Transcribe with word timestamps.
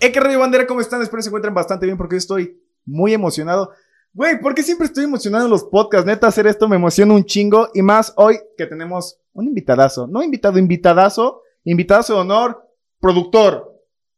Radio 0.00 0.38
bandera, 0.40 0.66
¿cómo 0.66 0.80
están? 0.80 1.02
Espero 1.02 1.18
que 1.18 1.22
se 1.24 1.28
encuentren 1.28 1.54
bastante 1.54 1.86
bien 1.86 1.98
porque 1.98 2.16
estoy 2.16 2.60
muy 2.84 3.12
emocionado. 3.14 3.72
Güey, 4.12 4.40
¿por 4.40 4.54
qué 4.54 4.62
siempre 4.62 4.86
estoy 4.86 5.04
emocionado 5.04 5.44
en 5.44 5.50
los 5.50 5.64
podcasts? 5.64 6.06
Neta, 6.06 6.26
hacer 6.26 6.46
esto 6.46 6.68
me 6.68 6.76
emociona 6.76 7.14
un 7.14 7.24
chingo. 7.24 7.68
Y 7.74 7.82
más 7.82 8.12
hoy 8.16 8.38
que 8.56 8.66
tenemos 8.66 9.18
un 9.32 9.46
invitadazo. 9.46 10.06
No 10.06 10.22
invitado, 10.22 10.58
invitadazo. 10.58 11.42
Invitadazo 11.64 12.14
de 12.14 12.20
honor. 12.20 12.64
Productor. 13.00 13.74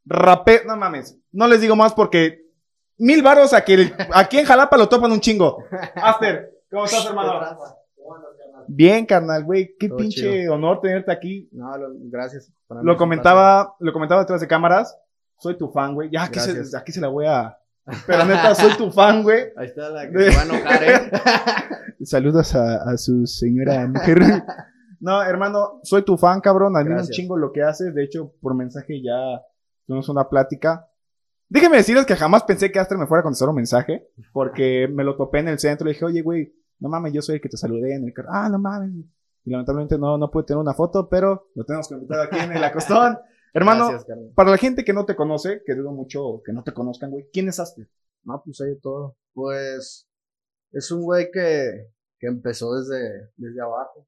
Rapé. 0.07 0.63
No 0.67 0.77
mames. 0.77 1.19
No 1.33 1.47
les 1.49 1.61
digo 1.61 1.77
más 1.77 1.93
porque 1.93 2.43
mil 2.99 3.23
varos 3.23 3.53
aquí, 3.53 3.75
aquí 4.13 4.39
en 4.39 4.45
Jalapa 4.45 4.77
lo 4.77 4.89
topan 4.89 5.13
un 5.13 5.21
chingo. 5.21 5.63
Aster, 5.97 6.51
¿cómo 6.71 6.85
estás, 6.85 7.07
hermano? 7.07 7.41
Bien, 8.69 9.05
carnal, 9.05 9.45
güey. 9.45 9.75
Qué 9.79 9.89
Todo 9.89 9.99
pinche 9.99 10.21
chido. 10.21 10.55
honor 10.55 10.81
tenerte 10.81 11.11
aquí. 11.11 11.49
No, 11.53 11.77
lo- 11.77 11.89
gracias. 11.93 12.53
Para 12.67 12.83
Lo 12.83 12.97
comentaba, 12.97 13.75
lo 13.81 13.93
comentaba 13.93 14.21
detrás 14.21 14.41
de 14.41 14.47
cámaras. 14.47 14.97
Soy 15.41 15.57
tu 15.59 15.69
fan, 15.71 15.95
güey. 15.95 16.11
Ya 16.11 16.25
aquí 16.25 16.39
se, 16.39 16.77
aquí 16.77 16.93
se 16.93 17.01
la 17.01 17.09
voy 17.09 17.27
a. 17.27 17.57
Pero 18.07 18.25
neta, 18.25 18.55
soy 18.55 18.77
tu 18.77 18.91
fan, 18.91 19.23
güey. 19.23 19.47
Ahí 19.57 19.67
está 19.67 19.89
la 19.89 20.09
que 20.09 20.31
se 20.31 20.37
va 20.37 20.43
a 20.43 20.45
enojar, 20.45 20.85
¿eh? 20.85 21.11
Saludos 22.05 22.55
a, 22.55 22.83
a 22.91 22.97
su 22.97 23.27
señora 23.27 23.87
mujer. 23.87 24.21
No, 25.03 25.23
hermano, 25.23 25.81
soy 25.83 26.03
tu 26.05 26.19
fan, 26.19 26.43
cabrón. 26.43 26.77
Admiro 26.77 26.91
un 26.91 26.97
Gracias. 26.99 27.17
chingo 27.17 27.35
lo 27.39 27.53
que 27.53 27.63
haces. 27.63 27.95
De 27.95 28.05
hecho, 28.05 28.35
por 28.43 28.55
mensaje 28.55 29.01
ya 29.03 29.41
tuvimos 29.87 30.07
una 30.11 30.29
plática. 30.29 30.91
Déjenme 31.49 31.79
decirles 31.79 32.05
que 32.05 32.15
jamás 32.17 32.43
pensé 32.45 32.71
que 32.71 32.79
Aster 32.79 32.99
me 32.99 33.07
fuera 33.07 33.21
a 33.21 33.23
contestar 33.23 33.49
un 33.49 33.55
mensaje. 33.55 34.09
Porque 34.35 34.89
me 34.93 35.03
lo 35.03 35.17
topé 35.17 35.39
en 35.39 35.49
el 35.49 35.59
centro. 35.59 35.87
Le 35.87 35.95
dije, 35.95 36.05
oye, 36.05 36.21
güey, 36.21 36.55
no 36.81 36.91
mames, 36.91 37.15
yo 37.15 37.23
soy 37.23 37.37
el 37.37 37.41
que 37.41 37.49
te 37.49 37.57
saludé 37.57 37.95
en 37.95 38.05
el 38.05 38.13
carro. 38.13 38.29
Ah, 38.31 38.51
no 38.51 38.59
mames. 38.59 38.91
Y 39.47 39.51
lamentablemente 39.51 39.97
no, 39.97 40.19
no 40.19 40.31
pude 40.31 40.45
tener 40.45 40.61
una 40.61 40.75
foto, 40.75 41.09
pero 41.09 41.49
lo 41.55 41.65
tenemos 41.65 41.89
que 41.89 41.95
aquí 41.95 42.39
en 42.39 42.53
el 42.53 42.63
acostón. 42.63 43.19
Hermano, 43.53 43.89
Gracias, 43.89 44.19
para 44.35 44.51
la 44.51 44.57
gente 44.57 44.85
que 44.85 44.93
no 44.93 45.05
te 45.05 45.17
conoce, 45.17 45.63
que 45.65 45.75
dudo 45.75 45.93
mucho 45.93 46.43
que 46.45 46.53
no 46.53 46.63
te 46.63 46.73
conozcan, 46.73 47.11
güey, 47.11 47.29
¿quién 47.33 47.49
es 47.49 47.59
Aster? 47.59 47.89
No, 48.25 48.43
pues 48.45 48.61
hay 48.61 48.79
todo. 48.81 49.17
Pues 49.33 50.09
es 50.73 50.91
un 50.91 51.03
güey 51.03 51.31
que, 51.33 51.89
que 52.19 52.27
empezó 52.27 52.75
desde, 52.75 53.31
desde 53.37 53.61
abajo. 53.61 54.07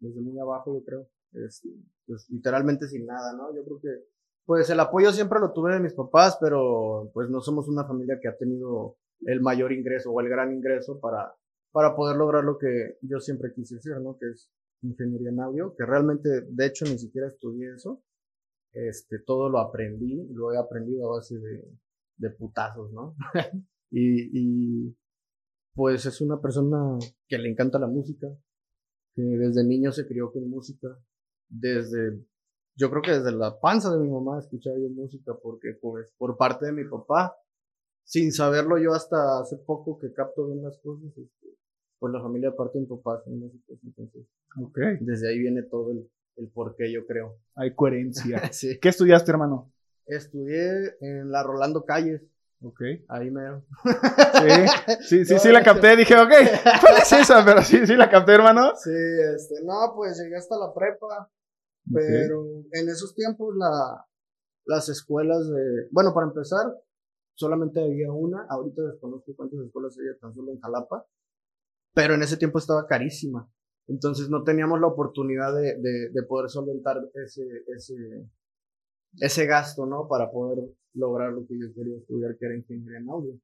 Desde 0.00 0.20
muy 0.20 0.38
abajo, 0.38 0.74
yo 0.74 0.84
creo. 0.84 1.08
Este, 1.32 1.68
pues 2.06 2.26
literalmente 2.30 2.88
sin 2.88 3.06
nada, 3.06 3.32
¿no? 3.34 3.54
Yo 3.54 3.64
creo 3.64 3.80
que, 3.80 4.04
pues 4.46 4.70
el 4.70 4.80
apoyo 4.80 5.12
siempre 5.12 5.40
lo 5.40 5.52
tuve 5.52 5.74
de 5.74 5.80
mis 5.80 5.92
papás, 5.92 6.38
pero 6.40 7.10
pues 7.12 7.28
no 7.28 7.40
somos 7.40 7.68
una 7.68 7.86
familia 7.86 8.18
que 8.20 8.28
ha 8.28 8.36
tenido 8.36 8.96
el 9.26 9.40
mayor 9.40 9.72
ingreso 9.72 10.10
o 10.10 10.20
el 10.20 10.28
gran 10.28 10.52
ingreso 10.52 10.98
para, 11.00 11.34
para 11.70 11.94
poder 11.94 12.16
lograr 12.16 12.44
lo 12.44 12.56
que 12.56 12.96
yo 13.02 13.20
siempre 13.20 13.52
quise 13.54 13.76
hacer, 13.76 14.00
¿no? 14.00 14.16
Que 14.18 14.30
es 14.30 14.50
ingeniería 14.82 15.30
en 15.30 15.40
audio, 15.40 15.74
que 15.76 15.84
realmente, 15.84 16.28
de 16.48 16.66
hecho, 16.66 16.84
ni 16.86 16.98
siquiera 16.98 17.28
estudié 17.28 17.74
eso. 17.74 18.02
Este, 18.72 19.18
todo 19.20 19.48
lo 19.48 19.58
aprendí, 19.58 20.26
lo 20.32 20.52
he 20.52 20.58
aprendido 20.58 21.06
a 21.06 21.16
base 21.16 21.38
de, 21.38 21.64
de 22.16 22.30
putazos, 22.30 22.92
¿no? 22.92 23.16
y, 23.90 24.30
y 24.32 24.96
pues 25.74 26.04
es 26.06 26.20
una 26.20 26.40
persona 26.40 26.98
que 27.28 27.38
le 27.38 27.48
encanta 27.48 27.78
la 27.78 27.86
música, 27.86 28.26
que 29.14 29.22
desde 29.22 29.64
niño 29.64 29.92
se 29.92 30.06
crió 30.06 30.32
con 30.32 30.48
música, 30.50 30.88
desde, 31.48 32.20
yo 32.76 32.90
creo 32.90 33.02
que 33.02 33.12
desde 33.12 33.32
la 33.32 33.58
panza 33.58 33.90
de 33.96 34.02
mi 34.02 34.10
mamá 34.10 34.38
escuchaba 34.38 34.76
yo 34.76 34.88
música, 34.90 35.34
porque 35.42 35.78
pues 35.80 36.12
por 36.18 36.36
parte 36.36 36.66
de 36.66 36.72
mi 36.72 36.84
papá, 36.84 37.36
sin 38.04 38.32
saberlo 38.32 38.78
yo 38.78 38.92
hasta 38.92 39.40
hace 39.40 39.56
poco 39.56 39.98
que 39.98 40.12
capto 40.12 40.46
bien 40.46 40.62
las 40.62 40.78
cosas, 40.78 41.16
este, 41.16 41.56
pues 41.98 42.12
la 42.12 42.22
familia 42.22 42.50
aparte 42.50 42.78
de 42.78 42.82
mi 42.82 42.88
papá 42.88 43.20
son 43.24 43.38
músicos, 43.38 43.78
entonces 43.84 44.26
desde 45.00 45.28
ahí 45.28 45.38
viene 45.38 45.62
todo 45.62 45.92
el, 45.92 46.10
el 46.38 46.48
por 46.48 46.74
qué 46.76 46.90
yo 46.92 47.06
creo. 47.06 47.38
Hay 47.54 47.74
coherencia. 47.74 48.40
sí. 48.52 48.78
¿Qué 48.80 48.88
estudiaste, 48.88 49.30
hermano? 49.30 49.72
Estudié 50.06 50.96
en 51.00 51.30
la 51.30 51.42
Rolando 51.42 51.84
Calles, 51.84 52.22
Ok. 52.62 52.80
ahí 53.08 53.30
mero. 53.30 53.62
Sí, 53.84 54.96
sí, 55.06 55.24
sí, 55.24 55.38
sí 55.38 55.52
la 55.52 55.62
capté. 55.62 55.96
Dije, 55.96 56.14
ok, 56.16 56.30
¿cuál 56.80 56.96
es 57.02 57.12
esa? 57.12 57.44
Pero 57.44 57.62
sí, 57.62 57.86
sí 57.86 57.94
la 57.94 58.08
capté, 58.10 58.32
hermano. 58.32 58.72
Sí, 58.76 58.90
este, 59.34 59.62
no, 59.64 59.92
pues 59.94 60.18
llegué 60.18 60.36
hasta 60.36 60.56
la 60.58 60.72
prepa, 60.72 61.30
pero 61.92 62.44
en 62.72 62.88
esos 62.88 63.14
tiempos 63.14 63.54
la, 63.56 64.04
las 64.64 64.88
escuelas 64.88 65.48
de, 65.48 65.88
bueno, 65.90 66.12
para 66.14 66.26
empezar, 66.26 66.66
solamente 67.34 67.80
había 67.80 68.10
una, 68.10 68.46
ahorita 68.48 68.82
desconozco 68.82 69.32
cuántas 69.36 69.60
escuelas 69.60 69.96
había 69.98 70.18
tan 70.18 70.34
solo 70.34 70.52
en 70.52 70.60
Jalapa, 70.60 71.06
pero 71.94 72.14
en 72.14 72.22
ese 72.22 72.36
tiempo 72.36 72.58
estaba 72.58 72.86
carísima, 72.86 73.48
entonces 73.88 74.28
no 74.30 74.44
teníamos 74.44 74.80
la 74.80 74.86
oportunidad 74.88 75.54
de, 75.54 75.76
de, 75.78 76.10
de 76.10 76.22
poder 76.24 76.50
solventar 76.50 76.98
ese, 77.14 77.42
ese, 77.74 77.94
ese 79.20 79.46
gasto, 79.46 79.86
¿no? 79.86 80.06
Para 80.08 80.30
poder 80.30 80.58
lograr 80.94 81.32
lo 81.32 81.46
que 81.46 81.58
yo 81.58 81.72
quería 81.74 81.96
estudiar, 81.98 82.36
que 82.38 82.46
era 82.46 82.56
ingeniería 82.56 82.98
en 82.98 83.08
audio. 83.10 83.34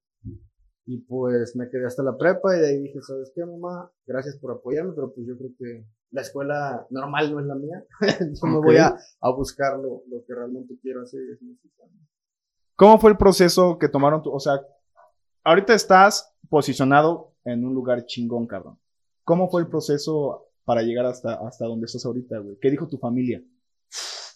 Y 0.87 0.99
pues 0.99 1.57
me 1.57 1.69
quedé 1.71 1.87
hasta 1.87 2.03
la 2.03 2.17
prepa 2.17 2.57
y 2.57 2.61
de 2.61 2.67
ahí 2.69 2.83
dije, 2.83 3.01
¿sabes 3.01 3.33
qué, 3.35 3.45
mamá? 3.45 3.91
Gracias 4.07 4.37
por 4.39 4.53
apoyarme, 4.53 4.93
pero 4.95 5.13
pues 5.15 5.27
yo 5.27 5.37
creo 5.39 5.51
que 5.59 5.87
la 6.11 6.21
escuela 6.21 6.87
normal 6.91 7.33
no 7.33 7.41
es 7.41 7.47
la 7.47 7.55
mía. 7.55 7.85
yo 8.21 8.47
me 8.47 8.59
Ok. 8.59 8.65
voy 8.65 8.77
a, 8.77 8.95
a 9.21 9.31
buscar 9.33 9.79
lo, 9.79 10.03
lo 10.09 10.25
que 10.27 10.35
realmente 10.35 10.75
quiero 10.83 11.03
hacer. 11.03 11.21
¿Cómo 12.77 12.99
fue 12.99 13.11
el 13.11 13.17
proceso 13.17 13.79
que 13.79 13.89
tomaron? 13.89 14.23
tu- 14.23 14.31
o 14.33 14.41
sea, 14.41 14.61
ahorita 15.43 15.75
estás 15.75 16.35
posicionado 16.51 17.33
en 17.45 17.65
un 17.65 17.75
lugar 17.75 18.05
chingón, 18.05 18.47
cabrón. 18.47 18.79
¿Cómo 19.25 19.49
fue 19.49 19.63
el 19.63 19.69
proceso 19.69 20.49
para 20.65 20.83
llegar 20.83 21.07
hasta, 21.07 21.35
hasta 21.47 21.67
donde 21.67 21.87
estás 21.87 22.05
ahorita, 22.07 22.39
güey? 22.39 22.59
¿Qué 22.61 22.71
dijo 22.71 22.89
tu 22.89 22.99
familia? 22.99 23.43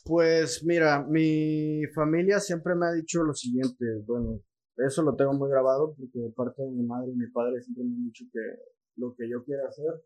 Pues 0.05 0.65
mira, 0.65 1.05
mi 1.07 1.83
familia 1.95 2.41
siempre 2.41 2.75
me 2.75 2.87
ha 2.87 2.93
dicho 2.93 3.23
lo 3.23 3.35
siguiente, 3.35 3.85
bueno, 4.07 4.41
eso 4.77 5.03
lo 5.03 5.15
tengo 5.17 5.35
muy 5.35 5.51
grabado 5.51 5.95
porque 5.99 6.19
de 6.19 6.31
parte 6.31 6.63
de 6.63 6.71
mi 6.71 6.83
madre 6.85 7.11
y 7.13 7.17
mi 7.17 7.27
padre 7.31 7.61
siempre 7.61 7.85
me 7.85 7.95
han 7.95 8.05
dicho 8.05 8.25
que 8.33 8.41
lo 8.97 9.15
que 9.15 9.29
yo 9.29 9.45
quiera 9.45 9.69
hacer 9.69 10.03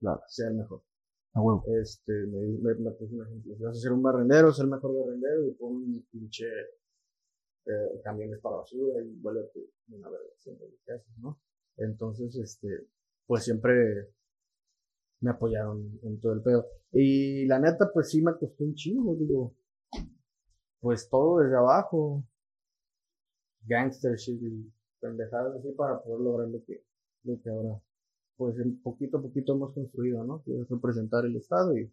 Claro. 0.00 0.20
sea 0.28 0.48
el 0.48 0.54
mejor. 0.54 0.82
A 1.34 1.40
huevo. 1.42 1.64
Este, 1.80 2.12
me, 2.12 2.40
me, 2.60 2.74
me 2.74 2.90
puso 2.92 3.14
un 3.14 3.22
ejemplo. 3.26 3.54
Si 3.54 3.62
vas 3.62 3.76
a 3.76 3.80
ser 3.80 3.92
un 3.92 4.02
barrendero, 4.02 4.50
sé 4.52 4.62
el 4.62 4.68
mejor 4.68 4.92
barrendero 4.98 5.46
y 5.46 5.52
pon 5.52 5.74
un 5.76 6.06
pinche 6.10 6.46
eh, 7.66 8.00
camiones 8.02 8.40
para 8.40 8.56
basura 8.56 9.00
y 9.02 9.14
vuélvete 9.20 9.60
una 9.90 10.08
verga 10.08 10.26
haciendo 10.36 10.64
lo 10.64 10.74
que 10.84 10.92
haces, 10.92 11.18
¿no? 11.18 11.38
Entonces, 11.76 12.34
este, 12.36 12.68
pues 13.30 13.44
siempre 13.44 14.08
me 15.20 15.30
apoyaron 15.30 16.00
en 16.02 16.18
todo 16.18 16.32
el 16.32 16.42
pedo. 16.42 16.66
Y 16.90 17.46
la 17.46 17.60
neta, 17.60 17.88
pues 17.94 18.10
sí 18.10 18.20
me 18.20 18.32
costó 18.32 18.64
un 18.64 18.74
chingo, 18.74 19.14
digo, 19.14 19.54
pues 20.80 21.08
todo 21.08 21.38
desde 21.38 21.56
abajo, 21.56 22.24
gangster 23.68 24.16
shit 24.16 24.42
y 24.42 24.72
pendejadas 24.98 25.54
así 25.54 25.70
para 25.76 26.02
poder 26.02 26.18
lograr 26.22 26.48
lo 26.48 26.64
que, 26.64 26.82
lo 27.22 27.40
que 27.40 27.50
ahora, 27.50 27.80
pues 28.36 28.56
poquito 28.82 29.18
a 29.18 29.22
poquito 29.22 29.54
hemos 29.54 29.74
construido, 29.74 30.24
¿no? 30.24 30.42
Que 30.42 30.62
es 30.62 30.68
representar 30.68 31.24
el 31.24 31.36
Estado 31.36 31.78
y, 31.78 31.88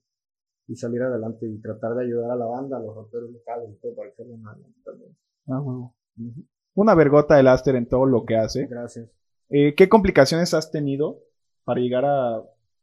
y 0.65 0.75
salir 0.75 1.03
adelante 1.03 1.47
y 1.47 1.61
tratar 1.61 1.93
de 1.93 2.05
ayudar 2.05 2.31
a 2.31 2.35
la 2.35 2.45
banda, 2.47 2.77
a 2.77 2.79
los 2.79 2.95
raperos 2.95 3.29
locales 3.29 3.69
y 3.69 3.75
todo 3.75 3.93
para 3.93 4.09
que 4.09 4.15
salgan 4.15 4.43
adelante 4.43 4.79
también. 4.83 5.15
A 5.45 5.61
huevo. 5.61 5.95
Ujú. 6.17 6.47
Una 6.73 6.95
vergota 6.95 7.39
el 7.39 7.47
Aster 7.47 7.75
en 7.75 7.87
todo 7.87 8.07
lo 8.07 8.25
que 8.25 8.37
hace. 8.37 8.65
Gracias. 8.65 9.07
Eh, 9.49 9.75
¿Qué 9.75 9.87
complicaciones 9.87 10.53
has 10.55 10.71
tenido 10.71 11.26
para 11.67 11.81
llegar 11.81 12.05
a, 12.05 12.41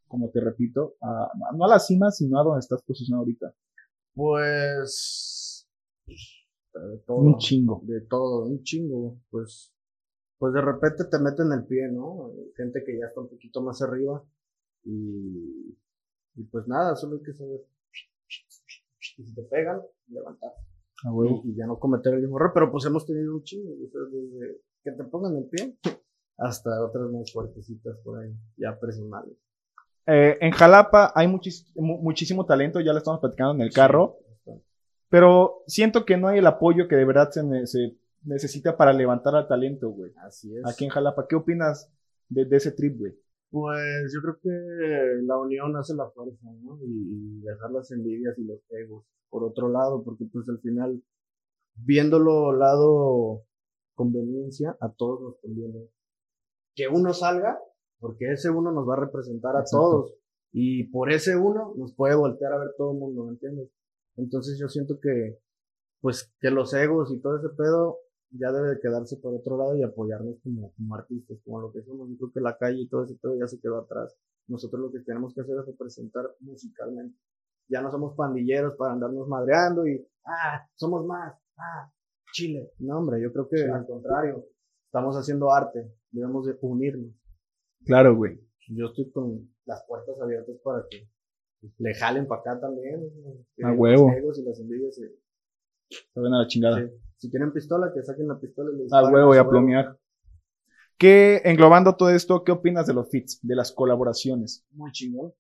como 0.09 0.29
te 0.29 0.41
repito, 0.41 0.97
a, 1.01 1.31
no 1.57 1.65
a 1.65 1.69
la 1.69 1.79
cima, 1.79 2.11
sino 2.11 2.39
a 2.39 2.45
donde 2.45 2.61
estás 2.61 2.83
posicionado 2.83 3.23
ahorita? 3.23 3.55
Pues, 4.13 5.67
de 6.07 6.99
todo. 7.07 7.17
Un 7.17 7.39
chingo. 7.39 7.81
de 7.85 8.03
todo, 8.03 8.45
un 8.45 8.63
chingo, 8.63 9.17
pues, 9.31 9.73
pues 10.37 10.53
de 10.53 10.61
repente 10.61 11.05
te 11.11 11.19
meten 11.19 11.51
el 11.53 11.65
pie, 11.65 11.89
¿no? 11.91 12.31
Gente 12.59 12.85
que 12.85 12.99
ya 12.99 13.07
está 13.07 13.23
un 13.23 13.31
poquito 13.31 13.63
más 13.63 13.81
arriba 13.81 14.23
y, 14.85 15.79
y 16.35 16.45
pues 16.53 16.69
nada, 16.69 16.95
solo 16.95 17.17
hay 17.17 17.23
que 17.23 17.33
saber. 17.33 17.65
Y 19.17 19.25
si 19.25 19.35
te 19.35 19.43
pegan, 19.45 19.81
levantar. 20.09 20.53
A 21.05 21.11
huevo. 21.11 21.41
Y, 21.43 21.53
y 21.53 21.57
ya 21.57 21.67
no 21.67 21.79
cometer 21.79 22.13
el 22.13 22.21
mismo 22.21 22.37
error, 22.37 22.51
pero 22.53 22.71
pues 22.71 22.85
hemos 22.85 23.07
tenido 23.07 23.35
un 23.35 23.43
chingo, 23.45 23.71
o 23.73 23.89
sea, 23.89 24.03
desde 24.13 24.61
que 24.83 24.91
te 24.91 25.05
pongan 25.05 25.39
el 25.39 25.47
pie 25.47 25.75
hasta 26.39 26.71
otras 26.85 27.11
más 27.11 27.33
fuertecitas 27.33 27.97
por 28.05 28.21
ahí, 28.21 28.33
ya 28.57 28.79
personales. 28.79 29.35
Eh, 30.07 30.37
en 30.41 30.51
Jalapa 30.53 31.13
hay 31.15 31.27
muchis- 31.29 31.71
mu- 31.77 31.99
muchísimo 32.03 32.45
talento, 32.45 32.81
ya 32.81 32.93
lo 32.93 32.99
estamos 32.99 33.21
platicando 33.21 33.55
en 33.55 33.61
el 33.63 33.73
carro, 33.73 34.19
Sí, 34.45 34.53
pero 35.09 35.63
siento 35.67 36.05
que 36.05 36.17
no 36.17 36.29
hay 36.29 36.39
el 36.41 36.47
apoyo 36.47 36.89
que 36.89 36.97
de 36.97 37.05
verdad 37.05 37.31
se, 37.31 37.67
se 37.67 37.97
necesita 38.25 38.77
para 38.77 38.93
levantar 38.93 39.35
al 39.37 39.47
talento, 39.49 39.89
güey. 39.91 40.13
Así 40.27 40.55
es. 40.57 40.63
Aquí 40.67 40.85
en 40.85 40.91
Jalapa, 40.91 41.27
¿qué 41.29 41.37
opinas 41.37 41.91
de, 42.29 42.45
de 42.45 42.57
ese 42.57 42.73
trip, 42.73 42.99
güey? 42.99 43.15
Pues 43.51 44.13
yo 44.13 44.21
creo 44.21 44.39
que 44.43 45.23
la 45.25 45.39
unión 45.39 45.77
hace 45.77 45.95
la 45.95 46.11
fuerza, 46.11 46.49
¿no? 46.63 46.79
Y, 46.85 47.39
y 47.39 47.41
dejar 47.43 47.71
las 47.71 47.91
envidias 47.93 48.37
y 48.39 48.45
los 48.45 48.59
egos 48.71 49.05
por 49.31 49.45
otro 49.45 49.69
lado, 49.69 50.03
porque 50.03 50.25
pues 50.33 50.49
al 50.49 50.59
final, 50.59 51.01
viéndolo 51.77 52.53
lado 52.53 53.43
conveniencia, 53.95 54.77
a 54.81 54.89
todos 54.91 55.21
nos 55.21 55.37
conviene 55.41 55.89
que 56.75 56.89
uno 56.89 57.13
salga, 57.13 57.59
porque 57.99 58.33
ese 58.33 58.51
uno 58.51 58.73
nos 58.73 58.89
va 58.89 58.95
a 58.95 59.01
representar 59.01 59.57
a 59.57 59.61
Exacto. 59.61 59.79
todos. 59.79 60.15
Y 60.53 60.85
por 60.85 61.11
ese 61.11 61.37
uno 61.37 61.75
nos 61.77 61.95
puede 61.95 62.15
voltear 62.15 62.53
a 62.53 62.59
ver 62.59 62.75
todo 62.77 62.93
el 62.93 62.99
mundo, 62.99 63.25
¿me 63.25 63.33
entiendes? 63.33 63.71
Entonces 64.17 64.59
yo 64.59 64.69
siento 64.69 64.99
que 65.01 65.39
pues 66.01 66.31
que 66.39 66.51
los 66.51 66.75
egos 66.75 67.11
y 67.13 67.21
todo 67.21 67.39
ese 67.39 67.49
pedo 67.57 67.99
ya 68.31 68.53
debe 68.53 68.75
de 68.75 68.81
quedarse 68.81 69.17
por 69.17 69.35
otro 69.35 69.57
lado 69.57 69.77
y 69.77 69.83
apoyarnos 69.83 70.37
como, 70.43 70.73
como 70.77 70.95
artistas, 70.95 71.39
como 71.45 71.61
lo 71.61 71.73
que 71.73 71.83
somos. 71.83 72.11
Yo 72.11 72.17
creo 72.19 72.33
que 72.35 72.41
la 72.41 72.59
calle 72.59 72.83
y 72.83 72.89
todo 72.89 73.05
ese 73.05 73.15
pedo 73.15 73.35
ya 73.39 73.47
se 73.47 73.59
quedó 73.59 73.79
atrás. 73.79 74.15
Nosotros 74.47 74.83
lo 74.83 74.93
que 74.93 75.01
tenemos 75.01 75.33
que 75.35 75.41
hacer 75.41 75.57
es 75.59 75.67
representar 75.67 76.27
musicalmente. 76.41 77.17
Ya 77.69 77.81
no 77.81 77.91
somos 77.91 78.15
pandilleros 78.15 78.75
para 78.77 78.93
andarnos 78.93 79.27
madreando 79.29 79.87
y, 79.87 80.07
ah, 80.27 80.69
somos 80.75 81.07
más, 81.07 81.35
ah, 81.57 81.91
Chile. 82.33 82.73
No, 82.81 82.99
hombre, 82.99 83.23
yo 83.23 83.33
creo 83.33 83.49
que 83.49 83.63
al 83.63 83.87
contrario, 83.87 84.45
estamos 84.87 85.17
haciendo 85.17 85.51
arte, 85.51 85.91
debemos 86.15 86.47
de 86.47 86.57
unirnos. 86.61 87.13
Claro, 87.85 88.17
güey. 88.17 88.41
Yo 88.69 88.87
estoy 88.87 89.11
con 89.11 89.51
las 89.67 89.85
puertas 89.87 90.19
abiertas 90.21 90.57
para 90.65 90.85
que 90.91 91.07
le 91.79 91.95
jalen 91.95 92.27
para 92.27 92.41
acá 92.41 92.61
también. 92.61 93.01
A 93.63 93.73
huevo. 93.73 94.09
Los 94.09 94.17
egos 94.19 94.39
y 94.39 94.45
las 94.45 94.61
envidias 94.61 94.95
se, 94.95 95.09
Se 95.91 96.21
ven 96.21 96.33
a 96.33 96.41
la 96.43 96.47
chingada. 96.47 96.79
sí. 96.81 96.93
Si 97.17 97.31
tienen 97.31 97.53
pistola, 97.53 97.91
que 97.95 98.03
saquen 98.03 98.29
la 98.29 98.39
pistola 98.39 98.71
y 98.75 98.77
le 98.79 98.85
A 98.91 99.11
huevo 99.11 99.35
y 99.35 99.39
a 99.39 99.49
plomear. 99.49 99.99
¿Qué, 100.99 101.41
englobando 101.45 101.97
todo 101.97 102.11
esto, 102.11 102.45
qué 102.45 102.53
opinas 102.53 102.87
de 102.87 102.95
los 102.95 103.11
fits, 103.11 103.41
de 103.43 103.57
las 103.57 103.73
colaboraciones? 103.73 104.65
Muy 104.73 104.91
chingón. 104.93 105.33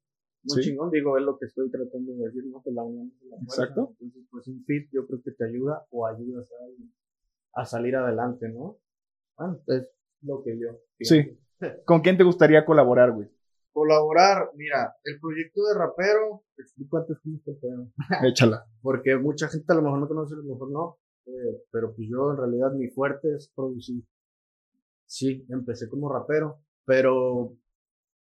Muy 0.44 0.62
Sí. 0.62 0.69
chingón, 0.70 0.91
digo, 0.91 1.17
es 1.19 1.25
lo 1.25 1.38
que 1.38 1.47
estoy 1.47 1.70
tratando 1.70 2.12
de 2.12 2.25
decir, 2.27 2.44
¿no? 2.47 2.62
Que 2.62 2.70
la 2.73 2.82
unión 2.82 3.12
es 3.23 3.29
la 3.31 3.37
fuerza. 3.38 3.62
Exacto. 3.62 3.97
Entonces, 4.00 4.29
pues 4.31 4.49
un 4.49 4.65
fit 4.65 4.88
yo 4.93 5.06
creo 5.06 5.23
que 5.23 5.31
te 5.32 5.44
ayuda 5.44 5.87
o 5.91 6.06
ayudas 6.06 6.47
a, 7.55 7.61
a 7.62 7.65
salir 7.67 7.97
adelante, 7.97 8.49
¿no? 8.49 8.79
Bueno, 9.38 9.61
es 9.69 9.91
lo 10.25 10.43
que 10.43 10.59
yo. 10.59 10.81
Sí. 11.00 11.38
¿Con 11.87 12.00
quién 12.00 12.17
te 12.17 12.25
gustaría 12.25 12.65
colaborar, 12.65 13.12
güey? 13.12 13.29
Colaborar, 13.73 14.50
mira, 14.55 14.94
el 15.05 15.19
proyecto 15.21 15.62
de 15.65 15.79
rapero, 15.79 16.44
te 16.55 16.62
explico 16.62 16.99
antes 16.99 17.19
pedo. 17.61 17.88
Échala. 18.29 18.67
Porque 18.82 19.17
mucha 19.17 19.49
gente 19.49 19.73
a 19.73 19.76
lo 19.76 19.82
mejor 19.82 20.00
no 20.00 20.09
conoce, 20.09 20.35
a 20.35 20.38
lo 20.38 20.44
mejor 20.44 20.71
no. 20.71 20.99
eh, 21.26 21.62
pero 21.71 21.94
pues 21.94 22.09
yo 22.09 22.31
en 22.32 22.37
realidad 22.38 22.73
mi 22.73 22.88
fuerte 22.88 23.35
es 23.35 23.50
producir. 23.55 24.05
Sí, 25.06 25.44
empecé 25.49 25.88
como 25.88 26.12
rapero, 26.12 26.61
pero 26.85 27.56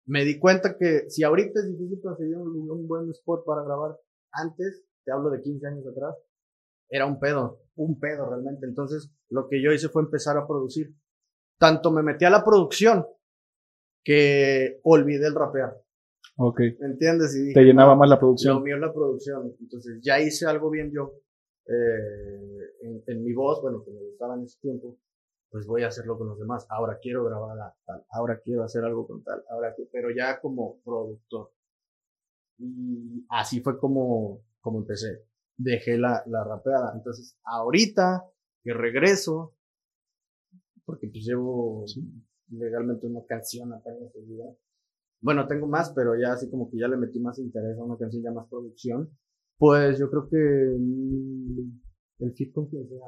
me 0.06 0.24
di 0.24 0.38
cuenta 0.38 0.76
que 0.78 1.08
si 1.08 1.24
ahorita 1.24 1.60
es 1.60 1.68
difícil 1.70 2.00
conseguir 2.02 2.36
un, 2.36 2.70
un 2.70 2.86
buen 2.86 3.10
spot 3.10 3.44
para 3.44 3.64
grabar, 3.64 3.96
antes, 4.32 4.84
te 5.04 5.12
hablo 5.12 5.30
de 5.30 5.40
15 5.40 5.66
años 5.66 5.86
atrás, 5.86 6.14
era 6.90 7.06
un 7.06 7.18
pedo, 7.18 7.60
un 7.76 7.98
pedo 7.98 8.28
realmente. 8.28 8.66
Entonces, 8.66 9.10
lo 9.28 9.48
que 9.48 9.62
yo 9.62 9.72
hice 9.72 9.88
fue 9.88 10.02
empezar 10.02 10.36
a 10.36 10.46
producir. 10.46 10.92
Tanto 11.60 11.92
me 11.92 12.02
metí 12.02 12.24
a 12.24 12.30
la 12.30 12.42
producción 12.42 13.06
que 14.02 14.80
olvidé 14.82 15.26
el 15.26 15.34
rapear. 15.34 15.76
Ok. 16.38 16.60
¿Entiendes? 16.80 17.36
Y 17.36 17.40
dije, 17.42 17.54
Te 17.54 17.64
llenaba 17.64 17.92
"No, 17.92 17.98
más 18.00 18.08
la 18.08 18.14
lo 18.14 18.20
producción. 18.20 18.62
mío 18.62 18.76
es 18.76 18.80
la 18.80 18.92
producción. 18.94 19.54
Entonces 19.60 20.00
ya 20.02 20.18
hice 20.18 20.46
algo 20.46 20.70
bien 20.70 20.90
yo 20.90 21.12
eh, 21.66 22.70
en, 22.80 23.02
en 23.06 23.22
mi 23.24 23.34
voz, 23.34 23.60
bueno, 23.60 23.84
que 23.84 23.90
me 23.90 24.00
gustaba 24.00 24.36
en 24.36 24.44
ese 24.44 24.58
tiempo, 24.60 24.98
pues 25.50 25.66
voy 25.66 25.82
a 25.82 25.88
hacerlo 25.88 26.16
con 26.16 26.28
los 26.28 26.38
demás. 26.38 26.66
Ahora 26.70 26.98
quiero 27.00 27.24
grabar 27.24 27.58
a 27.60 27.74
tal, 27.84 28.04
ahora 28.10 28.40
quiero 28.42 28.64
hacer 28.64 28.82
algo 28.82 29.06
con 29.06 29.22
tal, 29.22 29.44
ahora 29.50 29.74
que, 29.76 29.86
pero 29.92 30.08
ya 30.16 30.40
como 30.40 30.80
productor. 30.82 31.52
Y 32.58 33.26
así 33.28 33.60
fue 33.60 33.78
como, 33.78 34.42
como 34.60 34.78
empecé. 34.78 35.24
Dejé 35.58 35.98
la, 35.98 36.22
la 36.26 36.42
rapeada. 36.42 36.92
Entonces, 36.96 37.38
ahorita 37.44 38.24
que 38.62 38.72
regreso, 38.72 39.54
porque 40.90 41.08
pues 41.08 41.24
llevo 41.24 41.84
legalmente 42.50 43.06
una 43.06 43.24
canción 43.26 43.72
apenas 43.72 44.12
subida. 44.12 44.44
Bueno, 45.22 45.46
tengo 45.46 45.66
más, 45.66 45.92
pero 45.94 46.18
ya 46.18 46.32
así 46.32 46.50
como 46.50 46.68
que 46.70 46.78
ya 46.78 46.88
le 46.88 46.96
metí 46.96 47.20
más 47.20 47.38
interés 47.38 47.78
a 47.78 47.84
una 47.84 47.96
canción 47.96 48.22
ya 48.22 48.32
más 48.32 48.48
producción. 48.48 49.10
Pues 49.58 49.98
yo 49.98 50.10
creo 50.10 50.28
que 50.28 50.76
mm, 50.78 51.80
el 52.24 52.32
fit 52.34 52.52
con 52.52 52.66
quien 52.68 52.88
sea. 52.88 52.98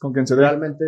Con 0.00 0.12
quien 0.12 0.26
se. 0.26 0.36
Realmente, 0.36 0.84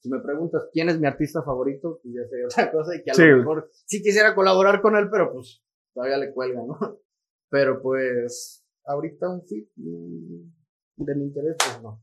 si 0.00 0.10
me 0.10 0.20
preguntas 0.20 0.68
quién 0.72 0.88
es 0.88 0.98
mi 1.00 1.06
artista 1.06 1.42
favorito, 1.42 2.00
pues 2.02 2.14
ya 2.14 2.28
sé 2.28 2.44
otra 2.44 2.72
cosa 2.72 2.96
y 2.96 3.02
que 3.02 3.10
a 3.12 3.14
Sí. 3.14 3.22
lo 3.24 3.38
mejor 3.38 3.70
sí 3.86 4.02
quisiera 4.02 4.34
colaborar 4.34 4.82
con 4.82 4.96
él, 4.96 5.08
pero 5.10 5.32
pues 5.32 5.62
todavía 5.94 6.18
le 6.18 6.32
cuelga, 6.34 6.62
¿no? 6.66 6.76
Pero 7.48 7.80
pues 7.80 8.66
ahorita 8.84 9.28
un 9.30 9.42
fit 9.46 9.68
mm, 9.76 11.04
de 11.04 11.14
mi 11.14 11.24
interés, 11.26 11.54
pues 11.58 11.80
no. 11.80 12.02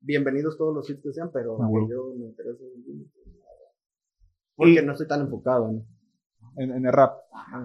Bienvenidos 0.00 0.56
todos 0.56 0.74
los 0.74 0.86
fits 0.86 1.02
que 1.02 1.12
sean, 1.12 1.30
pero 1.32 1.54
Ah, 1.60 1.66
que 1.66 1.70
bueno. 1.70 1.88
yo 1.90 2.14
me 2.16 2.26
interese 2.26 2.64
en 2.64 3.10
porque 4.54 4.72
Y- 4.72 4.86
no 4.86 4.92
estoy 4.92 5.06
tan 5.06 5.20
enfocado 5.22 5.68
en. 5.68 5.86
En, 6.58 6.70
en 6.70 6.86
el 6.86 6.92
rap. 6.92 7.18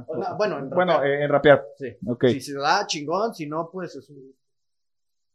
O 0.07 0.21
sea, 0.21 0.33
bueno, 0.33 0.59
en 0.59 0.69
Bueno, 0.69 0.93
rapear, 0.93 1.05
eh, 1.07 1.23
en 1.23 1.29
rapear. 1.29 1.65
sí. 1.77 1.85
Ok. 2.05 2.25
Si 2.27 2.41
se 2.41 2.53
da 2.55 2.85
chingón, 2.85 3.33
si 3.33 3.47
no, 3.47 3.69
pues 3.71 3.95
es 3.95 4.09
un 4.09 4.35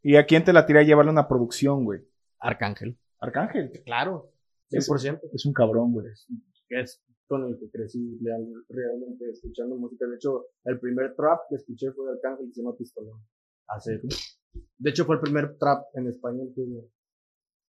¿Y 0.03 0.15
a 0.15 0.25
quién 0.27 0.43
te 0.43 0.53
la 0.53 0.65
tira 0.67 0.83
llevarle 0.83 1.11
una 1.11 1.27
producción, 1.27 1.83
güey? 1.83 2.01
arcángel. 2.39 2.99
Arcángel. 3.19 3.71
Claro, 3.83 4.31
Es- 4.69 4.85
100%. 4.87 5.21
Es 5.33 5.45
un 5.47 5.53
cabrón, 5.53 5.91
güey. 5.93 6.05
es 6.69 7.01
con 7.27 7.45
el 7.45 7.57
que 7.57 7.69
crecí 7.71 8.19
real- 8.23 8.63
realmente 8.69 9.29
escuchando 9.31 9.75
música. 9.75 10.05
De 10.05 10.15
hecho, 10.17 10.45
el 10.65 10.79
primer 10.79 11.15
trap 11.15 11.39
que 11.49 11.55
escuché 11.55 11.91
fue 11.93 12.05
de 12.05 12.11
Arcángel, 12.13 12.53
se 12.53 12.61
llama 12.61 12.75
Pistolón. 12.77 13.19
Hace, 13.67 13.99
de 14.77 14.89
hecho, 14.89 15.05
fue 15.05 15.15
el 15.15 15.21
primer 15.21 15.57
trap 15.57 15.85
en 15.95 16.07
español 16.07 16.51
que 16.55 16.61
hubo, 16.61 16.89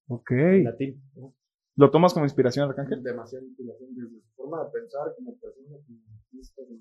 Ok. 0.10 0.32
en 0.32 0.64
latín. 0.64 1.02
¿no? 1.16 1.34
¿Lo 1.76 1.92
tomas 1.92 2.14
como 2.14 2.26
inspiración, 2.26 2.70
Arcángel? 2.70 3.04
Demasiada 3.04 3.46
inspiración 3.46 3.90
desde 3.96 4.20
su 4.22 4.34
forma 4.36 4.64
de 4.64 4.72
pensar 4.72 5.14
como 5.16 5.36
persona, 5.38 5.78
como 5.86 6.00
artista. 6.16 6.62
como- 6.66 6.80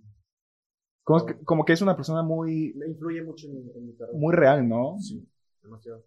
Como 1.05 1.27
que, 1.27 1.45
como 1.45 1.65
que 1.65 1.73
es 1.75 1.83
una 1.83 1.95
persona 1.95 2.23
muy, 2.23 2.73
Me 2.75 2.87
influye 2.89 3.23
mucho 3.23 3.47
en, 3.47 3.55
mi- 3.65 3.71
en 3.75 3.87
mi 3.87 3.95
carrera. 3.97 4.19
muy 4.19 4.35
real, 4.35 4.69
¿no? 4.69 4.97
Sí, 4.99 5.25
demasiado. 5.63 6.05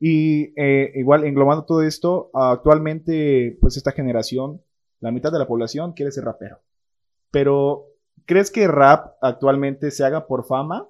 Y 0.00 0.52
eh, 0.60 0.92
igual, 0.96 1.24
englobando 1.24 1.64
todo 1.64 1.82
esto, 1.82 2.30
actualmente, 2.34 3.56
pues 3.60 3.76
esta 3.76 3.92
generación, 3.92 4.60
la 5.00 5.10
mitad 5.12 5.30
de 5.32 5.38
la 5.38 5.46
población 5.46 5.92
quiere 5.92 6.10
ser 6.12 6.24
rapero. 6.24 6.58
Pero, 7.30 7.86
¿crees 8.24 8.50
que 8.50 8.66
rap 8.66 9.14
actualmente 9.22 9.90
se 9.90 10.04
haga 10.04 10.26
por 10.26 10.44
fama? 10.44 10.88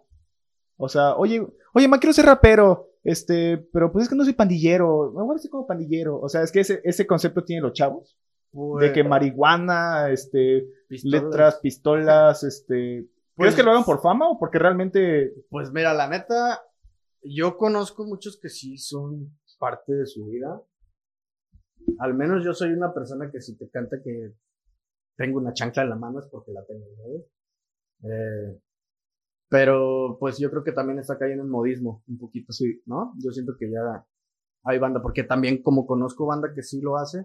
O 0.77 0.89
sea, 0.89 1.15
oye, 1.17 1.47
oye, 1.77 1.89
ma, 1.89 1.99
quiero 1.99 2.13
ser 2.15 2.25
rapero, 2.25 2.89
este, 3.05 3.59
pero 3.73 3.93
pues 3.93 4.05
es 4.05 4.09
que 4.09 4.17
no 4.17 4.25
soy 4.25 4.33
pandillero, 4.33 5.13
me 5.15 5.23
voy 5.23 5.33
a 5.33 5.35
decir 5.35 5.51
como 5.51 5.67
pandillero. 5.67 6.19
O 6.21 6.29
sea, 6.29 6.43
es 6.43 6.51
que 6.51 6.61
ese, 6.61 6.81
ese 6.85 7.07
concepto 7.07 7.45
tienen 7.45 7.63
los 7.65 7.75
chavos, 7.75 8.17
de 8.81 8.93
que 8.93 9.03
Pues, 9.03 9.11
marihuana, 9.11 10.11
este, 10.11 10.67
pistolas. 10.89 11.23
letras, 11.25 11.57
pistolas, 11.63 12.43
este... 12.45 13.07
¿Crees 13.37 13.53
Pues- 13.53 13.55
que 13.57 13.63
lo 13.63 13.71
hagan 13.73 13.85
por 13.85 14.01
fama 14.01 14.31
o 14.31 14.39
porque 14.39 14.59
realmente... 14.59 15.35
Pues 15.51 15.71
mira, 15.71 15.93
la 15.93 16.09
neta, 16.09 16.63
yo 17.23 17.59
conozco 17.59 18.07
muchos 18.07 18.39
que 18.41 18.49
sí 18.49 18.79
son 18.79 19.37
parte 19.59 19.93
de 19.93 20.07
su 20.07 20.25
vida. 20.27 20.63
Al 21.99 22.15
menos 22.15 22.43
yo 22.45 22.55
soy 22.55 22.71
una 22.73 22.95
persona 22.95 23.31
que 23.31 23.41
si 23.43 23.57
te 23.59 23.69
canta 23.69 23.99
que 24.03 24.33
tengo 25.19 25.39
una 25.39 25.53
chancla 25.53 25.83
en 25.83 25.91
la 25.91 25.97
mano 25.97 26.21
es 26.21 26.27
porque 26.31 26.53
la 26.53 26.65
tengo, 26.65 26.87
¿sabes? 26.97 27.25
Eh, 28.05 28.61
pero 29.49 30.17
pues 30.19 30.39
yo 30.39 30.51
creo 30.51 30.65
que 30.65 30.73
también 30.73 30.99
está 30.99 31.19
cayendo 31.19 31.45
en 31.45 31.51
modismo 31.51 32.03
un 32.09 32.19
poquito, 32.19 32.53
sí, 32.53 32.83
¿no? 32.87 33.15
Yo 33.19 33.31
siento 33.31 33.55
que 33.59 33.71
ya 33.71 34.05
hay 34.65 34.79
banda, 34.79 35.01
porque 35.01 35.23
también 35.23 35.63
como 35.63 35.87
conozco 35.87 36.27
banda 36.27 36.53
que 36.55 36.63
sí 36.63 36.81
lo 36.81 36.97
hace, 36.97 37.25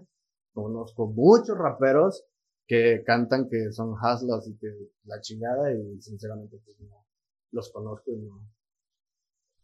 conozco 0.52 1.08
muchos 1.08 1.58
raperos 1.58 2.24
que 2.66 3.02
cantan 3.04 3.48
que 3.48 3.72
son 3.72 3.90
hustlas 3.92 4.46
y 4.48 4.56
que 4.56 4.68
la 5.04 5.20
chingada 5.20 5.72
y 5.74 6.00
sinceramente 6.00 6.58
pues 6.64 6.80
no 6.80 7.04
los 7.50 7.70
conozco 7.72 8.10
y 8.10 8.18
no. 8.18 8.48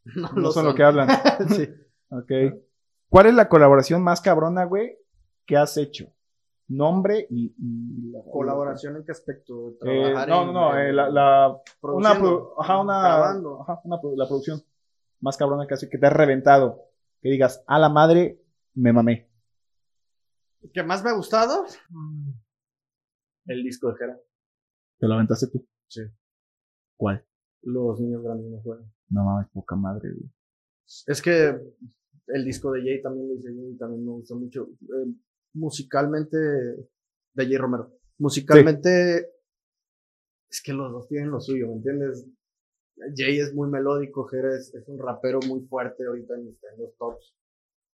No, 0.17 0.33
No 0.33 0.41
lo 0.41 0.53
son 0.53 0.67
lo 0.67 0.75
que 0.75 0.83
hablan. 0.83 1.09
sí. 1.55 1.69
Ok. 2.11 2.61
¿Cuál 3.09 3.27
es 3.27 3.35
la 3.35 3.49
colaboración 3.49 4.03
más 4.03 4.21
cabrona, 4.21 4.65
güey, 4.65 4.99
que 5.47 5.57
has 5.57 5.77
hecho? 5.77 6.13
Nombre 6.69 7.27
y... 7.31 7.55
y 7.59 8.11
la- 8.13 8.21
Colaboración 8.31 8.97
en 8.97 9.05
qué 9.05 9.13
aspecto? 9.13 9.71
Eh, 9.71 9.77
Trabajar 9.81 10.29
no, 10.29 10.41
en- 10.43 10.47
no, 10.47 10.53
no, 10.53 10.79
eh, 10.79 10.89
en- 10.91 10.97
la, 10.97 11.09
la- 11.11 11.63
una, 11.83 12.11
ajá, 12.59 12.81
una, 12.81 13.27
ajá, 13.61 13.81
la 13.87 14.27
producción 14.27 14.61
más 15.21 15.37
cabrona 15.37 15.67
que 15.67 15.75
hace 15.75 15.89
que 15.89 15.99
te 15.99 16.07
has 16.07 16.13
reventado. 16.13 16.83
Que 17.21 17.31
digas, 17.31 17.65
a 17.67 17.79
la 17.79 17.89
madre, 17.89 18.41
me 18.75 18.93
mamé. 18.93 19.29
¿Qué 20.73 20.83
más 20.83 21.03
me 21.03 21.11
ha 21.11 21.15
gustado? 21.15 21.65
El 23.47 23.63
disco 23.65 23.89
de 23.91 23.97
Jera. 23.99 24.19
Te 24.99 25.07
lo 25.09 25.15
aventaste 25.15 25.47
tú. 25.49 25.67
Sí. 25.87 26.03
¿Cuál? 26.97 27.25
Los 27.63 27.99
niños 28.01 28.23
grandes 28.23 28.51
no 28.51 28.61
juegan. 28.61 28.93
No 29.11 29.25
mames, 29.25 29.49
poca 29.53 29.75
madre, 29.77 30.11
güey. 30.13 30.31
Es 31.07 31.23
que 31.23 31.59
el 32.29 32.45
disco 32.45 32.73
de 32.73 32.83
Jay 32.83 33.03
también 33.03 33.29
lo 33.29 33.35
hice 33.35 33.51
y 33.53 33.77
también 33.79 34.05
me 34.05 34.13
gustó 34.13 34.37
mucho. 34.37 34.69
Eh, 34.83 35.13
musicalmente, 35.55 36.37
de 36.37 37.45
Jay 37.45 37.57
Romero. 37.57 37.93
Musicalmente, 38.19 39.31
es 40.51 40.63
que 40.63 40.73
los 40.73 40.91
dos 40.93 41.09
tienen 41.09 41.31
lo 41.31 41.41
suyo, 41.41 41.69
¿me 41.69 41.75
entiendes? 41.75 42.27
Jay 43.15 43.39
es 43.39 43.55
muy 43.55 43.69
melódico, 43.69 44.25
Jera 44.27 44.57
es, 44.57 44.75
es 44.75 44.89
un 44.89 44.99
rapero 44.99 45.39
muy 45.47 45.61
fuerte 45.67 46.05
ahorita 46.07 46.35
en, 46.35 46.49
en 46.49 46.81
los 46.83 46.97
tops. 46.97 47.35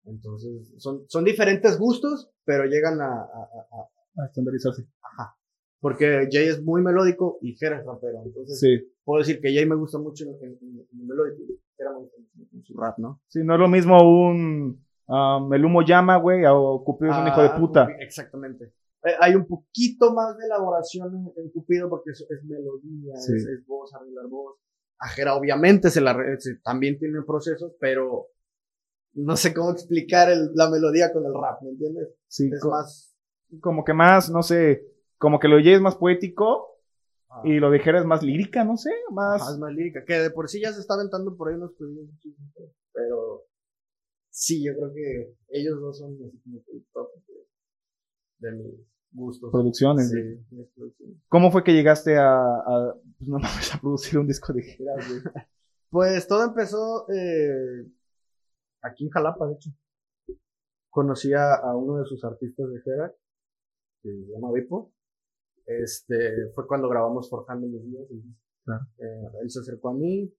Entonces, 0.06 0.72
son, 0.78 1.04
son 1.08 1.24
diferentes 1.24 1.78
gustos, 1.78 2.30
pero 2.44 2.64
llegan 2.64 3.00
a, 3.00 3.06
a- 3.06 3.22
a- 3.22 4.22
a- 4.22 4.26
estandarizarse. 4.26 4.86
Ajá. 5.02 5.36
Porque 5.80 6.28
Jay 6.30 6.46
es 6.48 6.62
muy 6.62 6.80
melódico 6.82 7.38
y 7.42 7.54
Jera 7.56 7.80
es 7.80 7.86
rapero. 7.86 8.22
Entonces, 8.24 8.58
Sí. 8.60 8.92
puedo 9.04 9.18
decir 9.20 9.40
que 9.40 9.52
Jay 9.54 9.66
me 9.66 9.74
gusta 9.76 9.98
mucho 9.98 10.24
en, 10.24 10.30
en- 10.42 10.58
en- 10.60 10.86
en 10.92 11.00
el 11.00 11.06
melódico. 11.06 11.42
y 11.42 11.60
Jera 11.76 11.90
me 11.92 11.98
gusta 11.98 12.16
mucho 12.18 12.56
en 12.56 12.64
su 12.64 12.74
rap, 12.78 12.98
¿no? 12.98 13.20
Sí, 13.28 13.40
no 13.44 13.54
es 13.54 13.60
lo 13.60 13.68
mismo 13.68 13.98
un. 14.02 14.83
Um, 15.06 15.52
el 15.54 15.64
humo 15.64 15.82
llama, 15.82 16.16
güey, 16.16 16.44
o 16.46 16.82
Cupido 16.84 17.12
es 17.12 17.18
un 17.18 17.26
hijo 17.28 17.42
de 17.42 17.48
Ah, 17.48 17.56
puta. 17.58 17.88
Exactamente. 18.00 18.72
Eh, 19.04 19.12
Hay 19.20 19.34
un 19.34 19.46
poquito 19.46 20.12
más 20.14 20.36
de 20.38 20.46
elaboración 20.46 21.32
en, 21.36 21.50
Cupido 21.50 21.88
porque 21.90 22.10
es, 22.10 22.20
es 22.28 22.44
melodía, 22.44 23.16
Sí. 23.16 23.32
es, 23.36 23.44
es 23.46 23.66
voz, 23.66 23.92
arreglar 23.94 24.26
voz. 24.28 24.56
Ajera, 24.98 25.34
obviamente, 25.34 25.90
se 25.90 26.00
la, 26.00 26.12
re- 26.14 26.40
se- 26.40 26.56
también 26.64 26.98
tiene 26.98 27.20
procesos, 27.26 27.72
pero 27.78 28.28
no 29.14 29.36
sé 29.36 29.52
cómo 29.52 29.70
explicar 29.70 30.30
el- 30.30 30.52
la 30.54 30.70
melodía 30.70 31.12
con 31.12 31.24
el 31.26 31.34
rap, 31.34 31.60
¿me 31.62 31.70
entiendes? 31.70 32.08
Sí, 32.28 32.48
Es 32.52 32.60
co- 32.60 32.70
más. 32.70 33.14
como 33.60 33.84
que 33.84 33.92
más, 33.92 34.30
no 34.30 34.42
sé, 34.42 34.86
como 35.18 35.38
que 35.38 35.48
lo 35.48 35.56
de 35.56 35.64
Jay 35.64 35.74
es 35.74 35.80
más 35.80 35.96
poético 35.96 36.78
ah, 37.28 37.42
y 37.44 37.58
lo 37.60 37.70
de 37.70 37.80
Jera 37.80 37.98
es 38.00 38.06
más 38.06 38.22
lírica, 38.22 38.64
no 38.64 38.76
sé, 38.76 38.90
más. 39.10 39.42
ajá, 39.42 39.52
es 39.52 39.58
más 39.58 39.72
lírica. 39.72 40.04
Que 40.04 40.14
de 40.14 40.30
por 40.30 40.48
sí 40.48 40.60
ya 40.62 40.72
se 40.72 40.80
está 40.80 40.94
aventando 40.94 41.36
por 41.36 41.48
ahí 41.48 41.54
unos 41.56 41.72
pero 42.92 43.42
sí, 44.34 44.64
yo 44.64 44.72
creo 44.74 44.92
que 44.92 45.34
ellos 45.48 45.80
dos 45.80 45.98
son 45.98 46.14
así 46.26 46.38
como 46.42 46.62
el 46.72 46.84
top 46.92 47.08
de, 48.38 48.48
de 48.50 48.56
mis 48.56 48.74
gustos. 49.12 49.50
producciones. 49.52 50.10
Sí, 50.10 50.16
mis 50.50 50.68
producciones. 50.74 51.16
¿Cómo 51.28 51.52
fue 51.52 51.62
que 51.62 51.72
llegaste 51.72 52.16
a, 52.16 52.34
a, 52.34 52.94
pues 53.16 53.28
no 53.28 53.38
mames, 53.38 53.74
a 53.74 53.80
producir 53.80 54.18
un 54.18 54.26
disco 54.26 54.52
de 54.52 54.62
güey? 54.62 55.22
Pues 55.90 56.26
todo 56.26 56.44
empezó 56.44 57.06
eh, 57.08 57.86
aquí 58.82 59.04
en 59.04 59.10
Jalapa, 59.10 59.46
de 59.46 59.54
hecho. 59.54 59.70
Conocí 60.90 61.32
a, 61.32 61.54
a 61.54 61.76
uno 61.76 61.98
de 62.00 62.04
sus 62.04 62.24
artistas 62.24 62.68
de 62.68 62.80
Jera, 62.80 63.14
que 64.02 64.08
se 64.10 64.32
llama 64.32 64.50
Vipo. 64.52 64.92
Este, 65.66 66.48
fue 66.52 66.66
cuando 66.66 66.88
grabamos 66.88 67.30
Forjando 67.30 67.68
los 67.68 67.84
Días. 67.84 68.08
disco. 68.08 68.28
Claro. 68.64 68.84
Eh, 68.98 69.38
él 69.42 69.50
se 69.50 69.60
acercó 69.60 69.90
a 69.90 69.94
mí, 69.94 70.34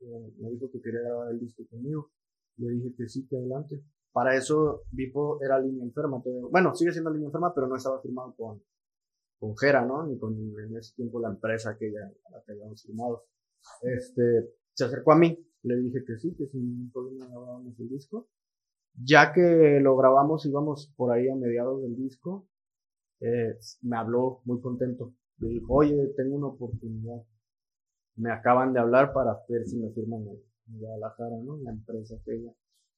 eh, 0.00 0.32
me 0.38 0.50
dijo 0.50 0.70
que 0.70 0.80
quería 0.80 1.00
grabar 1.00 1.32
el 1.32 1.40
disco 1.40 1.64
conmigo. 1.68 2.12
Le 2.60 2.68
dije 2.74 2.94
que 2.96 3.08
sí, 3.08 3.26
que 3.26 3.36
adelante. 3.36 3.82
Para 4.12 4.36
eso, 4.36 4.82
Vipo 4.90 5.42
era 5.42 5.58
línea 5.58 5.84
enferma. 5.84 6.22
Bueno, 6.50 6.74
sigue 6.74 6.92
siendo 6.92 7.10
línea 7.10 7.28
enferma, 7.28 7.54
pero 7.54 7.66
no 7.66 7.76
estaba 7.76 8.00
firmado 8.02 8.34
con, 8.36 8.62
con 9.38 9.56
Jera, 9.56 9.84
¿no? 9.84 10.06
Ni 10.06 10.18
con 10.18 10.34
en 10.34 10.76
ese 10.76 10.94
tiempo 10.94 11.20
la 11.20 11.28
empresa 11.28 11.76
que 11.78 11.90
ya, 11.92 12.00
a 12.00 12.30
la 12.30 12.42
que 12.44 12.52
habíamos 12.52 12.82
firmado. 12.82 13.24
Este, 13.82 14.50
se 14.74 14.84
acercó 14.84 15.12
a 15.12 15.18
mí, 15.18 15.38
le 15.62 15.76
dije 15.76 16.04
que 16.06 16.16
sí, 16.18 16.34
que 16.36 16.46
sin 16.48 16.66
ningún 16.66 16.90
problema 16.90 17.26
grabábamos 17.26 17.78
el 17.78 17.88
disco. 17.88 18.28
Ya 18.94 19.32
que 19.32 19.78
lo 19.80 19.96
grabamos, 19.96 20.44
íbamos 20.44 20.92
por 20.96 21.12
ahí 21.12 21.28
a 21.28 21.36
mediados 21.36 21.80
del 21.82 21.96
disco, 21.96 22.48
eh, 23.20 23.56
me 23.82 23.96
habló 23.96 24.40
muy 24.44 24.60
contento. 24.60 25.14
Le 25.38 25.48
dijo, 25.48 25.74
oye, 25.74 26.12
tengo 26.16 26.36
una 26.36 26.48
oportunidad. 26.48 27.22
Me 28.16 28.32
acaban 28.32 28.72
de 28.72 28.80
hablar 28.80 29.12
para 29.12 29.38
ver 29.48 29.66
si 29.66 29.78
me 29.78 29.90
firman 29.92 30.26
en 30.26 30.49
Guadalajara, 30.78 31.36
¿no? 31.42 31.56
La 31.58 31.70
empresa 31.70 32.16
que 32.24 32.34
ella. 32.36 32.52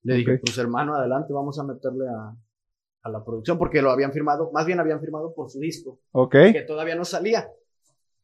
Le 0.05 0.15
dije, 0.17 0.39
pues 0.39 0.57
hermano, 0.59 0.95
adelante, 0.95 1.33
vamos 1.33 1.59
a 1.59 1.65
meterle 1.65 2.09
a, 2.09 2.37
a 3.03 3.11
la 3.11 3.25
producción, 3.25 3.57
porque 3.59 3.81
lo 3.83 3.91
habían 3.91 4.13
firmado, 4.13 4.51
más 4.53 4.67
bien 4.67 4.81
habían 4.81 5.01
firmado 5.01 5.33
por 5.35 5.49
su 5.51 5.61
disco 5.61 6.01
Ok. 6.13 6.33
que 6.53 6.65
todavía 6.67 6.97
no 6.97 7.05
salía. 7.05 7.49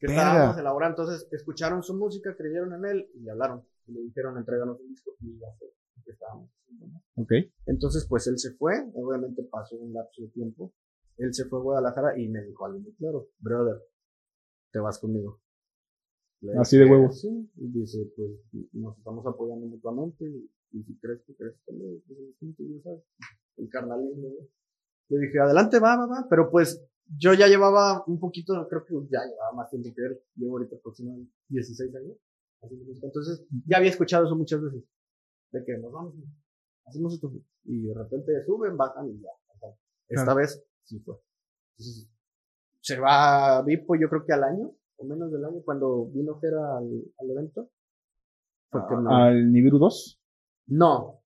Que 0.00 0.06
Verga. 0.08 0.22
estábamos 0.22 0.58
elaborando. 0.58 1.02
Entonces 1.02 1.28
escucharon 1.32 1.82
su 1.82 1.94
música, 1.96 2.34
creyeron 2.36 2.72
en 2.74 2.84
él 2.84 3.10
y 3.14 3.20
le 3.20 3.30
hablaron. 3.32 3.64
Y 3.86 3.92
le 3.92 4.00
dijeron, 4.02 4.36
entréganos 4.38 4.78
el 4.80 4.88
disco. 4.88 5.12
Y 5.20 5.38
ya 5.38 5.46
fue 5.58 5.68
que 6.04 6.10
estábamos 6.12 6.50
haciendo, 6.50 6.86
¿no? 6.86 7.02
Ok. 7.22 7.32
Entonces, 7.66 8.06
pues 8.08 8.26
él 8.28 8.38
se 8.38 8.52
fue. 8.54 8.74
Obviamente 8.94 9.42
pasó 9.50 9.76
un 9.76 9.92
lapso 9.92 10.22
de 10.22 10.28
tiempo. 10.28 10.72
Él 11.16 11.34
se 11.34 11.46
fue 11.46 11.58
a 11.58 11.62
Guadalajara 11.62 12.16
y 12.18 12.28
me 12.28 12.42
dijo 12.44 12.64
algo 12.66 12.78
muy 12.78 12.92
claro. 12.94 13.26
Brother, 13.40 13.82
te 14.70 14.78
vas 14.78 14.98
conmigo. 15.00 15.40
Le 16.40 16.56
Así 16.58 16.76
de 16.78 16.84
huevos. 16.86 17.20
Sí. 17.20 17.50
Y 17.56 17.66
dice, 17.68 18.10
pues 18.16 18.30
nos 18.72 18.96
estamos 18.98 19.26
apoyando 19.26 19.66
mutuamente. 19.66 20.24
Y, 20.24 20.50
y 20.72 20.82
si 20.84 20.96
crees 20.98 21.20
que 21.26 21.34
crees 21.34 21.54
que 21.66 21.72
le- 21.72 22.00
pues, 22.06 22.18
es 22.18 22.26
distinto, 22.28 22.62
ya 22.62 22.82
sabes. 22.82 23.02
El 23.56 23.68
carnalismo, 23.68 24.28
¿no? 24.28 24.46
Le 25.10 25.26
dije, 25.26 25.40
adelante, 25.40 25.78
va, 25.80 25.96
va, 25.96 26.06
va. 26.06 26.26
Pero 26.30 26.50
pues 26.50 26.80
yo 27.18 27.32
ya 27.34 27.48
llevaba 27.48 28.04
un 28.06 28.20
poquito, 28.20 28.52
creo 28.68 28.84
que 28.84 28.94
ya 29.10 29.24
llevaba 29.24 29.52
más 29.56 29.70
tiempo 29.70 29.88
que 29.94 30.02
él. 30.06 30.20
Llevo 30.36 30.58
ahorita 30.58 30.76
aproximadamente 30.76 31.32
16 31.48 31.94
años. 31.96 32.16
haciendo 32.62 32.84
música. 32.86 33.06
Entonces, 33.06 33.46
ya 33.66 33.78
había 33.78 33.90
escuchado 33.90 34.26
eso 34.26 34.36
muchas 34.36 34.60
veces. 34.62 34.84
De 35.50 35.64
que 35.64 35.78
nos 35.78 35.90
vamos, 35.92 36.14
hacemos 36.86 37.14
esto. 37.14 37.32
Y 37.64 37.82
de 37.86 37.94
repente 37.94 38.32
suben, 38.44 38.76
bajan 38.76 39.08
y 39.08 39.20
ya. 39.20 39.28
Esta 40.08 40.24
Claro. 40.24 40.36
vez 40.38 40.62
sí 40.84 40.98
fue. 41.00 41.16
Entonces, 41.78 42.08
se 42.80 42.98
va 43.00 43.62
Vipo, 43.62 43.94
yo 43.96 44.08
creo 44.08 44.24
que 44.24 44.32
al 44.32 44.44
año, 44.44 44.72
o 44.98 45.04
menos 45.04 45.30
del 45.32 45.44
año, 45.44 45.62
cuando 45.64 46.06
vino 46.06 46.38
Jera 46.40 46.78
al, 46.78 46.88
al 47.18 47.30
evento. 47.30 47.70
Me- 48.72 49.14
Al 49.14 49.50
Nibiru 49.52 49.78
2. 49.78 50.20
no, 50.68 51.20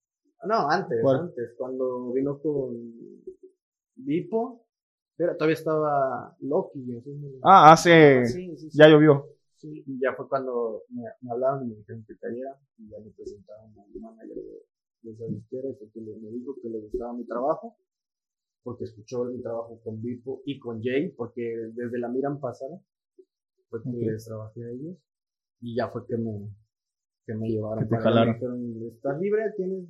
no, 0.45 0.69
antes, 0.71 1.01
¿Cuál? 1.03 1.21
antes, 1.21 1.55
cuando 1.59 2.13
vino 2.13 2.39
con 2.41 2.77
Vipo, 3.97 4.65
era- 5.19 5.35
todavía 5.37 5.55
estaba 5.55 6.37
Loki. 6.41 6.97
así. 6.97 7.11
Ah, 7.43 7.73
hace. 7.73 8.27
sí, 8.27 8.57
sí, 8.57 8.71
sí. 8.71 8.79
Ya 8.79 8.89
llovió. 8.89 9.27
Sí, 9.57 9.83
y 9.87 10.01
ya 10.01 10.13
fue 10.15 10.29
cuando 10.29 10.83
me, 10.89 11.03
me 11.21 11.31
hablaron 11.31 11.65
y 11.65 11.71
me 11.71 11.77
dijeron 11.77 12.05
que 12.07 12.17
cayera 12.19 12.59
y 12.79 12.89
ya 12.89 12.99
me 12.99 13.11
presentaron 13.11 13.71
al 13.79 14.01
manager 14.01 14.35
de, 14.37 14.63
de 15.03 15.11
esa 15.13 15.27
disquera 15.27 15.69
que 15.79 16.01
le- 16.01 16.17
me 16.17 16.31
dijo 16.31 16.57
que 16.61 16.69
le 16.69 16.79
gustaba 16.81 17.13
mi 17.13 17.25
trabajo 17.25 17.77
porque 18.65 18.85
escuchó 18.85 19.25
mi 19.25 19.41
trabajo 19.41 19.79
con 19.85 20.03
Vipo 20.03 20.43
y 20.47 20.59
con 20.59 20.83
Jay 20.83 21.11
porque 21.13 21.43
desde 21.75 21.99
la 21.99 22.09
miran 22.09 22.41
pasada 22.41 22.81
fue 23.73 23.83
que 23.83 24.11
les 24.11 24.25
trabajé 24.25 24.65
a 24.65 24.71
ellos 24.71 24.97
y 25.61 25.77
ya 25.77 25.89
fue 25.89 26.07
que 26.07 26.17
me, 26.19 26.51
que 27.27 27.35
me 27.35 27.49
llevaron 27.49 27.85
Que 27.85 27.97
te 27.97 28.03
jalaron. 28.03 28.35
Dijeron, 28.35 28.83
estás 28.95 29.19
libre, 29.19 29.43
tienes 29.57 29.85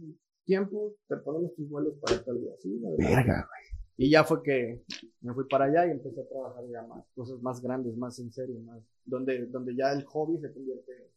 tiempo, 0.44 0.94
te 1.08 1.16
ponemos 1.16 1.54
tus 1.56 1.68
vuelos 1.68 1.94
para 2.00 2.22
tal 2.22 2.40
día. 2.40 2.52
Sí. 2.60 2.80
Verga, 2.98 3.48
Y 3.96 4.10
ya 4.10 4.24
fue 4.24 4.42
que 4.42 4.84
me 5.20 5.34
fui 5.34 5.44
para 5.48 5.64
allá 5.64 5.86
y 5.86 5.90
empecé 5.90 6.20
a 6.20 6.28
trabajar 6.28 6.64
ya 6.70 6.82
más, 6.82 7.04
cosas 7.14 7.42
más 7.42 7.60
grandes, 7.60 7.96
más 7.96 8.18
en 8.20 8.30
serio, 8.30 8.60
más, 8.60 8.80
donde, 9.04 9.46
donde 9.46 9.74
ya 9.74 9.92
el 9.92 10.04
hobby 10.04 10.38
se 10.38 10.52
convierte 10.52 11.10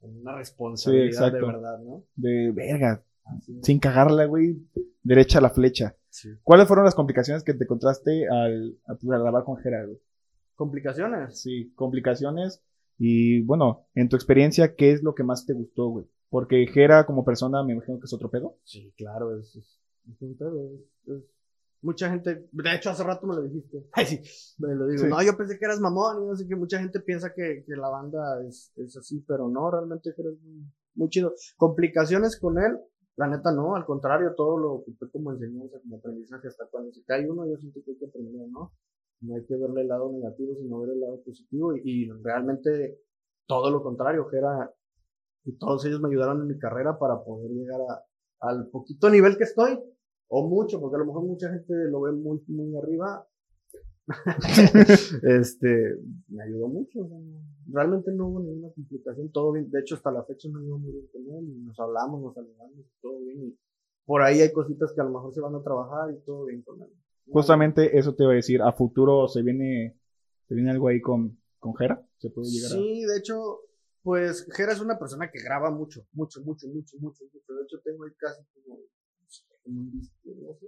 en 0.00 0.20
una 0.20 0.36
responsabilidad 0.36 1.32
de 1.32 1.40
verdad, 1.40 1.78
¿no? 1.80 2.04
De 2.16 2.50
verga. 2.52 3.04
Así. 3.24 3.58
Sin 3.62 3.78
cagarla, 3.78 4.26
güey. 4.26 4.56
Derecha 5.02 5.38
a 5.38 5.42
la 5.42 5.50
flecha. 5.50 5.96
Sí. 6.08 6.30
¿Cuáles 6.42 6.66
fueron 6.66 6.84
las 6.84 6.94
complicaciones 6.94 7.42
que 7.42 7.54
te 7.54 7.64
encontraste 7.64 8.28
al, 8.28 8.78
a, 8.86 8.94
pues, 8.94 9.10
a 9.12 9.18
grabar 9.18 9.44
con 9.44 9.56
güey? 9.62 9.98
¿Complicaciones? 10.56 11.40
Sí, 11.40 11.72
complicaciones. 11.74 12.62
Y 12.98 13.42
bueno, 13.42 13.86
en 13.94 14.08
tu 14.08 14.16
experiencia, 14.16 14.74
¿qué 14.76 14.92
es 14.92 15.02
lo 15.02 15.14
que 15.14 15.24
más 15.24 15.46
te 15.46 15.52
gustó, 15.52 15.88
güey? 15.88 16.06
Porque 16.30 16.66
Jera 16.66 17.06
como 17.06 17.24
persona 17.24 17.62
me 17.64 17.72
imagino 17.72 17.98
que 17.98 18.04
es 18.06 18.12
otro 18.12 18.30
pedo. 18.30 18.56
Sí, 18.64 18.92
claro, 18.96 19.38
es, 19.38 19.54
es, 19.56 19.80
es 20.12 20.22
un 20.22 20.36
pedo, 20.36 20.70
es- 21.06 21.24
mucha 21.82 22.08
gente, 22.08 22.48
de 22.50 22.74
hecho 22.74 22.88
hace 22.90 23.04
rato 23.04 23.26
me 23.26 23.34
lo 23.34 23.42
dijiste, 23.42 23.86
Ay, 23.92 24.06
sí, 24.06 24.20
me 24.58 24.74
lo 24.74 24.86
digo, 24.86 25.02
Sí. 25.04 25.08
no, 25.10 25.22
yo 25.22 25.36
pensé 25.36 25.58
que 25.58 25.66
eras 25.66 25.80
mamón 25.80 26.22
y 26.22 26.26
no 26.26 26.34
sé 26.34 26.46
qué, 26.48 26.56
mucha 26.56 26.78
gente 26.78 26.98
piensa 27.00 27.34
que, 27.34 27.62
que 27.66 27.76
la 27.76 27.88
banda 27.90 28.42
es, 28.48 28.72
es 28.76 28.96
así, 28.96 29.22
pero 29.28 29.48
no, 29.50 29.70
realmente 29.70 30.14
muy, 30.16 30.64
muy 30.94 31.08
chido. 31.10 31.34
Complicaciones 31.58 32.38
con 32.40 32.56
él, 32.58 32.78
la 33.16 33.26
neta 33.28 33.52
no, 33.52 33.76
al 33.76 33.84
contrario, 33.84 34.32
todo 34.34 34.56
lo 34.56 34.82
que 34.86 34.92
fue 34.94 35.10
como 35.10 35.32
enseñanza, 35.32 35.78
como 35.82 35.96
aprendizaje, 35.98 36.48
hasta 36.48 36.64
cuando 36.70 36.90
se 36.92 37.04
cae 37.04 37.28
uno, 37.28 37.46
yo 37.46 37.56
siento 37.58 37.80
que 37.84 37.90
hay 37.90 37.98
que 37.98 38.06
aprender, 38.06 38.48
¿no? 38.48 38.72
No 39.26 39.36
hay 39.36 39.44
que 39.46 39.56
verle 39.56 39.82
el 39.82 39.88
lado 39.88 40.12
negativo, 40.12 40.54
sino 40.56 40.80
ver 40.80 40.90
el 40.90 41.00
lado 41.00 41.20
positivo 41.24 41.76
y, 41.76 41.82
y 41.84 42.10
realmente 42.22 42.98
todo 43.46 43.70
lo 43.70 43.82
contrario, 43.82 44.28
que 44.28 44.38
era, 44.38 44.72
y 45.44 45.52
todos 45.58 45.84
ellos 45.86 46.00
me 46.00 46.08
ayudaron 46.08 46.42
en 46.42 46.48
mi 46.48 46.58
carrera 46.58 46.98
para 46.98 47.22
poder 47.24 47.50
llegar 47.52 47.80
a, 47.82 48.04
al 48.48 48.68
poquito 48.68 49.10
nivel 49.10 49.36
que 49.38 49.44
estoy, 49.44 49.78
o 50.28 50.48
mucho, 50.48 50.80
porque 50.80 50.96
a 50.96 51.00
lo 51.00 51.06
mejor 51.06 51.24
mucha 51.24 51.50
gente 51.50 51.74
lo 51.90 52.02
ve 52.02 52.12
muy, 52.12 52.42
muy 52.48 52.76
arriba. 52.76 53.26
este, 55.22 55.96
me 56.28 56.42
ayudó 56.42 56.68
mucho. 56.68 57.00
o 57.02 57.08
sea, 57.08 57.18
no- 57.18 57.40
realmente 57.72 58.12
no 58.12 58.28
hubo 58.28 58.40
ninguna 58.40 58.72
complicación, 58.74 59.30
todo 59.32 59.52
bien. 59.52 59.70
De 59.70 59.80
hecho, 59.80 59.94
hasta 59.94 60.10
la 60.12 60.24
fecha 60.24 60.48
me 60.52 60.64
iba 60.64 60.76
muy 60.76 60.92
bien 60.92 61.06
con 61.12 61.22
él, 61.36 61.44
y 61.48 61.60
nos 61.64 61.78
hablamos, 61.80 62.20
nos 62.22 62.34
saludamos, 62.34 62.84
todo 63.00 63.18
bien. 63.20 63.42
Y 63.48 63.58
por 64.04 64.22
ahí 64.22 64.40
hay 64.40 64.52
cositas 64.52 64.92
que 64.94 65.00
a 65.00 65.04
lo 65.04 65.10
mejor 65.10 65.32
se 65.34 65.40
van 65.40 65.54
a 65.54 65.62
trabajar 65.62 66.10
y 66.12 66.20
todo 66.24 66.44
bien 66.46 66.62
con 66.62 66.82
él. 66.82 66.90
Justamente 67.26 67.98
eso 67.98 68.14
te 68.14 68.24
iba 68.24 68.32
a 68.32 68.36
decir. 68.36 68.62
A 68.62 68.72
futuro 68.72 69.28
se 69.28 69.42
viene, 69.42 69.98
se 70.46 70.54
viene 70.54 70.70
algo 70.70 70.88
ahí 70.88 71.00
con, 71.00 71.38
con 71.58 71.74
Jera. 71.74 72.06
Se 72.18 72.30
puede 72.30 72.48
llegar 72.48 72.72
a. 72.72 72.74
Sí, 72.74 73.04
de 73.04 73.18
hecho, 73.18 73.60
pues 74.02 74.46
Jera 74.52 74.72
es 74.72 74.80
una 74.80 74.98
persona 74.98 75.30
que 75.30 75.42
graba 75.42 75.70
mucho, 75.70 76.06
mucho, 76.12 76.42
mucho, 76.42 76.68
mucho, 76.68 76.96
mucho, 76.98 77.24
mucho. 77.32 77.54
De 77.54 77.62
hecho, 77.64 77.80
tengo 77.82 78.04
ahí 78.04 78.12
casi 78.18 78.42
como, 78.52 78.78
un 79.64 79.90
disco, 79.92 80.18
no 80.24 80.58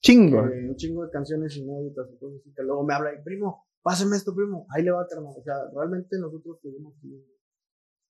Chingo. 0.00 0.48
que 0.48 0.68
un 0.68 0.76
chingo 0.76 1.04
de 1.04 1.10
canciones 1.10 1.56
inéditas 1.56 2.06
y 2.12 2.18
cosas 2.18 2.40
así, 2.40 2.52
que 2.54 2.62
luego 2.62 2.84
me 2.84 2.94
habla 2.94 3.12
y 3.12 3.22
primo, 3.24 3.66
pásame 3.82 4.16
esto, 4.16 4.34
primo, 4.34 4.66
ahí 4.70 4.84
le 4.84 4.92
va, 4.92 5.06
carnal. 5.08 5.34
O 5.36 5.42
sea, 5.42 5.54
realmente 5.74 6.16
nosotros 6.18 6.60
tuvimos 6.60 6.94
un 7.02 7.24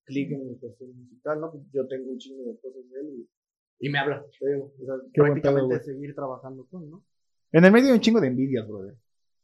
clic 0.05 0.33
en 0.33 0.53
la 0.53 0.59
cuestión 0.59 0.95
musical, 0.95 1.41
¿no? 1.41 1.53
Pues 1.53 1.65
Yo 1.73 1.87
tengo 1.87 2.11
un 2.11 2.19
chingo 2.19 2.45
de 2.45 2.59
cosas 2.61 2.83
de 2.91 3.01
él 3.01 3.27
y, 3.81 3.87
y 3.87 3.89
me 3.89 3.99
habla, 3.99 4.27
te 4.39 4.49
digo, 4.49 4.75
o 4.79 4.85
sea, 4.85 4.95
Qué 5.13 5.23
prácticamente 5.23 5.81
seguir 5.81 6.15
trabajando 6.15 6.67
con, 6.67 6.91
¿no? 6.91 7.05
En 7.53 7.65
el 7.65 7.73
medio 7.73 7.89
hay 7.89 7.95
un 7.95 8.01
chingo 8.01 8.21
de 8.21 8.29
envidias, 8.29 8.67
brother. 8.67 8.97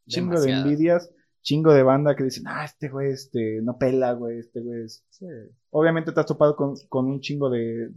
Chingo 0.06 0.40
de 0.40 0.52
envidias. 0.52 1.10
Chingo 1.42 1.72
de 1.72 1.82
banda 1.82 2.14
que 2.14 2.22
dicen, 2.24 2.44
ah, 2.46 2.64
este 2.64 2.88
güey, 2.88 3.10
este, 3.10 3.60
no 3.62 3.76
pela, 3.76 4.12
güey, 4.12 4.38
este 4.38 4.60
güey 4.60 4.84
es. 4.84 5.04
Sí. 5.10 5.26
Obviamente 5.70 6.12
te 6.12 6.20
has 6.20 6.26
topado 6.26 6.54
con, 6.54 6.74
con 6.88 7.06
un 7.06 7.20
chingo 7.20 7.50
de, 7.50 7.90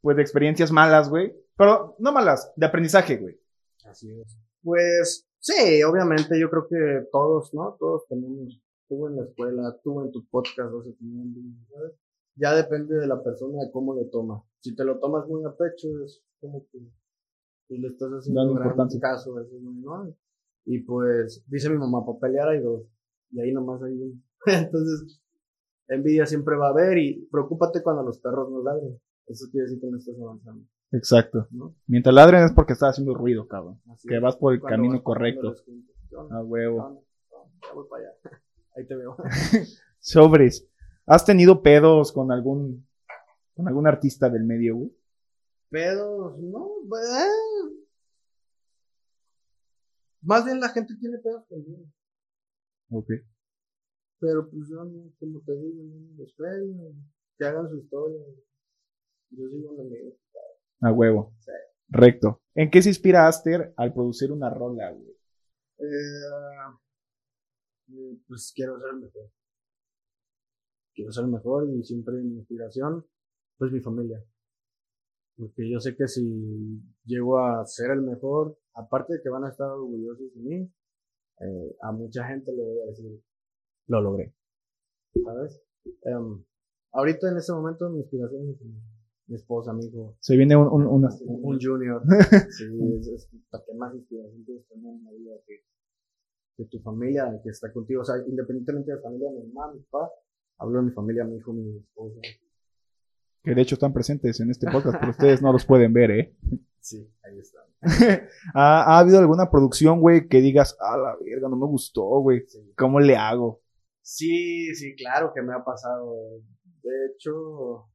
pues, 0.00 0.16
de 0.16 0.22
experiencias 0.22 0.72
malas, 0.72 1.08
güey. 1.08 1.32
Pero 1.56 1.94
no 1.98 2.12
malas, 2.12 2.52
de 2.56 2.66
aprendizaje, 2.66 3.16
güey. 3.16 3.38
Así 3.84 4.10
es. 4.10 4.36
Pues, 4.62 5.28
sí, 5.38 5.82
obviamente, 5.84 6.38
yo 6.40 6.50
creo 6.50 6.66
que 6.68 7.08
todos, 7.12 7.54
¿no? 7.54 7.76
Todos 7.78 8.06
tenemos, 8.08 8.60
tú 8.88 9.06
en 9.06 9.16
la 9.16 9.22
escuela, 9.22 9.76
tú 9.84 10.00
en 10.02 10.10
tu 10.10 10.26
podcast, 10.26 10.72
o 10.72 10.82
sea, 10.82 10.92
¿sabes? 11.70 11.92
Ya 12.34 12.54
depende 12.54 12.96
de 12.96 13.06
la 13.06 13.22
persona 13.22 13.64
de 13.64 13.70
cómo 13.72 13.94
lo 13.94 14.06
toma. 14.06 14.42
Si 14.60 14.74
te 14.74 14.84
lo 14.84 14.98
tomas 14.98 15.26
muy 15.28 15.44
a 15.44 15.50
pecho, 15.50 15.88
es 16.04 16.22
como 16.40 16.64
que 16.70 16.78
pues, 17.68 17.80
le 17.80 17.88
estás 17.88 18.10
haciendo 18.10 18.40
gran 18.54 18.56
importancia. 18.56 19.00
caso 19.00 19.34
¿no? 19.60 20.14
Y 20.64 20.80
pues, 20.80 21.44
dice 21.46 21.70
mi 21.70 21.78
mamá, 21.78 22.04
para 22.04 22.18
pelear 22.18 22.48
hay 22.48 22.60
dos. 22.60 22.82
Y 23.30 23.40
ahí 23.40 23.52
nomás 23.52 23.82
hay 23.82 23.92
uno. 23.94 24.20
Entonces, 24.46 25.20
envidia 25.88 26.26
siempre 26.26 26.56
va 26.56 26.68
a 26.68 26.70
haber 26.70 26.98
y 26.98 27.26
preocúpate 27.30 27.82
cuando 27.82 28.02
los 28.02 28.18
perros 28.18 28.50
no 28.50 28.62
ladren. 28.62 28.98
Eso 29.26 29.46
quiere 29.50 29.64
decir 29.64 29.80
que 29.80 29.90
no 29.90 29.98
estás 29.98 30.14
avanzando, 30.20 30.64
Exacto. 30.92 31.46
¿no? 31.50 31.74
Mientras 31.86 32.14
ladren 32.14 32.44
es 32.44 32.52
porque 32.52 32.72
estás 32.72 32.90
haciendo 32.90 33.14
ruido, 33.14 33.46
cabrón. 33.46 33.80
Así 33.90 34.08
Que 34.08 34.16
es. 34.16 34.22
vas 34.22 34.36
por 34.36 34.54
el 34.54 34.60
Cuando 34.60 34.76
camino 34.76 35.02
correcto. 35.02 35.50
A 35.50 35.54
¿Qué 35.54 36.44
huevo. 36.44 37.04
Ya 37.62 37.74
voy 37.74 37.86
para 37.90 38.04
allá. 38.04 38.12
Ahí 38.76 38.86
te 38.86 38.94
veo. 38.94 39.16
Sobres. 39.98 40.66
¿Has 41.06 41.24
tenido 41.24 41.62
pedos 41.62 42.12
con 42.12 42.32
algún, 42.32 42.86
con 43.54 43.68
algún 43.68 43.86
artista 43.86 44.30
del 44.30 44.44
medio, 44.44 44.76
güey? 44.76 44.97
Pedos, 45.70 46.38
no, 46.38 46.70
eh. 46.98 47.78
Más 50.22 50.44
bien 50.44 50.60
la 50.60 50.68
gente 50.70 50.94
tiene 50.98 51.18
pedos 51.18 51.44
conmigo. 51.46 51.84
Ok. 52.90 53.08
Pero 54.20 54.50
pues 54.50 54.68
yo 54.68 54.84
no, 54.84 55.12
como 55.18 55.40
te 55.42 55.52
digo, 55.54 55.82
no 55.84 56.16
los 56.16 56.32
pelo, 56.32 56.92
que 57.38 57.44
hagan 57.44 57.68
su 57.68 57.78
historia. 57.78 58.20
Yo 59.30 59.48
sigo 59.48 59.70
en 59.72 59.76
la 59.76 59.84
mía. 59.84 60.12
A 60.80 60.92
huevo. 60.92 61.34
Sí. 61.40 61.52
Recto. 61.88 62.40
¿En 62.54 62.70
qué 62.70 62.82
se 62.82 62.88
inspira 62.88 63.28
Aster 63.28 63.72
al 63.76 63.92
producir 63.92 64.32
una 64.32 64.50
rola, 64.50 64.90
güey? 64.90 65.16
Eh, 65.78 66.38
pues 68.26 68.52
quiero 68.54 68.80
ser 68.80 68.94
mejor. 68.94 69.30
Quiero 70.94 71.12
ser 71.12 71.26
mejor 71.26 71.68
y 71.70 71.82
siempre 71.84 72.14
mi 72.14 72.38
inspiración, 72.38 73.06
pues 73.56 73.70
mi 73.70 73.80
familia. 73.80 74.22
Porque 75.38 75.70
yo 75.70 75.78
sé 75.80 75.94
que 75.96 76.08
si 76.08 76.82
llego 77.04 77.38
a 77.38 77.64
ser 77.64 77.92
el 77.92 78.02
mejor, 78.02 78.58
aparte 78.74 79.14
de 79.14 79.22
que 79.22 79.28
van 79.28 79.44
a 79.44 79.50
estar 79.50 79.68
orgullosos 79.70 80.34
de 80.34 80.40
mí, 80.42 80.72
eh, 81.40 81.76
a 81.82 81.92
mucha 81.92 82.24
gente 82.26 82.52
le 82.52 82.62
voy 82.62 82.78
a 82.80 82.86
decir, 82.86 83.22
lo 83.86 84.00
logré. 84.02 84.34
¿Sabes? 85.24 85.62
Em, 86.02 86.44
ahorita 86.92 87.30
en 87.30 87.36
este 87.38 87.52
momento 87.52 87.88
mi 87.90 88.00
inspiración 88.00 88.50
es 88.50 88.56
mi 89.28 89.36
esposa, 89.36 89.72
mi 89.72 89.84
hijo, 89.86 90.16
Se 90.20 90.36
viene 90.36 90.56
un, 90.56 90.66
un, 90.68 90.86
una- 90.86 91.08
un 91.26 91.58
junior. 91.60 92.02
Sí, 92.50 92.64
es, 92.98 93.06
es 93.08 93.28
para 93.50 93.64
que 93.64 93.74
más 93.74 93.94
inspiración 93.94 94.44
tienes 94.44 94.66
tener 94.68 94.92
en 94.94 95.04
la 95.04 95.10
vida 95.12 95.34
que, 95.46 95.60
que 96.56 96.64
tu 96.64 96.80
familia 96.80 97.40
que 97.44 97.50
está 97.50 97.72
contigo. 97.72 98.00
O 98.02 98.04
sea, 98.04 98.16
independientemente 98.26 98.90
de 98.92 99.00
familia, 99.00 99.30
mi 99.30 99.52
mamá, 99.52 99.72
mi 99.72 99.80
papá, 99.82 100.10
hablo 100.58 100.78
de 100.80 100.86
mi 100.86 100.92
familia, 100.92 101.24
mi 101.24 101.36
hijo, 101.36 101.52
mi 101.52 101.76
esposa. 101.78 102.20
Que 103.48 103.54
de 103.54 103.62
hecho 103.62 103.76
están 103.76 103.94
presentes 103.94 104.38
en 104.40 104.50
este 104.50 104.70
podcast, 104.70 104.98
pero 105.00 105.10
ustedes 105.16 105.40
no 105.40 105.52
los 105.52 105.64
pueden 105.64 105.94
ver, 105.94 106.10
¿eh? 106.10 106.36
Sí, 106.80 107.10
ahí 107.22 107.38
está. 107.38 107.60
¿Ha, 108.54 108.82
ha 108.82 108.98
habido 108.98 109.18
alguna 109.18 109.50
producción, 109.50 110.00
güey, 110.00 110.28
que 110.28 110.42
digas, 110.42 110.76
a 110.78 110.98
la 110.98 111.16
verga, 111.16 111.48
no 111.48 111.56
me 111.56 111.66
gustó, 111.66 112.04
güey? 112.20 112.44
Sí. 112.46 112.74
¿Cómo 112.76 113.00
le 113.00 113.16
hago? 113.16 113.62
sí, 114.02 114.74
sí, 114.74 114.94
claro 114.96 115.32
que 115.34 115.40
me 115.40 115.54
ha 115.54 115.64
pasado. 115.64 116.42
De 116.82 116.90
hecho, 117.06 117.88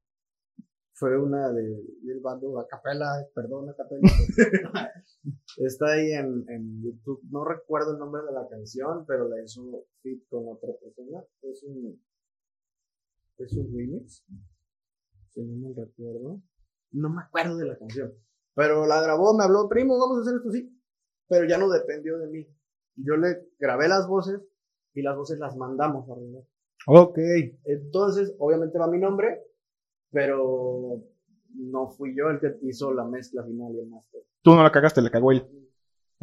fue 0.94 1.20
una 1.20 1.52
de, 1.52 1.62
del 2.02 2.20
bando 2.20 2.60
Acapela, 2.60 3.28
perdón, 3.36 3.70
Acapela. 3.70 4.02
Está 5.58 5.94
ahí 5.94 6.14
en, 6.14 6.46
en 6.50 6.82
YouTube. 6.84 7.22
No 7.30 7.46
recuerdo 7.46 7.94
el 7.94 8.00
nombre 8.00 8.24
de 8.24 8.32
la 8.32 8.48
canción, 8.50 9.06
pero 9.06 9.30
la 9.30 9.44
hizo 9.44 9.86
Fit 10.02 10.28
con 10.30 10.48
otra 10.48 10.70
persona. 10.82 11.24
Es 11.44 11.64
un, 11.64 12.02
es 13.38 13.54
un 13.54 13.78
remix. 13.78 14.24
Si 15.34 15.42
no 15.42 15.70
me 15.70 15.76
recuerdo. 15.76 16.42
No 16.92 17.10
me 17.10 17.22
acuerdo 17.22 17.58
de 17.58 17.66
la 17.66 17.78
canción. 17.78 18.14
Pero 18.56 18.86
la 18.86 19.02
grabó, 19.02 19.36
me 19.36 19.44
habló, 19.44 19.68
primo, 19.68 19.98
vamos 19.98 20.20
a 20.20 20.22
hacer 20.22 20.36
esto, 20.36 20.52
sí. 20.52 20.80
Pero 21.28 21.46
ya 21.46 21.58
no 21.58 21.70
dependió 21.70 22.20
de 22.20 22.28
mí. 22.28 22.48
Yo 22.96 23.18
le 23.18 23.50
grabé 23.58 23.88
las 23.88 24.08
voces 24.08 24.40
y 24.94 25.02
las 25.02 25.16
voces 25.18 25.40
las 25.40 25.56
mandamos 25.56 26.08
a 26.08 26.14
arreglar. 26.14 26.44
Ok. 26.86 27.18
Entonces, 27.66 28.36
obviamente 28.38 28.78
va 28.78 28.88
mi 28.88 29.00
nombre, 29.00 29.42
pero 30.12 31.02
no 31.56 31.88
fui 31.90 32.16
yo 32.16 32.30
el 32.30 32.40
que 32.40 32.58
hizo 32.62 32.94
la 32.94 33.06
mezcla 33.06 33.44
final 33.44 33.74
y 33.74 33.80
el 33.80 33.88
máster. 33.88 34.22
Tú 34.44 34.54
no 34.54 34.62
la 34.62 34.72
cagaste, 34.72 35.02
la 35.02 35.10
cagó 35.10 35.32
él. 35.32 35.63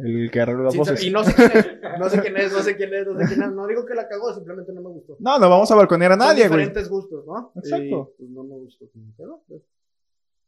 El 0.03 0.31
que 0.31 0.41
arregló 0.41 0.63
las 0.63 0.73
Sí, 0.73 0.79
voces. 0.79 1.03
y 1.03 1.11
no 1.11 1.23
sé 1.23 1.33
quién 1.33 1.51
es, 1.53 1.99
no 1.99 2.09
sé 2.09 2.21
quién 2.21 2.37
es, 2.37 2.51
no 2.53 2.59
sé 2.61 2.75
quién 2.75 2.93
es, 2.93 3.07
no 3.07 3.19
sé 3.19 3.25
quién 3.27 3.43
es. 3.43 3.51
No 3.51 3.67
digo 3.67 3.85
que 3.85 3.93
la 3.95 4.07
cagó, 4.07 4.33
simplemente 4.33 4.71
no 4.73 4.81
me 4.81 4.89
gustó. 4.89 5.15
No, 5.19 5.37
no 5.39 5.49
vamos 5.49 5.69
a 5.71 5.75
balconear 5.75 6.11
a 6.13 6.17
nadie, 6.17 6.47
güey. 6.47 6.59
diferentes 6.61 6.89
gustos, 6.89 7.25
¿no? 7.25 7.51
Exacto. 7.55 8.13
Y, 8.15 8.17
pues 8.17 8.29
no 8.31 8.43
me 8.43 8.55
gustó 8.55 8.85
quedó. 9.17 9.43
pues. 9.47 9.61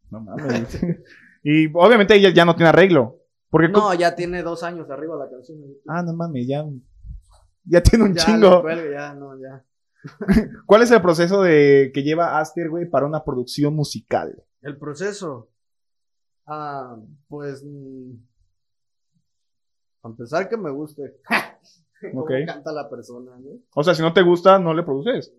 No 0.10 0.20
mames. 0.22 0.80
y 1.44 1.68
obviamente 1.74 2.16
ella 2.16 2.30
ya 2.30 2.46
no 2.46 2.56
tiene 2.56 2.70
arreglo. 2.70 3.20
Porque 3.50 3.70
No, 3.70 3.94
ya 3.94 4.16
tiene 4.16 4.42
dos 4.42 4.64
años 4.64 4.90
arriba 4.90 5.16
la 5.18 5.30
canción. 5.30 5.60
Ah, 5.88 6.02
no 6.02 6.14
mames, 6.14 6.48
ya. 6.48 6.66
Ya 7.66 7.82
tiene 7.82 8.06
un 8.06 8.14
ya 8.16 8.26
chingo. 8.26 8.64
ya, 8.92 9.14
no, 9.14 9.38
ya. 9.40 9.64
¿Cuál 10.66 10.82
es 10.82 10.92
el 10.92 11.02
proceso 11.02 11.42
de 11.44 11.92
que 11.94 12.04
lleva 12.04 12.40
Aster, 12.40 12.70
güey, 12.70 12.90
para 12.90 13.06
una 13.06 13.24
producción 13.24 13.74
musical? 13.76 14.44
El 14.62 14.78
proceso. 14.78 15.50
Ah, 16.46 16.98
pues. 17.28 17.64
mm, 17.64 18.12
para 20.04 20.12
empezar, 20.12 20.50
que 20.50 20.58
me 20.58 20.70
guste. 20.70 21.16
Cómo 22.12 22.24
Ok. 22.24 22.32
canta 22.46 22.74
la 22.74 22.90
persona, 22.90 23.40
¿no? 23.40 23.62
O 23.74 23.84
sea, 23.84 23.96
si 23.96 24.02
no 24.02 24.14
te 24.14 24.22
gusta, 24.22 24.60
no 24.60 24.74
le 24.74 24.84
produces. 24.84 25.34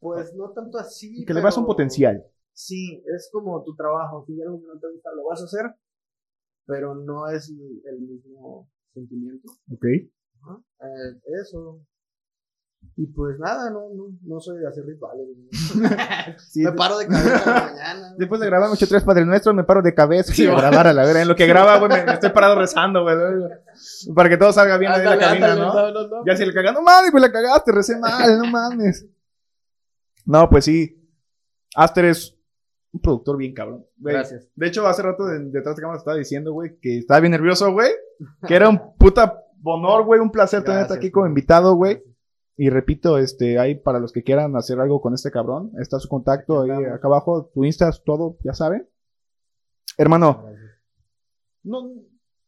Pues 0.00 0.34
no 0.34 0.50
tanto 0.50 0.78
así. 0.78 1.24
Que 1.24 1.32
le 1.32 1.40
veas 1.40 1.56
un 1.56 1.66
potencial. 1.66 2.24
Sí, 2.52 3.00
es 3.14 3.30
como 3.32 3.62
tu 3.62 3.76
trabajo. 3.76 4.24
Si 4.26 4.32
hay 4.32 4.42
algo 4.42 4.60
que 4.60 4.66
no 4.66 4.78
te 4.80 4.90
gusta, 4.90 5.10
lo 5.14 5.24
vas 5.26 5.40
a 5.40 5.44
hacer, 5.44 5.74
pero 6.66 6.96
no 6.96 7.28
es 7.28 7.48
el 7.48 8.00
mismo 8.00 8.68
sentimiento. 8.92 9.52
Ok. 9.72 9.84
Eh, 9.84 11.20
eso. 11.40 11.80
Y 12.96 13.06
pues 13.06 13.38
nada, 13.38 13.70
no, 13.70 13.82
no, 13.94 14.06
no 14.24 14.40
soy 14.40 14.58
de 14.58 14.66
hacer 14.66 14.84
rituales. 14.84 15.24
Me 16.56 16.72
paro 16.72 16.98
de 16.98 17.06
cabeza 17.06 17.42
la 17.46 17.66
mañana. 17.72 18.14
Después 18.18 18.40
de 18.40 18.46
grabar 18.48 18.68
Noche 18.70 18.86
3 18.88 19.04
Padre 19.04 19.24
Nuestro, 19.24 19.54
me 19.54 19.62
paro 19.62 19.82
de 19.82 19.94
cabeza 19.94 20.32
Sí, 20.32 20.44
y 20.44 20.46
a 20.48 20.52
va. 20.54 20.60
grabar 20.62 20.88
a 20.88 20.92
la 20.92 21.04
vera. 21.04 21.22
En 21.22 21.28
lo 21.28 21.36
que 21.36 21.46
graba, 21.46 21.78
güey, 21.78 21.90
me, 21.92 22.04
me 22.04 22.12
estoy 22.14 22.30
parado 22.30 22.56
rezando, 22.58 23.02
güey. 23.02 23.14
Para 24.16 24.28
que 24.28 24.36
todo 24.36 24.52
salga 24.52 24.78
bien 24.78 24.90
ahí 24.90 24.98
en 25.00 25.04
la 25.06 25.18
cabina, 25.18 25.52
ándale, 25.52 26.08
¿no? 26.08 26.24
Ya 26.26 26.36
si 26.36 26.44
le 26.44 26.52
cagas, 26.52 26.74
no 26.74 26.82
mames, 26.82 27.10
pues 27.12 27.22
la 27.22 27.30
cagaste, 27.30 27.70
recé 27.70 27.96
mal, 27.98 28.36
no 28.38 28.46
mames. 28.50 29.06
No, 30.26 30.50
pues 30.50 30.64
sí. 30.64 30.94
Aster 31.76 32.06
es 32.06 32.36
un 32.92 33.00
productor 33.00 33.36
bien 33.36 33.54
cabrón. 33.54 33.86
güey. 33.96 34.14
Gracias. 34.14 34.48
De 34.56 34.66
hecho, 34.66 34.84
hace 34.88 35.02
rato 35.02 35.24
de- 35.24 35.50
detrás 35.50 35.76
de 35.76 35.82
cámara 35.82 35.98
estaba 35.98 36.16
diciendo, 36.16 36.52
güey, 36.52 36.78
que 36.80 36.98
estaba 36.98 37.20
bien 37.20 37.30
nervioso, 37.30 37.70
güey. 37.72 37.92
Que 38.46 38.56
era 38.56 38.68
un 38.68 38.96
puta 38.96 39.40
honor, 39.62 40.04
güey, 40.04 40.20
un 40.20 40.32
placer 40.32 40.64
tenerte 40.64 40.94
aquí 40.94 41.10
como 41.12 41.26
invitado, 41.28 41.74
güey. 41.76 42.02
Y 42.60 42.70
repito, 42.70 43.18
este, 43.18 43.56
ahí 43.60 43.76
para 43.76 44.00
los 44.00 44.12
que 44.12 44.24
quieran 44.24 44.56
hacer 44.56 44.80
algo 44.80 45.00
con 45.00 45.14
este 45.14 45.30
cabrón, 45.30 45.70
está 45.80 46.00
su 46.00 46.08
contacto 46.08 46.62
ahí 46.62 46.70
acá 46.70 47.06
abajo, 47.06 47.50
tu 47.54 47.64
Insta, 47.64 47.88
todo, 48.04 48.36
ya 48.42 48.52
saben. 48.52 48.88
Hermano, 49.96 50.44
no, 51.62 51.88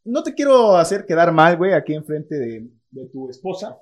no 0.04 0.22
te 0.24 0.34
quiero 0.34 0.76
hacer 0.76 1.06
quedar 1.06 1.32
mal, 1.32 1.56
güey, 1.56 1.74
aquí 1.74 1.94
enfrente 1.94 2.34
de, 2.34 2.68
de 2.90 3.06
tu 3.06 3.30
esposa, 3.30 3.78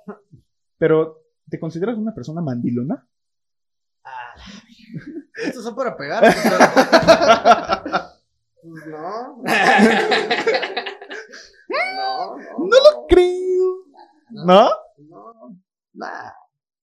pero 0.77 1.23
¿te 1.49 1.59
consideras 1.59 1.97
una 1.97 2.13
persona 2.13 2.41
mandilona? 2.41 3.07
Ah, 4.03 4.35
Estos 5.43 5.63
son 5.63 5.75
para 5.75 5.97
pegar. 5.97 6.23
pues, 6.23 6.35
Pues 8.61 8.85
no. 8.87 9.37
no, 11.69 11.77
no. 11.95 12.37
No 12.37 12.67
lo 12.67 13.07
creo. 13.07 13.85
¿No? 14.45 14.69
No. 14.97 15.57
Nah. 15.93 16.31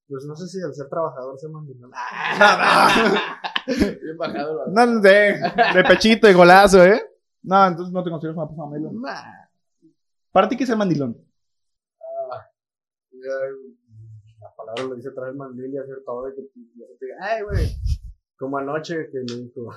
Pues 0.09 0.25
no 0.25 0.37
sé 0.37 0.47
si 0.47 0.63
al 0.63 0.73
ser 0.75 0.89
trabajador 0.89 1.39
se 1.39 1.49
mandó. 1.49 1.73
Bien 3.67 4.17
bajado 4.17 4.51
el 4.53 4.57
balón. 4.73 4.75
No, 4.75 5.01
de, 5.01 5.41
de 5.75 5.85
pechito 5.85 6.29
y 6.31 6.33
golazo, 6.33 6.85
¿eh? 6.85 7.03
No, 7.43 7.67
entonces 7.67 7.93
no 7.93 8.05
te 8.05 8.11
consideras 8.11 8.37
una 8.37 8.47
persona 8.47 8.71
mandilona. 8.71 9.01
Nah. 9.01 9.47
¿Para 10.31 10.49
ti 10.49 10.57
qué 10.57 10.65
es 10.65 10.71
el 10.71 10.77
mandilón? 10.77 11.17
Ya, 13.11 13.35
La 14.41 14.55
palabra 14.55 14.83
lo 14.85 14.95
dice 14.95 15.11
traer 15.11 15.35
mandil 15.35 15.73
y 15.73 15.79
hacer 15.79 16.03
todo. 16.05 16.29
Y 16.29 16.35
que 16.35 16.43
te 16.43 17.07
diga, 17.07 17.17
ay, 17.23 17.43
güey. 17.43 17.77
Como 18.39 18.59
anoche 18.59 19.09
que 19.11 19.19
me 19.19 19.43
dijo. 19.43 19.71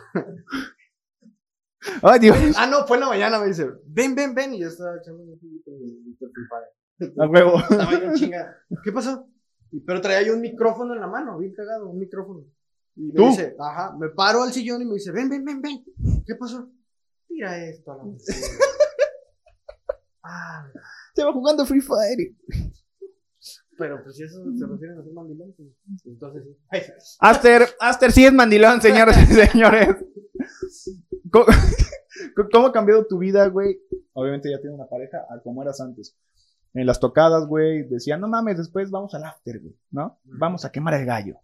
Ay, 2.03 2.19
Dios. 2.19 2.37
Ah, 2.57 2.67
no, 2.67 2.85
fue 2.85 2.97
en 2.97 3.01
la 3.01 3.07
mañana, 3.07 3.39
me 3.39 3.47
dice, 3.47 3.71
ven, 3.85 4.13
ven, 4.13 4.35
ven. 4.35 4.53
Y 4.53 4.59
yo 4.59 4.67
estaba 4.67 4.97
echando 4.97 5.23
un 5.23 5.39
y 5.41 5.61
te 5.63 5.71
Free 5.71 6.45
Fire. 6.49 6.78
A 7.17 7.27
huevo. 7.27 7.59
Estaba 7.69 7.91
yo 7.91 8.05
en 8.05 8.13
chinga. 8.15 8.57
¿Qué 8.83 8.91
pasó? 8.91 9.27
Pero 9.85 10.01
traía 10.01 10.27
yo 10.27 10.33
un 10.33 10.41
micrófono 10.41 10.93
en 10.93 10.99
la 10.99 11.07
mano, 11.07 11.37
bien 11.37 11.53
cagado, 11.53 11.89
un 11.89 11.99
micrófono. 11.99 12.43
Y 12.95 13.11
me 13.11 13.29
dice, 13.29 13.55
ajá, 13.59 13.95
me 13.97 14.09
paro 14.09 14.43
al 14.43 14.51
sillón 14.51 14.81
y 14.81 14.85
me 14.85 14.95
dice, 14.95 15.11
ven, 15.11 15.29
ven, 15.29 15.45
ven, 15.45 15.61
ven. 15.61 15.85
¿Qué 16.25 16.35
pasó? 16.35 16.69
Tira 17.27 17.63
esto 17.65 17.91
a 17.91 17.97
la 17.97 18.03
ah, 20.23 20.67
Estaba 21.09 21.31
jugando 21.31 21.65
Free 21.65 21.81
Fire. 21.81 22.35
pero 23.77 24.03
pues 24.03 24.17
si 24.17 24.23
eso 24.23 24.43
se 24.57 24.65
refiere 24.65 24.93
a 24.93 25.03
ser 25.03 25.13
mandilón, 25.13 25.53
pues, 25.55 25.69
entonces 26.05 26.43
sí. 26.43 26.57
Aster, 27.19 27.67
Aster 27.79 28.11
sí 28.11 28.25
es 28.25 28.33
mandilón, 28.33 28.81
señores 28.81 29.15
y 29.29 29.33
señores. 29.33 29.95
¿Cómo, 31.31 31.45
cómo 32.51 32.67
ha 32.67 32.73
cambiado 32.73 33.05
tu 33.05 33.19
vida, 33.19 33.47
güey? 33.47 33.79
Obviamente 34.13 34.49
ya 34.49 34.59
tienes 34.59 34.77
una 34.77 34.89
pareja 34.89 35.25
a 35.29 35.39
como 35.41 35.61
eras 35.61 35.79
antes. 35.79 36.17
En 36.73 36.85
las 36.85 36.99
tocadas, 36.99 37.47
güey, 37.47 37.83
decían, 37.83 38.21
no 38.21 38.27
mames, 38.27 38.57
después 38.57 38.91
vamos 38.91 39.13
al 39.15 39.23
after, 39.23 39.59
güey, 39.59 39.75
¿no? 39.91 40.19
Vamos 40.23 40.65
a 40.65 40.71
quemar 40.71 40.93
el 40.93 41.05
gallo. 41.05 41.37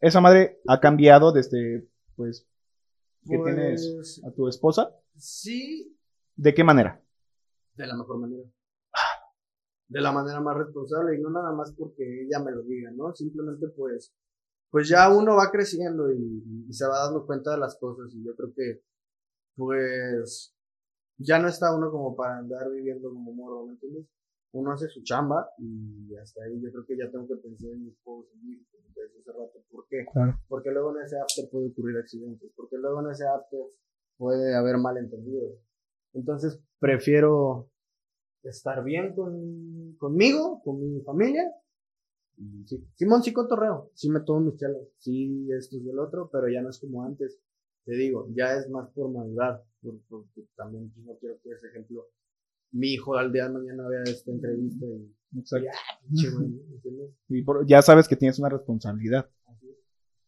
Esa 0.00 0.20
madre 0.20 0.60
ha 0.66 0.80
cambiado 0.80 1.30
desde, 1.32 1.86
pues, 2.16 2.46
que 3.28 3.36
Pues, 3.36 3.54
tienes 3.54 4.22
a 4.24 4.30
tu 4.30 4.48
esposa. 4.48 4.90
Sí, 5.16 5.96
¿De 6.36 6.54
qué 6.54 6.64
manera? 6.64 7.00
de 7.74 7.86
la 7.86 7.96
mejor 7.96 8.18
manera. 8.18 8.42
De 9.88 10.00
la 10.00 10.12
manera 10.12 10.40
más 10.40 10.56
responsable 10.56 11.16
y 11.18 11.20
no 11.20 11.30
nada 11.30 11.52
más 11.52 11.72
porque 11.72 12.22
ella 12.24 12.38
me 12.38 12.52
lo 12.52 12.62
diga, 12.62 12.90
¿no? 12.92 13.14
Simplemente 13.14 13.68
pues, 13.68 14.12
pues 14.70 14.88
ya 14.88 15.08
uno 15.10 15.34
va 15.36 15.50
creciendo 15.50 16.12
y, 16.12 16.66
y 16.68 16.72
se 16.72 16.86
va 16.86 17.04
dando 17.04 17.26
cuenta 17.26 17.52
de 17.52 17.58
las 17.58 17.76
cosas 17.78 18.12
y 18.14 18.22
yo 18.24 18.34
creo 18.36 18.52
que 18.54 18.82
pues 19.56 20.54
ya 21.18 21.38
no 21.38 21.48
está 21.48 21.74
uno 21.74 21.90
como 21.90 22.14
para 22.16 22.38
andar 22.38 22.70
viviendo 22.70 23.08
como 23.10 23.32
morro, 23.32 23.66
¿me 23.66 23.72
entiendes? 23.72 24.06
Uno 24.52 24.72
hace 24.72 24.88
su 24.88 25.02
chamba 25.02 25.48
y 25.58 26.14
hasta 26.16 26.42
ahí 26.44 26.60
yo 26.60 26.70
creo 26.72 26.84
que 26.84 26.96
ya 26.96 27.10
tengo 27.10 27.26
que 27.28 27.36
pensar 27.36 27.70
en 27.70 27.84
mis 27.84 27.98
juegos 28.02 28.26
en 28.34 28.48
decía 28.48 29.04
hace 29.20 29.32
rato. 29.32 29.62
¿Por 29.70 29.86
qué? 29.88 30.04
Claro. 30.12 30.38
Porque 30.48 30.70
luego 30.70 30.96
en 30.96 31.04
ese 31.04 31.18
after 31.18 31.48
puede 31.50 31.68
ocurrir 31.68 31.96
accidentes, 31.98 32.50
porque 32.56 32.76
luego 32.76 33.00
en 33.00 33.10
ese 33.12 33.26
after 33.26 33.60
puede 34.16 34.54
haber 34.54 34.78
malentendidos. 34.78 35.58
Entonces 36.12 36.60
prefiero 36.78 37.70
estar 38.42 38.82
bien 38.82 39.14
con, 39.14 39.94
conmigo, 39.98 40.60
con 40.64 40.80
mi 40.80 41.00
familia. 41.02 41.44
Sí, 42.66 42.82
Simón 42.94 43.22
sí 43.22 43.32
cotorreo, 43.34 43.90
sí 43.94 44.08
me 44.10 44.20
tomo 44.20 44.40
mis 44.40 44.56
chelas, 44.56 44.82
sí 44.98 45.48
esto 45.52 45.76
y 45.76 45.88
el 45.90 45.98
otro, 45.98 46.30
pero 46.32 46.48
ya 46.48 46.62
no 46.62 46.70
es 46.70 46.80
como 46.80 47.04
antes. 47.04 47.38
Te 47.84 47.92
digo, 47.94 48.28
ya 48.34 48.56
es 48.56 48.68
más 48.70 48.88
por 48.90 49.10
madurar, 49.10 49.62
por- 49.82 50.00
porque 50.08 50.46
también 50.56 50.90
no 51.04 51.14
quiero 51.18 51.38
que 51.42 51.50
ese 51.50 51.66
ejemplo, 51.68 52.06
mi 52.72 52.94
hijo 52.94 53.16
al 53.16 53.32
día 53.32 53.44
de 53.48 53.50
mañana 53.54 53.88
vea 53.88 54.02
esta 54.04 54.30
entrevista 54.30 54.84
y, 54.86 55.38
Exacto. 55.38 55.68
por- 57.44 57.66
ya 57.66 57.82
sabes 57.82 58.08
que 58.08 58.16
tienes 58.16 58.38
una 58.38 58.48
responsabilidad. 58.48 59.28
Es, 59.62 59.76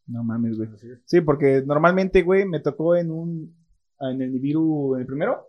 No 0.07 0.23
mames, 0.23 0.57
güey. 0.57 0.69
es. 0.73 0.99
Sí, 1.05 1.21
porque 1.21 1.63
normalmente, 1.65 2.21
güey, 2.23 2.45
me 2.45 2.59
tocó 2.59 2.95
en 2.95 3.11
un. 3.11 3.55
En 3.99 4.21
el 4.21 4.33
Nibiru, 4.33 4.95
en 4.95 5.01
el 5.01 5.07
primero, 5.07 5.47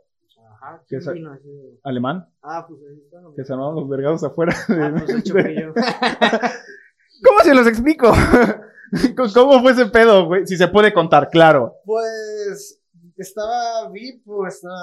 Ajá, 0.53 0.79
Que 0.83 0.87
¿quién 0.89 1.03
sa- 1.03 1.13
vino 1.13 1.33
así? 1.33 1.49
alemán, 1.83 2.27
Ah, 2.41 2.65
pues 2.69 2.81
ahí 2.89 2.99
está. 3.05 3.19
que 3.37 3.45
se 3.45 3.53
armaban 3.53 3.75
los 3.75 3.89
vergados 3.89 4.23
afuera. 4.25 4.55
Ah, 4.69 4.95
pues 4.97 5.09
el 5.11 5.23
chupillo. 5.25 5.75
¿Cómo 7.25 7.41
se 7.43 7.55
los 7.55 7.67
explico? 7.67 8.13
¿Cómo 9.35 9.61
fue 9.61 9.73
ese 9.73 9.87
pedo, 9.87 10.27
güey? 10.27 10.47
Si 10.47 10.57
se 10.57 10.69
puede 10.69 10.93
contar, 10.93 11.29
claro. 11.31 11.75
Pues 11.85 12.81
estaba 13.17 13.91
Vipo, 13.91 14.47
estaba 14.47 14.77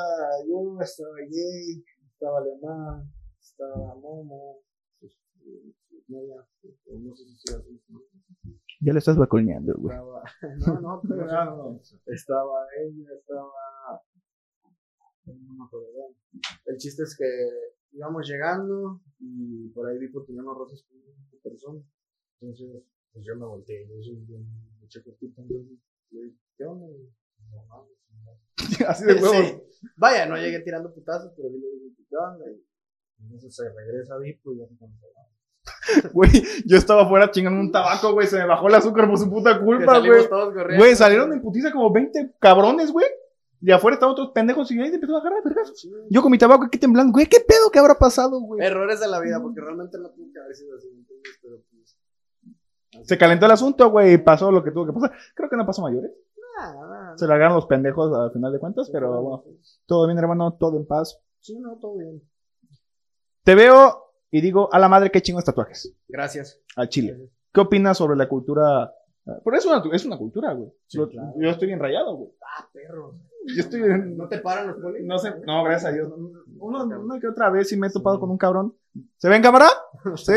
yo, 0.47 0.77
estaba 0.81 1.09
Jay, 1.29 1.83
estaba 2.21 2.37
Alemán, 2.37 3.11
estaba 3.39 3.95
Momo, 3.95 4.61
no 5.01 5.09
sé 7.15 7.25
si 7.25 7.33
¿no? 7.89 7.99
Ya 8.79 8.93
le 8.93 8.99
estás 8.99 9.17
balconeando, 9.17 9.73
güey. 9.75 9.95
estaba, 9.95 10.23
no, 10.59 10.81
no, 10.81 11.01
pero 11.01 11.25
no, 11.25 11.81
estaba 12.05 12.67
ella, 12.79 13.09
estaba, 13.17 14.03
no 15.25 15.53
me 15.53 15.63
acuerdo, 15.65 16.13
el 16.65 16.77
chiste 16.77 17.01
es 17.03 17.17
que 17.17 17.25
íbamos 17.97 18.29
llegando 18.29 19.01
y 19.19 19.69
por 19.69 19.89
ahí 19.89 19.97
Vipo 19.97 20.23
tenía 20.23 20.43
unos 20.43 20.59
roces 20.59 20.83
con 20.87 20.99
una 20.99 21.41
persona, 21.41 21.81
entonces 22.39 22.83
pues 23.11 23.25
yo 23.25 23.35
me 23.35 23.47
volteé, 23.47 23.87
yo 23.87 23.99
soy 23.99 24.17
bien 24.27 24.47
mucho 24.79 25.03
cortito, 25.03 25.41
entonces 25.41 25.79
le 26.11 26.21
dije, 26.25 26.37
¿qué 26.55 26.65
onda? 26.65 26.85
No 27.49 27.65
mames, 27.65 27.97
no. 28.23 28.37
Así 28.87 29.05
de 29.05 29.13
huevos. 29.15 29.35
Sí. 29.37 29.61
Vaya, 29.95 30.25
no 30.25 30.37
llegué 30.37 30.59
tirando 30.59 30.93
putazos, 30.93 31.31
pero 31.35 31.49
sí 31.49 31.59
le 31.59 31.89
dije, 31.89 32.03
¿qué 32.09 32.15
onda? 32.15 32.45
Y 32.49 33.23
entonces 33.23 33.55
se 33.55 33.69
regresa 33.69 34.17
Vipo 34.17 34.53
y 34.53 34.59
ya 34.59 34.67
se 34.67 34.73
a 34.75 34.87
Güey, 36.13 36.31
yo 36.65 36.77
estaba 36.77 37.03
afuera 37.03 37.29
chingando 37.31 37.59
un 37.59 37.71
tabaco, 37.71 38.13
güey. 38.13 38.27
Se 38.27 38.37
me 38.37 38.45
bajó 38.45 38.67
el 38.67 38.75
azúcar 38.75 39.07
por 39.07 39.17
su 39.17 39.29
puta 39.29 39.59
culpa, 39.59 39.99
güey. 39.99 40.77
Güey, 40.77 40.95
salieron 40.95 41.31
en 41.33 41.41
putiza 41.41 41.71
como 41.71 41.91
20 41.91 42.35
cabrones, 42.39 42.91
güey. 42.91 43.07
Y 43.63 43.71
afuera 43.71 43.93
estaban 43.93 44.13
otros 44.13 44.31
pendejos 44.33 44.71
y 44.71 44.79
ahí 44.79 44.89
se 44.89 44.95
empezó 44.95 45.17
a 45.17 45.19
agarrar, 45.19 45.43
vergas. 45.43 45.71
Sí. 45.75 45.91
Yo 46.09 46.23
con 46.23 46.31
mi 46.31 46.39
tabaco 46.39 46.65
aquí 46.65 46.79
temblando, 46.79 47.13
güey, 47.13 47.27
¿qué 47.27 47.39
pedo 47.41 47.69
que 47.69 47.77
habrá 47.77 47.93
pasado, 47.93 48.39
güey? 48.39 48.65
Errores 48.65 48.99
de 48.99 49.07
la 49.07 49.19
vida, 49.19 49.39
porque 49.39 49.61
realmente 49.61 49.99
no 49.99 50.09
tuvo 50.09 50.33
que 50.33 50.39
haber 50.39 50.55
sido 50.55 50.75
así. 50.77 50.87
Pero 51.43 51.57
pues. 51.69 51.95
así. 52.91 53.07
Se 53.07 53.17
calentó 53.19 53.45
el 53.45 53.51
asunto, 53.51 53.91
güey, 53.91 54.13
y 54.13 54.17
pasó 54.17 54.51
lo 54.51 54.63
que 54.63 54.71
tuvo 54.71 54.87
que 54.87 54.93
pasar. 54.93 55.11
Creo 55.35 55.47
que 55.47 55.57
no 55.57 55.65
pasó 55.67 55.83
mayores. 55.83 56.11
Se 57.15 57.27
largaron 57.27 57.55
los 57.55 57.65
pendejos 57.65 58.11
al 58.17 58.31
final 58.31 58.51
de 58.53 58.59
cuentas, 58.59 58.89
pero 58.91 59.21
bueno, 59.21 59.43
todo 59.85 60.07
bien, 60.07 60.17
hermano, 60.17 60.53
todo 60.59 60.77
en 60.77 60.85
paz. 60.85 61.19
Sí, 61.39 61.59
no, 61.59 61.77
todo 61.77 61.97
bien. 61.97 62.21
Te 63.43 63.55
veo 63.55 64.05
y 64.29 64.41
digo, 64.41 64.69
a 64.71 64.79
la 64.79 64.87
madre, 64.87 65.11
qué 65.11 65.21
chingos 65.21 65.43
tatuajes. 65.45 65.93
Gracias. 66.07 66.59
Al 66.75 66.89
chile. 66.89 67.29
¿Qué 67.53 67.59
opinas 67.61 67.97
sobre 67.97 68.15
la 68.15 68.29
cultura? 68.29 68.93
Por 69.43 69.55
eso 69.55 69.73
es 69.75 69.83
una, 69.85 69.95
es 69.95 70.05
una 70.05 70.17
cultura, 70.17 70.53
güey. 70.53 70.71
Sí, 70.87 70.97
Yo- 70.97 71.09
claro. 71.09 71.33
Yo 71.37 71.49
estoy 71.49 71.67
bien 71.67 71.79
rayado, 71.79 72.15
güey. 72.15 72.31
Ah, 72.57 72.67
perro. 72.71 73.15
Yo 73.55 73.61
estoy 73.61 73.81
en- 73.81 74.17
¿No 74.17 74.27
te 74.27 74.37
paran 74.39 74.67
los 74.67 74.77
polis? 74.77 75.03
No 75.05 75.17
sé, 75.17 75.33
no, 75.45 75.63
gracias 75.63 75.91
a 75.91 75.95
Dios. 75.95 76.11
Uno, 76.59 76.83
una 76.83 77.19
que 77.19 77.27
otra 77.27 77.49
vez 77.49 77.67
sí 77.69 77.77
me 77.77 77.87
he 77.87 77.91
topado 77.91 78.19
con 78.19 78.29
un 78.29 78.37
cabrón. 78.37 78.75
¿Se 79.17 79.27
ve 79.29 79.35
en 79.35 79.41
cámara? 79.41 79.67
¿Sí? 80.15 80.33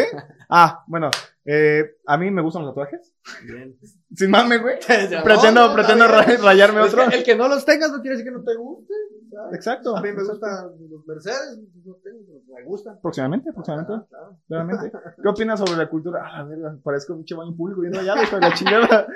Ah, 0.49 0.83
bueno, 0.87 1.11
eh, 1.46 1.96
a 2.07 2.16
mí 2.16 2.30
me 2.30 2.42
gustan 2.42 2.62
los 2.64 2.72
tatuajes. 2.72 3.12
Bien. 3.46 3.76
Sin 4.14 4.30
mame, 4.30 4.59
güey. 4.59 4.78
Pretendo, 5.24 5.68
no, 5.68 5.74
pretendo 5.74 6.07
bien. 6.07 6.40
rayarme 6.42 6.80
Es 6.83 6.94
otro. 6.94 7.09
que 7.11 7.16
el 7.16 7.24
que 7.24 7.37
no 7.37 7.48
los 7.48 7.64
tengas 7.64 7.90
no 7.92 8.00
quiere 8.00 8.16
decir 8.16 8.30
que 8.33 8.37
no 8.38 8.44
te 8.44 8.54
guste. 8.57 8.94
¿sabes? 9.30 9.54
Exacto. 9.57 9.96
A 9.96 10.00
mí 10.00 10.12
me 10.12 10.22
gustan 10.24 10.66
los 10.88 11.07
Mercedes, 11.07 11.59
no 11.85 11.94
tengo, 12.04 12.40
me 12.54 12.64
gustan. 12.64 12.98
Próximamente, 13.02 13.52
próximamente. 13.52 13.92
Ah, 13.94 14.07
claro. 14.09 14.38
Claramente. 14.46 14.92
¿Qué 15.22 15.28
opinas 15.28 15.59
sobre 15.59 15.76
la 15.76 15.88
cultura? 15.90 16.22
Ah, 16.24 16.38
la 16.38 16.44
verga, 16.44 16.78
parezco 16.83 17.14
un 17.14 17.18
pinche 17.20 17.35
baño 17.35 17.54
público 17.57 17.80
viendo 17.80 17.98
allá, 18.00 18.14
de 18.14 18.40
la 18.40 18.54
chingada. 18.54 19.07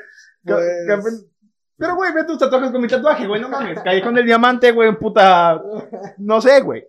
¿Qué- 0.45 0.53
Pues- 0.53 0.99
opinas? 0.99 1.27
Pero, 1.77 1.95
güey, 1.95 2.13
ve 2.13 2.25
tus 2.25 2.39
tatuajes 2.39 2.73
con 2.73 2.83
mi 2.83 2.89
tatuaje, 2.89 3.29
güey, 3.29 3.41
no 3.41 3.49
mames. 3.49 3.81
Callejón 3.81 4.15
del 4.15 4.27
diamante, 4.27 4.73
güey, 4.73 4.99
puta. 4.99 5.63
No 6.19 6.41
sé, 6.41 6.61
güey. 6.63 6.85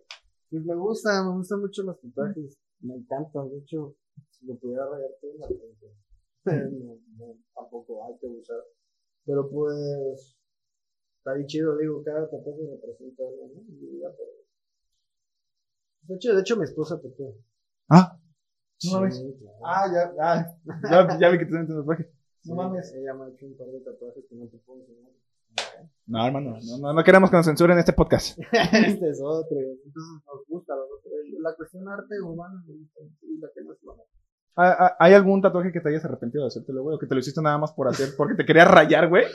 Pues 0.49 0.65
me 0.65 0.73
gusta, 0.73 1.23
me 1.23 1.29
gustan 1.33 1.59
mucho 1.59 1.83
los 1.83 2.01
tatuajes. 2.01 2.57
Me 2.81 2.95
encantan, 2.95 3.47
de 3.51 3.59
hecho, 3.59 3.93
si 4.39 4.45
lo 4.47 4.55
pudiera 4.57 4.85
rayar 4.89 5.09
todo, 5.21 5.31
la 5.39 5.47
verdad, 5.47 6.69
no, 6.71 6.97
no, 7.17 7.37
tampoco 7.53 8.05
hay 8.05 8.17
que 8.19 8.27
usar. 8.27 8.57
Pero 9.25 9.49
pues, 9.49 10.37
está 11.17 11.33
bien 11.33 11.47
chido, 11.47 11.77
digo, 11.77 12.01
cada 12.03 12.29
tatuaje 12.29 12.61
representa 12.71 13.23
algo, 13.23 13.49
¿no? 13.53 13.61
Vida, 13.67 14.09
pero- 14.17 14.39
De 16.07 16.15
hecho, 16.15 16.33
de 16.33 16.41
hecho, 16.41 16.57
mi 16.57 16.63
esposa 16.63 16.99
tatuó. 17.01 17.35
Ah, 17.89 18.15
Sí, 18.81 18.87
No 18.93 19.01
mames. 19.01 19.19
claro. 19.19 19.57
ah, 19.65 19.85
ya, 19.93 20.13
ah, 20.23 20.57
ya, 20.89 21.19
ya 21.19 21.29
vi 21.29 21.37
que 21.37 21.45
te 21.45 21.65
tu 21.67 21.75
tatuaje. 21.79 22.09
Sí, 22.41 22.49
No 22.49 22.55
mames. 22.55 22.93
Ella 22.95 23.13
me 23.13 23.25
ha 23.25 23.27
hecho 23.27 23.45
un 23.45 23.57
par 23.57 23.67
de 23.67 23.81
tatuajes 23.81 24.23
que 24.29 24.35
no 24.35 24.47
te 24.47 24.57
puedo 24.59 24.79
enseñar. 24.79 25.11
No, 26.07 26.25
hermano, 26.25 26.57
no, 26.63 26.77
no, 26.79 26.93
no 26.93 27.03
queremos 27.03 27.29
que 27.29 27.35
nos 27.35 27.45
censuren 27.45 27.77
este 27.77 27.91
podcast. 27.91 28.39
este 28.53 29.09
es 29.09 29.19
otro. 29.21 29.57
Entonces 29.59 30.23
nos 30.25 30.47
gusta. 30.47 30.73
La 31.41 31.53
cuestión 31.57 31.89
arte 31.89 32.21
humana. 32.21 32.63
Y 32.69 33.37
la 33.37 33.49
que 33.53 33.61
no 33.63 33.73
es 33.73 33.83
humana. 33.83 34.03
¿Hay- 34.55 34.71
hay- 34.77 34.89
¿Hay 34.99 35.13
algún 35.13 35.41
tatuaje 35.41 35.71
que 35.71 35.79
te 35.79 35.89
hayas 35.89 36.03
arrepentido 36.05 36.43
de 36.43 36.47
hacértelo, 36.49 36.83
güey? 36.83 36.95
O 36.95 36.99
que 36.99 37.07
te 37.07 37.13
lo 37.15 37.19
hiciste 37.19 37.41
nada 37.41 37.57
más 37.57 37.71
por 37.73 37.87
hacer, 37.87 38.09
porque 38.17 38.35
te 38.35 38.45
querías 38.45 38.69
rayar, 38.69 39.07
güey. 39.07 39.25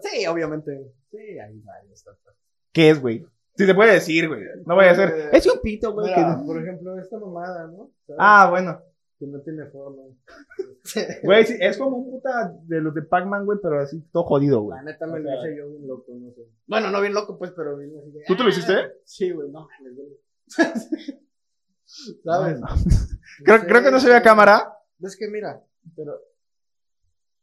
Sí, 0.00 0.26
obviamente. 0.26 0.92
Sí, 1.10 1.18
hay 1.38 1.58
varios 1.60 2.04
tatuajes. 2.04 2.40
¿Qué 2.72 2.90
es, 2.90 3.00
güey? 3.00 3.26
Si 3.56 3.66
se 3.66 3.74
puede 3.74 3.92
decir, 3.94 4.28
güey. 4.28 4.42
No 4.66 4.76
vaya 4.76 4.92
a 4.92 4.94
ser. 4.94 5.08
Eh, 5.10 5.30
Es 5.32 5.46
un 5.52 5.60
pito, 5.60 5.92
güey. 5.92 6.06
Mira, 6.06 6.38
que- 6.40 6.46
por 6.46 6.58
ejemplo, 6.62 6.98
esta 6.98 7.18
mamada, 7.18 7.66
¿no? 7.66 7.90
¿Sabes? 8.06 8.18
Ah, 8.18 8.46
bueno. 8.50 8.80
Que 9.18 9.26
no 9.28 9.40
tiene 9.40 9.66
forma. 9.66 10.02
Güey, 11.22 11.44
sí, 11.46 11.54
es 11.60 11.78
como 11.78 11.96
un 11.98 12.10
puta 12.10 12.52
de 12.64 12.80
los 12.80 12.92
de 12.92 13.02
Pac-Man, 13.02 13.44
güey, 13.44 13.58
pero 13.62 13.80
así 13.80 14.00
todo 14.12 14.24
jodido, 14.24 14.62
güey. 14.62 14.76
La 14.78 14.82
neta 14.82 15.06
me 15.06 15.12
O 15.14 15.18
lo 15.18 15.30
hice 15.32 15.56
yo 15.56 15.68
bien 15.68 15.86
loco, 15.86 16.12
no 16.12 16.32
sé. 16.32 16.42
Bueno, 16.66 16.90
no 16.90 17.00
bien 17.00 17.14
loco, 17.14 17.38
pues, 17.38 17.52
pero 17.52 17.76
bien 17.76 17.92
así 17.98 18.10
de, 18.10 18.24
¿Tú 18.26 18.36
te 18.36 18.42
lo 18.42 18.48
hiciste? 18.48 18.72
"Ah". 18.72 18.90
Sí, 19.04 19.30
güey, 19.30 19.48
no 19.50 19.68
güey. 19.80 20.18
¿Sabes? 22.24 22.60
No, 22.60 22.66
Creo, 23.44 23.60
creo 23.66 23.82
que 23.82 23.90
no 23.90 24.00
se 24.00 24.08
ve 24.08 24.16
a 24.16 24.22
cámara. 24.22 24.72
Es 25.00 25.16
que 25.16 25.28
mira, 25.28 25.62
pero. 25.96 26.14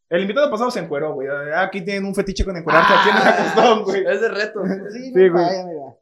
El 0.09 0.21
invitado 0.21 0.49
pasado 0.49 0.71
se 0.71 0.79
encueró, 0.79 1.13
güey. 1.13 1.27
Ah, 1.27 1.63
Aquí 1.63 1.83
tienen 1.83 2.05
un 2.05 2.15
fetiche 2.15 2.43
con 2.43 2.57
encuerarse 2.57 2.93
aquí 2.93 3.09
en 3.09 3.15
la 3.15 3.37
costón, 3.37 3.83
güey. 3.83 4.03
Es 4.07 4.21
de 4.21 4.29
reto. 4.29 4.59
Sí, 4.91 5.11
güey. 5.11 5.29
mira. 5.31 5.97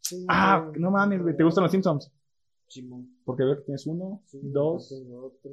Sí, 0.00 0.24
Ah, 0.28 0.64
güey. 0.68 0.80
no 0.80 0.90
mames, 0.92 1.22
güey. 1.22 1.36
¿Te 1.36 1.42
gustan 1.42 1.62
los 1.64 1.72
Simpsons? 1.72 2.12
Simón. 2.68 3.16
Porque 3.24 3.42
veo 3.44 3.56
que 3.56 3.62
tienes 3.62 3.86
uno, 3.86 4.22
dos. 4.32 4.92
otro. 5.12 5.50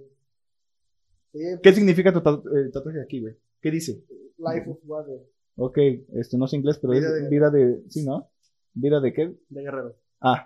Sí, 1.32 1.40
¿Qué 1.64 1.74
significa 1.74 2.14
tu 2.14 2.20
eh, 2.20 2.70
tatuaje 2.72 3.02
aquí, 3.02 3.22
güey? 3.22 3.36
¿Qué 3.62 3.72
dice? 3.72 4.04
Life 4.38 4.70
of 4.70 4.78
Water. 4.84 5.20
Ok, 5.58 5.78
este 6.14 6.38
no 6.38 6.48
sé 6.48 6.58
inglés, 6.58 6.78
pero 6.80 6.92
Vida 6.94 7.08
es 7.08 7.24
de- 7.24 7.30
vida 7.30 7.50
de. 7.50 7.84
Sí, 7.90 8.06
¿no? 8.06 8.30
¿Vida 8.74 9.00
de 9.00 9.14
qué? 9.14 9.34
De 9.50 9.62
Guerrero. 9.62 9.96
Ah. 10.22 10.46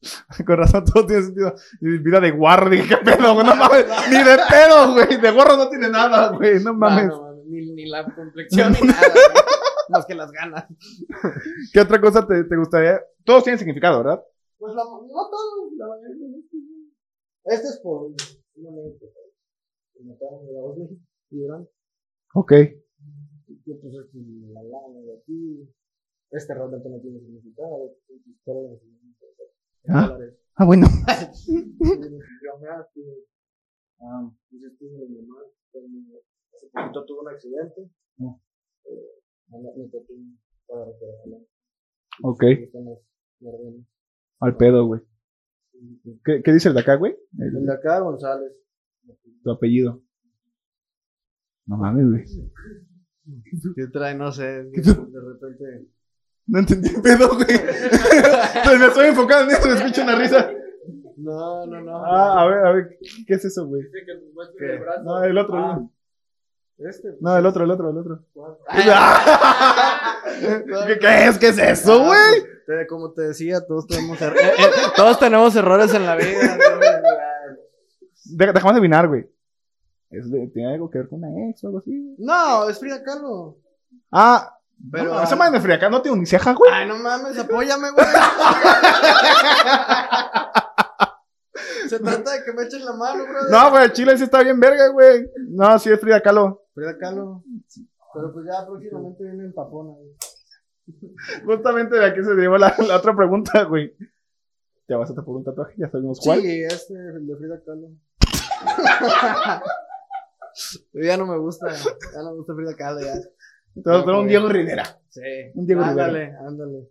Con 0.46 0.56
razón, 0.56 0.84
todo 0.84 1.06
tiene 1.06 1.22
sentido. 1.22 1.54
Y 1.80 1.98
Vida 1.98 2.20
de 2.20 2.30
guarro, 2.30 2.70
dije, 2.70 2.88
¿qué 2.88 2.96
pedo, 3.04 3.34
güey? 3.34 3.46
No 3.46 3.56
mames. 3.56 3.86
Ni 4.10 4.18
de 4.18 4.36
pedo, 4.48 4.92
güey. 4.94 5.20
De 5.20 5.30
gorro 5.30 5.56
no 5.56 5.68
tiene 5.68 5.88
nada, 5.88 6.36
güey. 6.36 6.62
No 6.62 6.74
mames. 6.74 7.06
No, 7.08 7.16
no 7.16 7.22
mames, 7.22 7.46
ni, 7.46 7.72
ni 7.72 7.86
la 7.88 8.04
complexión 8.14 8.72
ni 8.72 8.86
nada. 8.86 9.00
güey. 9.12 9.24
Más 9.88 10.04
que 10.06 10.14
las 10.14 10.32
ganas. 10.32 10.66
¿Qué 11.72 11.80
otra 11.80 12.00
cosa 12.00 12.26
te, 12.26 12.42
te 12.44 12.56
gustaría? 12.56 13.00
Todos 13.24 13.44
tienen 13.44 13.58
significado, 13.58 13.98
¿verdad? 14.02 14.22
Pues 14.58 14.74
la, 14.74 14.82
no 14.82 15.30
todos, 15.30 15.72
la 15.76 15.86
mayoría. 15.86 16.28
no. 16.28 16.38
Este 17.44 17.68
es 17.68 17.80
por 17.82 18.06
un 18.06 18.66
amigo 18.66 18.96
que 18.98 19.06
que 19.96 20.04
mataron 20.04 20.46
de 20.46 20.52
la 20.52 20.60
voz 20.60 20.76
México 20.78 21.00
y 21.30 21.36
Durán. 21.38 21.68
Ok. 22.34 22.52
Pues 22.52 23.94
este 23.94 24.18
es 24.18 24.24
la 24.52 24.62
lana 24.62 25.00
de 25.00 25.18
aquí. 25.18 25.68
Este 26.30 26.54
realmente 26.54 26.88
no 26.90 26.98
tiene 27.00 27.20
significado. 27.20 27.94
Ah. 29.88 30.06
Dólares. 30.08 30.34
Ah, 30.56 30.64
bueno. 30.64 30.86
Ah, 33.98 34.30
pues 34.50 34.62
esto 34.62 34.84
es 34.84 34.92
de 34.92 35.06
mi 35.08 35.22
mamá. 35.22 35.40
que 35.72 35.78
Hace 36.54 36.68
poquito 36.72 37.04
tuvo 37.06 37.20
un 37.22 37.28
accidente. 37.28 37.90
Oh. 38.18 38.40
Eh. 38.84 39.16
Ok. 42.22 42.42
Al 44.40 44.56
pedo, 44.56 44.86
güey. 44.86 45.00
¿Qué, 46.24 46.42
¿Qué 46.42 46.52
dice 46.52 46.68
el 46.68 46.74
de 46.74 46.80
acá, 46.80 46.96
güey? 46.96 47.16
El- 47.38 47.56
El 47.56 47.66
de 47.66 47.72
acá, 47.72 48.00
González. 48.00 48.52
tu 49.42 49.50
apellido. 49.50 50.02
No 51.66 51.76
mames, 51.78 52.06
güey. 52.08 52.24
¿Qué 53.74 53.86
trae? 53.92 54.14
No 54.14 54.30
sé. 54.32 54.44
De 54.72 55.20
repente. 55.20 55.88
No 56.46 56.58
entendí 56.60 56.88
el 56.94 57.02
pedo, 57.02 57.28
güey. 57.34 57.46
Pues 57.46 58.78
me 58.80 58.86
estoy 58.86 59.06
enfocando 59.08 59.50
en 59.50 59.56
esto, 59.56 59.68
me 59.68 59.74
escucho 59.74 60.02
una 60.02 60.14
risa. 60.16 60.50
No, 61.16 61.66
no, 61.66 61.80
no. 61.80 62.04
Ah, 62.04 62.42
a 62.42 62.46
ver, 62.46 62.58
a 62.66 62.72
ver. 62.72 62.98
¿Qué 63.26 63.34
es 63.34 63.44
eso, 63.44 63.66
güey? 63.66 63.82
Dice 63.82 64.72
el 64.72 64.78
brazo. 64.80 65.02
No, 65.02 65.24
el 65.24 65.36
otro. 65.38 65.56
Ah. 65.58 65.80
Este. 66.78 67.08
No, 67.20 67.36
el 67.36 67.46
otro, 67.46 67.64
el 67.64 67.70
otro, 67.70 67.90
el 67.90 67.96
otro. 67.98 68.24
¿Qué, 70.86 70.98
qué 71.00 71.24
es? 71.26 71.38
¿Qué 71.38 71.48
es 71.48 71.58
eso, 71.58 72.02
Ah, 72.02 72.06
güey? 72.06 72.42
pues, 72.66 72.86
como 72.88 73.12
te 73.12 73.22
decía, 73.22 73.64
todos 73.66 73.86
tenemos, 73.86 74.20
er- 74.20 74.34
eh, 74.36 74.52
eh, 74.58 74.70
todos 74.96 75.18
tenemos 75.18 75.54
errores 75.56 75.92
en 75.94 76.04
la 76.04 76.16
vida. 76.16 76.58
De- 78.24 78.52
Déjame 78.52 78.72
adivinar, 78.72 79.08
güey. 79.08 79.26
¿Tiene 80.52 80.74
algo 80.74 80.90
que 80.90 80.98
ver 80.98 81.08
con 81.08 81.22
una 81.24 81.48
ex 81.50 81.62
o 81.64 81.68
algo 81.68 81.78
así? 81.78 82.14
No, 82.18 82.68
es 82.68 82.78
Frida 82.78 83.02
Kahlo. 83.02 83.56
Ah, 84.10 84.55
Pero- 84.92 85.10
pero. 85.10 85.22
esa 85.22 85.36
madre 85.36 85.52
de 85.54 85.60
friaca 85.60 85.88
no 85.88 86.02
tiene 86.02 86.18
uniceja, 86.18 86.52
güey. 86.52 86.70
Ay, 86.72 86.86
no 86.88 86.96
mames, 86.98 87.38
apóyame, 87.38 87.90
güey. 87.92 88.06
Se 91.88 91.98
trata 92.00 92.32
de 92.32 92.44
que 92.44 92.52
me 92.52 92.64
echen 92.64 92.84
la 92.84 92.92
mano, 92.92 93.24
bro. 93.24 93.48
No, 93.50 93.70
güey, 93.70 93.90
Chile 93.92 94.18
sí 94.18 94.24
está 94.24 94.42
bien 94.42 94.58
verga, 94.60 94.88
güey. 94.88 95.30
No, 95.48 95.78
sí 95.78 95.90
es 95.90 96.00
Frida 96.00 96.20
Kahlo. 96.20 96.64
Frida 96.74 96.98
Kahlo. 96.98 97.42
Pero 98.14 98.32
pues 98.32 98.46
ya 98.46 98.66
próximamente 98.66 99.24
viene 99.24 99.44
el 99.44 99.52
güey. 99.54 100.16
Justamente 101.44 101.96
de 101.96 102.06
aquí 102.06 102.22
se 102.22 102.34
derivó 102.34 102.58
la, 102.58 102.74
la 102.86 102.96
otra 102.96 103.14
pregunta, 103.14 103.62
güey. 103.64 103.94
¿Te 104.86 104.94
vas 104.94 105.10
a 105.10 105.14
por 105.14 105.36
un 105.36 105.44
tatuaje? 105.44 105.74
Ya 105.76 105.88
sabemos 105.90 106.20
cuál. 106.22 106.40
Sí, 106.40 106.62
este, 106.62 106.94
el 106.94 107.26
de 107.26 107.36
Frida 107.36 107.60
Kahlo. 107.64 107.88
Ya 110.94 111.18
no 111.18 111.26
me 111.26 111.36
gusta, 111.36 111.66
ya 111.70 112.22
no 112.22 112.30
me 112.30 112.36
gusta 112.38 112.54
Frida 112.54 112.74
Kahlo, 112.74 113.00
ya. 113.00 113.12
Te 113.82 113.90
vas 113.90 113.98
a 113.98 114.02
hacer 114.02 114.14
un 114.14 114.26
Diego 114.28 114.48
Rivera. 114.48 114.84
Sí. 115.08 115.20
Un 115.54 115.66
Diego 115.66 115.82
ándale, 115.82 116.34
ándale. 116.46 116.88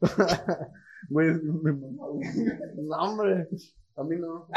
Güey, 1.10 1.28
me 1.62 1.72
mamó, 1.72 2.08
güey. 2.12 2.28
No, 2.76 2.96
hombre. 2.96 3.48
A 3.96 4.02
mí 4.04 4.16
no. 4.16 4.46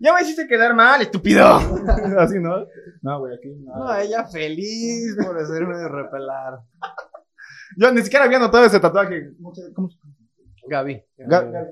Ya 0.00 0.12
me 0.12 0.22
hiciste 0.22 0.48
quedar 0.48 0.74
mal, 0.74 1.00
estúpido. 1.02 1.44
Así, 2.18 2.38
¿no? 2.40 2.66
No, 3.02 3.20
güey, 3.20 3.36
aquí 3.36 3.48
no. 3.64 3.76
No, 3.76 3.94
ella 3.94 4.24
feliz 4.26 5.14
por 5.24 5.38
hacerme 5.38 5.86
repelar. 5.86 6.58
Yo 7.76 7.92
ni 7.92 8.02
siquiera 8.02 8.24
había 8.24 8.40
notado 8.40 8.64
ese 8.64 8.80
tatuaje. 8.80 9.30
¿Cómo 9.74 9.88
se 9.88 9.98
Gaby. 10.66 11.04
Ga- 11.18 11.52
Ga- 11.52 11.70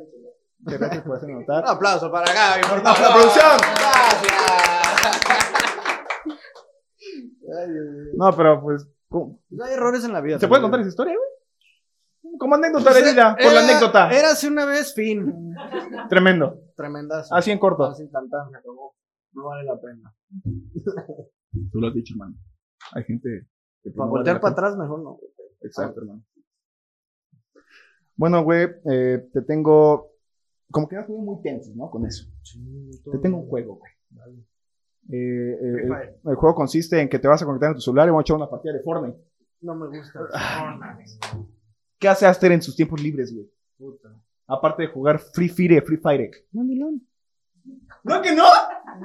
Gracias 0.61 1.03
por 1.03 1.16
hacerme 1.16 1.40
notar. 1.40 1.64
Un 1.64 1.71
aplauso 1.71 2.11
para 2.12 2.33
Gaby, 2.33 2.62
por 2.69 2.85
¡La 2.85 2.95
producción! 2.95 3.59
Gracias. 3.75 5.50
Ay, 7.61 7.73
Dios 7.73 7.85
mío. 7.87 8.12
No, 8.16 8.37
pero 8.37 8.61
pues. 8.62 8.88
¿cómo? 9.09 9.40
Pues 9.49 9.61
hay 9.62 9.75
errores 9.75 10.05
en 10.05 10.12
la 10.12 10.20
vida. 10.20 10.38
¿Se 10.38 10.49
puede 10.49 10.62
contar 10.62 10.81
esa 10.81 10.88
historia, 10.90 11.14
güey? 11.14 12.38
Como 12.38 12.55
anécdota 12.55 12.92
de 12.94 13.03
vida, 13.03 13.35
por 13.37 13.53
la 13.53 13.61
Era- 13.62 13.68
anécdota. 13.68 14.11
Érase 14.11 14.49
una 14.49 14.64
vez, 14.66 14.94
fin. 14.94 15.55
Tremendo. 16.09 16.61
Tremendas. 16.77 17.31
Así 17.33 17.51
en 17.51 17.59
corto. 17.59 17.85
Así 17.85 18.09
tanta, 18.09 18.49
se 18.51 18.57
acabó. 18.57 18.94
No 19.33 19.44
vale 19.46 19.64
la 19.64 19.81
pena. 19.81 20.14
Tú 21.73 21.81
lo 21.81 21.88
has 21.88 21.94
dicho, 21.94 22.14
hermano. 22.14 22.37
Hay 22.92 23.05
gente. 23.05 23.46
que 23.83 23.90
Para 23.90 24.07
no 24.07 24.11
voltear 24.12 24.37
vale 24.37 24.42
para 24.42 24.53
atrás, 24.53 24.77
mejor 24.77 25.03
no. 25.03 25.18
Exacto, 25.62 26.01
hermano. 26.01 26.23
Bueno, 28.16 28.42
güey, 28.44 28.68
eh, 28.90 29.29
te 29.33 29.42
tengo. 29.42 30.11
Como 30.70 30.88
que 30.88 30.96
estoy 30.96 31.16
muy 31.16 31.42
tenso, 31.42 31.73
¿no? 31.75 31.90
Con 31.90 32.07
eso. 32.07 32.27
Te 33.11 33.18
tengo 33.18 33.38
un 33.38 33.49
juego, 33.49 33.77
güey. 33.77 33.92
Eh, 34.12 34.44
eh, 35.12 35.57
Free 35.61 35.83
el, 35.83 35.88
Fire. 35.88 36.16
el 36.25 36.35
juego 36.37 36.55
consiste 36.55 37.01
en 37.01 37.09
que 37.09 37.18
te 37.18 37.29
vas 37.29 37.42
a 37.42 37.44
conectar 37.46 37.68
en 37.70 37.75
tu 37.77 37.81
celular 37.81 38.07
y 38.07 38.11
vamos 38.11 38.23
a 38.23 38.25
echar 38.25 38.37
una 38.37 38.49
partida 38.51 38.73
de 38.75 38.81
Fortnite. 38.81 39.18
No 39.62 39.75
me 39.75 39.87
gusta. 39.99 40.20
¿Qué 41.99 42.09
hace 42.09 42.27
Aster 42.27 42.53
en 42.53 42.62
sus 42.62 42.75
tiempos 42.77 43.01
libres, 43.03 43.33
güey? 43.35 43.51
Puta. 43.77 44.09
Aparte 44.46 44.83
de 44.83 44.88
jugar 44.88 45.18
Free 45.18 45.49
Fire, 45.49 45.83
Free 45.83 45.99
Fire. 45.99 46.31
Mandilón. 46.53 47.07
¿No 48.03 48.23
que 48.23 48.35
no? 48.35 48.44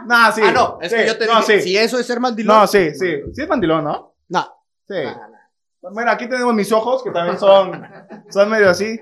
Nah, 0.08 0.32
sí. 0.32 0.42
ah, 0.44 0.52
no, 0.52 0.80
es 0.82 0.90
Sí, 0.92 0.98
que 0.98 1.08
yo 1.08 1.18
te 1.18 1.26
no, 1.26 1.36
dije, 1.42 1.60
sí. 1.60 1.70
si 1.70 1.78
eso 1.78 2.00
es 2.00 2.06
ser 2.06 2.20
mandilón. 2.20 2.58
No, 2.62 2.68
sí, 2.68 2.92
sí. 2.96 3.22
Sí 3.34 3.42
es 3.42 3.50
mandilón, 3.50 3.84
¿no? 3.84 4.16
No. 4.30 4.42
Sí. 4.88 4.94
Nah, 5.04 5.14
nah. 5.28 5.38
Pues 5.82 5.94
Mira, 5.96 6.14
aquí 6.14 6.28
tenemos 6.30 6.54
mis 6.56 6.72
ojos, 6.72 7.04
que 7.04 7.12
también 7.12 7.38
son, 7.38 7.84
son 8.30 8.50
medio 8.50 8.70
así. 8.70 9.00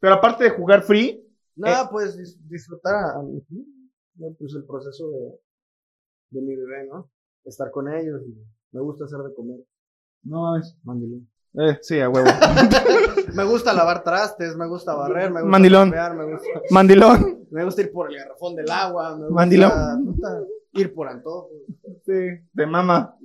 Pero 0.00 0.14
aparte 0.14 0.44
de 0.44 0.50
jugar 0.50 0.82
free, 0.82 1.22
Nada, 1.54 1.88
pues 1.88 2.18
dis- 2.18 2.36
disfrutar 2.48 2.94
a, 2.94 3.18
a 3.18 3.22
mi- 3.22 3.40
no, 4.16 4.34
pues, 4.38 4.52
el 4.54 4.64
proceso 4.66 5.08
de, 5.08 5.38
de 6.30 6.40
mi 6.42 6.56
bebé, 6.56 6.86
¿no? 6.86 7.10
Estar 7.44 7.70
con 7.70 7.92
ellos 7.92 8.22
y 8.26 8.34
me 8.72 8.80
gusta 8.80 9.04
hacer 9.04 9.18
de 9.20 9.34
comer. 9.34 9.60
no 10.24 10.56
es. 10.58 10.76
Mandilón. 10.82 11.28
Eh, 11.58 11.78
sí, 11.80 11.98
a 12.00 12.08
huevo. 12.10 12.28
Me 13.34 13.44
gusta 13.44 13.72
lavar 13.72 14.02
trastes, 14.04 14.56
me 14.56 14.66
gusta 14.66 14.94
barrer, 14.94 15.30
me 15.30 15.40
gusta 15.40 15.50
Mandilón. 15.50 15.90
me 15.90 16.32
gusta, 16.32 16.48
Mandilón. 16.70 17.46
me 17.50 17.64
gusta 17.64 17.82
ir 17.82 17.92
por 17.92 18.10
el 18.10 18.16
garrafón 18.18 18.54
del 18.56 18.70
agua, 18.70 19.10
me 19.16 19.24
gusta, 19.26 19.34
Mandilón. 19.34 20.16
ir 20.72 20.94
por 20.94 21.08
antojo. 21.08 21.50
Sí, 22.04 22.12
de 22.52 22.66
mama. 22.66 23.16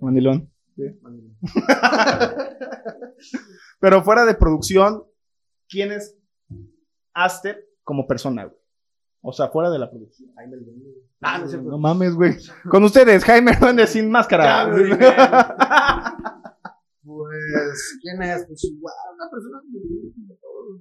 Mandilón. 0.00 0.50
Mandilón. 1.00 1.38
Pero 3.80 4.02
fuera 4.02 4.24
de 4.24 4.34
producción, 4.34 5.04
¿quién 5.68 5.92
es 5.92 6.16
Aster 7.14 7.66
como 7.84 8.06
persona, 8.06 8.44
güey? 8.44 8.56
O 9.24 9.32
sea, 9.32 9.48
fuera 9.48 9.70
de 9.70 9.78
la 9.78 9.88
producción. 9.88 10.30
Jaime 10.34 10.56
el 10.56 10.64
Duende. 10.64 10.90
Ah, 11.20 11.38
no. 11.38 11.62
No 11.62 11.78
mames, 11.78 12.14
güey. 12.14 12.34
Con 12.68 12.82
ustedes, 12.82 13.24
Jaime 13.24 13.52
Hernández 13.52 13.90
sin 13.90 14.10
máscara. 14.10 14.68
Pues, 17.04 17.98
¿quién 18.00 18.22
es? 18.22 18.46
Pues 18.46 18.64
igual, 18.64 18.94
una 19.14 19.28
persona 19.28 19.60
como 19.60 20.38
todos. 20.40 20.80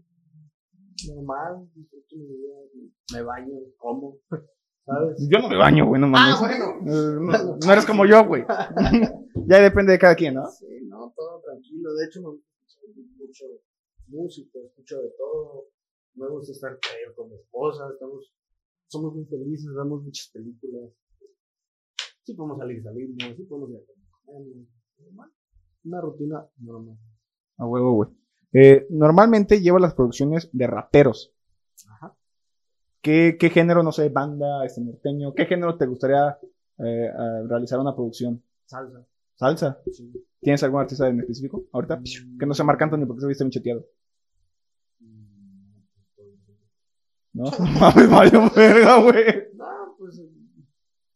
Normal, 1.16 1.68
me 3.12 3.22
baño, 3.24 3.54
como, 3.78 4.20
¿sabes? 4.86 5.28
Yo 5.30 5.40
no 5.40 5.50
me 5.50 5.58
baño, 5.58 5.88
güey, 5.88 6.00
no 6.00 6.08
mames. 6.08 6.36
Ah, 6.36 6.40
bueno. 6.40 6.66
Eh, 6.86 7.18
no, 7.20 7.58
no 7.58 7.74
eres 7.74 7.86
como 7.86 8.06
yo, 8.06 8.26
güey. 8.26 8.46
ya 9.48 9.62
depende 9.62 9.94
de 9.94 10.00
cada 10.00 10.16
quien, 10.16 10.36
¿no? 10.36 10.46
Sí, 10.48 10.68
no, 10.88 11.12
todo 11.16 11.42
tranquilo. 11.44 11.94
De 11.96 12.06
hecho, 12.06 12.22
me 12.22 12.30
gusta 12.30 12.52
mucho 13.18 13.46
música, 14.08 14.60
escucho 14.64 14.98
de 14.98 15.10
todo. 15.18 15.66
Me 16.16 16.28
gusta 16.28 16.52
estar 16.52 16.78
con 17.16 17.30
mi 17.30 17.36
esposa, 17.36 17.90
estamos, 17.94 18.34
somos 18.88 19.16
muy 19.16 19.26
felices, 19.26 19.70
vemos 19.74 20.04
muchas 20.04 20.30
películas. 20.34 20.92
Sí 22.24 22.34
podemos 22.34 22.58
salir, 22.58 22.84
salimos, 22.84 23.36
sí 23.38 23.44
podemos 23.44 23.70
ir 23.72 23.78
a 23.78 24.26
comer, 24.26 24.68
normal. 25.00 25.32
Una 25.84 26.02
rutina 26.02 26.46
normal. 26.58 26.98
A 27.58 27.66
huevo, 27.66 27.94
güey. 27.94 28.10
Eh, 28.54 28.88
normalmente 28.90 29.62
lleva 29.62 29.80
las 29.80 29.94
producciones 29.94 30.50
de 30.52 30.68
raperos. 30.68 31.34
Ajá. 31.88 32.16
¿Qué, 33.02 33.38
qué 33.40 33.50
género, 33.50 33.82
no 33.82 33.92
sé, 33.92 34.10
banda, 34.10 34.66
este 34.66 34.82
norteño? 34.82 35.34
¿Qué 35.34 35.46
género 35.46 35.78
te 35.78 35.88
gustaría 35.88 36.38
eh, 36.78 37.12
realizar 37.48 37.80
una 37.80 37.96
producción? 37.96 38.44
Salsa. 38.66 39.08
¿Salsa? 39.36 39.82
Sí. 39.92 40.12
¿Tienes 40.42 40.62
algún 40.64 40.82
artista 40.82 41.08
en 41.08 41.20
específico? 41.22 41.64
Ahorita, 41.72 42.02
que 42.40 42.46
no 42.46 42.54
sea 42.54 42.66
Marc 42.66 42.82
Anthony 42.82 43.06
porque 43.08 43.22
se 43.22 43.28
viste 43.28 43.44
bien 43.44 43.52
cheteado. 43.52 43.86
¿No? 47.42 47.50
Mames, 47.80 48.10
vaya 48.10 48.52
verga, 48.56 49.02
güey. 49.02 49.48
No, 49.56 49.96
pues, 49.98 50.22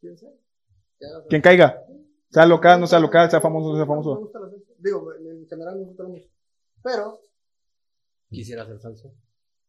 quién 0.02 0.18
sabe. 0.18 0.34
Quien 1.30 1.42
caiga. 1.42 1.80
Sea 2.32 2.48
local, 2.48 2.80
no 2.80 2.88
sea 2.88 3.00
local, 3.00 3.30
sea 3.30 3.40
famoso, 3.40 3.70
no 3.70 3.76
sea 3.76 3.86
Me 3.86 3.88
famoso. 3.88 4.16
gusta 4.18 4.40
la 4.40 4.50
salsa. 4.50 4.72
Digo, 4.80 5.14
en 5.14 5.48
general 5.48 5.78
me 5.78 5.84
gusta 5.86 6.04
la 6.04 6.10
música. 6.10 6.34
Pero. 6.82 7.20
Quisiera 8.30 8.64
hacer 8.64 8.80
salsa. 8.80 9.10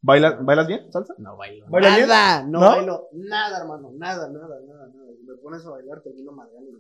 ¿Bailas, 0.01 0.43
¿Bailas 0.45 0.67
bien, 0.67 0.91
salsa? 0.91 1.15
No 1.19 1.37
bailo. 1.37 1.67
¿Baila 1.69 1.97
bien? 1.97 2.09
nada, 2.09 2.43
no, 2.45 2.61
¿No? 2.61 2.67
bailo 2.71 3.09
nada, 3.13 3.61
hermano. 3.61 3.91
Nada, 3.95 4.29
nada, 4.29 4.57
nada, 4.67 4.89
nada. 4.95 5.13
Si 5.19 5.25
me 5.25 5.37
pones 5.37 5.65
a 5.67 5.71
bailar, 5.71 6.01
termino 6.03 6.33
madreando. 6.33 6.71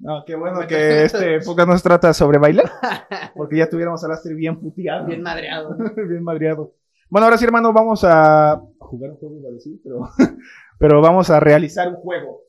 No, 0.00 0.24
qué 0.26 0.36
bueno 0.36 0.66
que 0.68 1.04
este 1.04 1.40
podcast 1.40 1.68
no 1.68 1.76
se 1.76 1.82
trata 1.82 2.12
sobre 2.12 2.38
bailar. 2.38 2.70
Porque 3.34 3.56
ya 3.56 3.68
tuviéramos 3.70 4.04
al 4.04 4.12
Astrid 4.12 4.36
bien 4.36 4.60
puteado. 4.60 5.06
Bien 5.06 5.22
madreado. 5.22 5.76
bien 5.96 6.22
madreado. 6.22 6.74
Bueno, 7.10 7.24
ahora 7.24 7.38
sí, 7.38 7.44
hermano, 7.46 7.72
vamos 7.72 8.04
a 8.04 8.60
jugar 8.88 9.10
un 9.12 9.16
juego, 9.18 9.36
iba 9.36 9.48
a 9.48 9.52
decir, 9.52 9.80
pero, 9.82 10.00
pero 10.78 11.00
vamos 11.00 11.30
a 11.30 11.40
realizar 11.40 11.88
un 11.88 11.96
juego. 11.96 12.42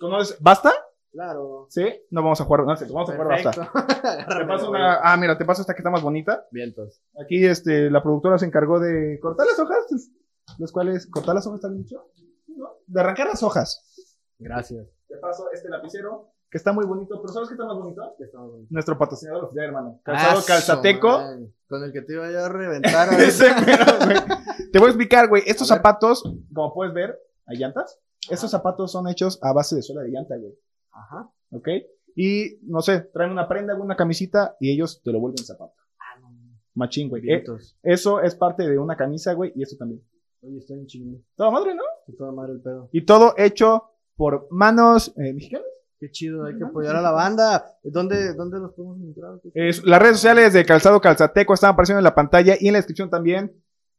¿Conoces? 0.00 0.38
¿Basta? 0.40 0.72
Claro. 1.12 1.66
¿Sí? 1.68 1.84
No 2.10 2.22
vamos 2.22 2.40
a 2.40 2.44
jugar, 2.44 2.60
no, 2.60 2.66
vamos 2.66 3.10
a 3.10 3.12
jugar 3.12 3.28
basta. 3.28 3.50
Te 4.38 4.46
paso 4.46 4.70
una, 4.70 5.00
ah, 5.02 5.16
mira, 5.16 5.36
te 5.36 5.44
paso 5.44 5.62
esta 5.62 5.74
que 5.74 5.80
está 5.80 5.90
más 5.90 6.02
bonita. 6.02 6.46
Vientos. 6.50 7.02
Aquí 7.22 7.44
este, 7.44 7.90
la 7.90 8.02
productora 8.02 8.38
se 8.38 8.46
encargó 8.46 8.78
de 8.78 9.18
cortar 9.20 9.46
las 9.46 9.58
hojas, 9.58 10.10
los 10.58 10.72
cuales, 10.72 11.06
cortar 11.08 11.34
las 11.34 11.46
hojas 11.46 11.60
está 11.64 11.74
dicho? 11.74 12.10
¿No? 12.46 12.76
De 12.86 13.00
arrancar 13.00 13.26
las 13.26 13.42
hojas. 13.42 13.84
Gracias. 14.38 14.86
Te 15.08 15.16
paso 15.16 15.50
este 15.52 15.68
lapicero, 15.68 16.32
que 16.50 16.58
está 16.58 16.72
muy 16.72 16.84
bonito, 16.84 17.20
pero 17.20 17.32
¿sabes 17.32 17.48
qué 17.48 17.54
está 17.54 17.64
más 17.64 17.76
bonito? 17.76 18.02
Bien. 18.18 18.66
Nuestro 18.70 18.98
patrocinador 18.98 19.44
oficial, 19.44 19.66
hermano. 19.66 20.00
Calzado 20.02 20.40
Ah, 20.40 20.44
calzateco. 20.46 21.12
su 21.12 21.18
madre. 21.18 21.52
Con 21.68 21.84
el 21.84 21.92
que 21.92 22.02
te 22.02 22.12
iba 22.14 22.30
yo 22.30 22.44
a 22.44 22.48
reventar. 22.48 23.08
Ese 23.20 23.48
mero, 23.64 23.84
güey. 24.04 24.16
Te 24.72 24.78
voy 24.78 24.86
a 24.86 24.90
explicar, 24.90 25.28
güey. 25.28 25.42
Estos 25.46 25.70
A 25.70 25.74
ver. 25.74 25.78
zapatos, 25.78 26.22
como 26.52 26.74
puedes 26.74 26.92
ver, 26.92 27.18
hay 27.46 27.56
llantas. 27.58 27.98
Estos 28.28 28.50
zapatos 28.50 28.90
son 28.92 29.08
hechos 29.08 29.38
a 29.42 29.52
base 29.52 29.76
de 29.76 29.82
suela 29.82 30.02
de 30.02 30.10
llanta, 30.10 30.36
güey. 30.36 30.52
Ajá. 30.92 31.30
¿Ok? 31.52 31.68
Y, 32.16 32.58
no 32.62 32.82
sé, 32.82 33.00
traen 33.00 33.30
una 33.30 33.46
prenda, 33.48 33.74
una 33.76 33.96
camisita 33.96 34.56
y 34.60 34.72
ellos 34.72 35.00
te 35.02 35.12
lo 35.12 35.20
vuelven 35.20 35.44
zapato. 35.44 35.74
Ah, 35.98 36.18
no. 36.20 36.28
Machín, 36.74 37.08
güey. 37.08 37.22
Eh, 37.30 37.44
eso 37.84 38.20
es 38.20 38.34
parte 38.34 38.68
de 38.68 38.76
una 38.78 38.96
camisa, 38.96 39.32
güey, 39.34 39.52
y 39.54 39.62
eso 39.62 39.76
también. 39.78 40.02
Oye, 40.42 40.58
estoy 40.58 40.78
en 40.80 40.86
chingón. 40.86 41.24
Toda 41.36 41.50
madre, 41.52 41.74
¿no? 41.74 41.82
Está 42.08 42.18
toda 42.18 42.32
madre 42.32 42.52
el 42.54 42.60
pedo. 42.60 42.88
Y 42.92 43.04
todo 43.04 43.34
hecho 43.38 43.90
por 44.16 44.48
manos 44.50 45.14
eh, 45.16 45.32
mexicanas. 45.32 45.66
Qué 46.00 46.10
chido, 46.10 46.46
hay 46.46 46.56
que 46.56 46.64
apoyar 46.64 46.96
a 46.96 47.02
la 47.02 47.10
banda. 47.10 47.76
¿Dónde, 47.82 48.32
dónde 48.34 48.58
los 48.58 48.72
podemos 48.72 48.98
encontrar? 48.98 49.38
Es- 49.52 49.84
las 49.84 50.00
redes 50.00 50.16
sociales 50.16 50.52
de 50.54 50.64
Calzado 50.64 50.98
Calzateco 51.00 51.52
están 51.52 51.74
apareciendo 51.74 51.98
en 51.98 52.04
la 52.04 52.14
pantalla 52.14 52.56
y 52.58 52.68
en 52.68 52.72
la 52.72 52.78
descripción 52.78 53.10
también. 53.10 53.52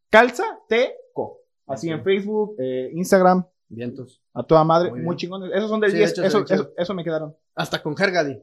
Calzateco. 0.10 1.40
Así 1.68 1.90
en 1.90 2.04
Facebook, 2.04 2.56
eh, 2.60 2.90
Instagram, 2.94 3.46
Vientos. 3.70 4.22
a 4.34 4.44
toda 4.44 4.64
madre. 4.64 4.90
Muy 4.92 5.02
Muy, 5.02 5.16
chingones. 5.16 5.52
Esos 5.54 5.70
son 5.70 5.80
del 5.80 5.92
Sí, 5.92 5.98
10. 5.98 6.16
de 6.16 6.28
hecho, 6.28 6.46
eso, 6.76 6.94
me 6.94 7.04
quedaron. 7.04 7.36
Hasta 7.56 7.82
con 7.82 7.96
Hergadi. 7.98 8.38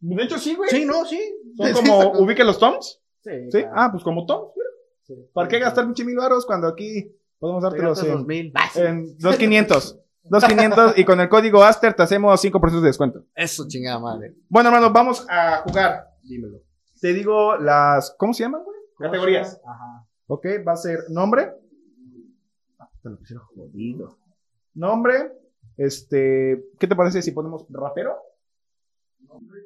De 0.00 0.22
hecho, 0.22 0.38
sí, 0.38 0.54
güey. 0.54 0.70
Sí, 0.70 0.84
no, 0.84 1.04
sí. 1.04 1.20
Son 1.56 1.66
Sí, 1.68 1.72
como, 1.74 2.12
con- 2.12 2.24
ubique 2.24 2.42
los 2.42 2.58
Toms. 2.58 3.00
Sí, 3.22 3.30
Sí. 3.50 3.60
claro. 3.60 3.72
Ah, 3.76 3.88
pues 3.92 4.02
como 4.02 4.26
Toms. 4.26 4.52
güey. 5.06 5.20
¿Para 5.32 5.48
qué 5.48 5.58
gastar 5.58 5.84
pinche 5.84 6.04
mil 6.04 6.16
baros 6.16 6.46
cuando 6.46 6.66
aquí 6.68 7.14
podemos 7.38 7.62
Te 7.62 7.68
dártelos 7.68 8.02
en, 8.02 8.12
dos 8.12 8.26
mil. 8.26 8.52
en 8.76 9.18
2500? 9.18 10.00
2500 10.24 10.98
y 10.98 11.04
con 11.04 11.20
el 11.20 11.28
código 11.28 11.62
Aster 11.62 11.94
te 11.94 12.02
hacemos 12.02 12.42
5% 12.42 12.80
de 12.80 12.86
descuento. 12.86 13.24
Eso, 13.34 13.66
chingada 13.68 13.98
madre. 13.98 14.34
Bueno, 14.48 14.70
hermano, 14.70 14.90
vamos 14.92 15.26
a 15.28 15.58
jugar. 15.58 16.08
Dímelo. 16.22 16.58
Te 17.00 17.12
digo 17.12 17.56
las. 17.56 18.14
¿Cómo 18.18 18.32
se 18.32 18.44
llaman, 18.44 18.62
güey? 18.64 18.76
Categorías. 18.98 19.60
Ajá. 19.66 20.06
Ok, 20.26 20.46
va 20.66 20.72
a 20.72 20.76
ser 20.76 21.00
nombre. 21.10 21.52
Ah, 22.78 22.88
Te 23.02 23.10
lo 23.10 23.18
pusieron 23.18 23.44
jodido. 23.46 24.18
Nombre. 24.74 25.32
Este. 25.76 26.64
¿Qué 26.78 26.86
te 26.86 26.96
parece 26.96 27.20
si 27.20 27.32
ponemos 27.32 27.66
rapero? 27.68 28.16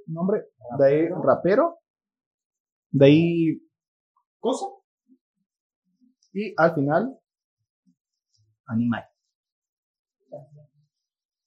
Nombre. 0.07 0.47
De 0.79 0.87
ahí 0.87 1.09
rapero. 1.09 1.79
De 2.91 3.07
ahí. 3.07 3.63
Cosa. 4.41 4.67
Y 6.33 6.55
al 6.57 6.75
final. 6.75 7.19
Animal. 8.67 9.08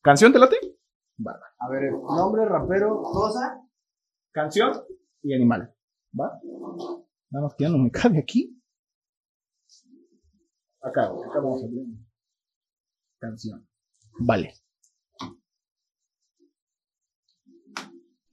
¿Canción 0.01 0.33
te 0.33 0.39
late? 0.39 0.57
A 1.59 1.69
ver, 1.69 1.91
nombre, 1.91 2.45
rapero, 2.45 3.01
cosa. 3.01 3.61
Canción 4.31 4.83
y 5.21 5.33
animal. 5.33 5.73
¿Va? 6.19 6.39
Nada 7.29 7.45
más 7.45 7.55
que 7.55 7.63
ya 7.65 7.69
no 7.69 7.77
me 7.77 7.91
cabe 7.91 8.19
aquí. 8.19 8.57
Acá, 10.81 11.03
acá 11.03 11.35
vamos 11.35 11.61
a 11.61 11.65
abrir. 11.67 11.85
Canción. 13.19 13.67
Vale. 14.19 14.53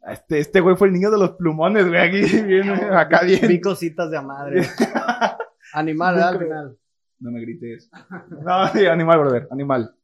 Este, 0.06 0.38
este 0.38 0.60
güey 0.60 0.74
fue 0.76 0.86
el 0.88 0.94
niño 0.94 1.10
de 1.10 1.18
los 1.18 1.32
plumones, 1.32 1.86
güey. 1.86 2.00
Aquí 2.00 2.42
viene, 2.42 2.72
acá 2.96 3.20
Vi 3.24 3.38
bien. 3.38 3.60
cositas 3.60 4.10
de 4.10 4.16
a 4.16 4.22
madre. 4.22 4.62
Animal, 5.74 6.14
¿verdad? 6.14 6.28
Al 6.30 6.38
final. 6.38 6.78
No 7.20 7.30
me 7.30 7.40
grites. 7.42 7.90
No, 8.42 8.68
sí, 8.68 8.86
animal, 8.86 9.18
brother. 9.18 9.48
Animal. 9.50 9.97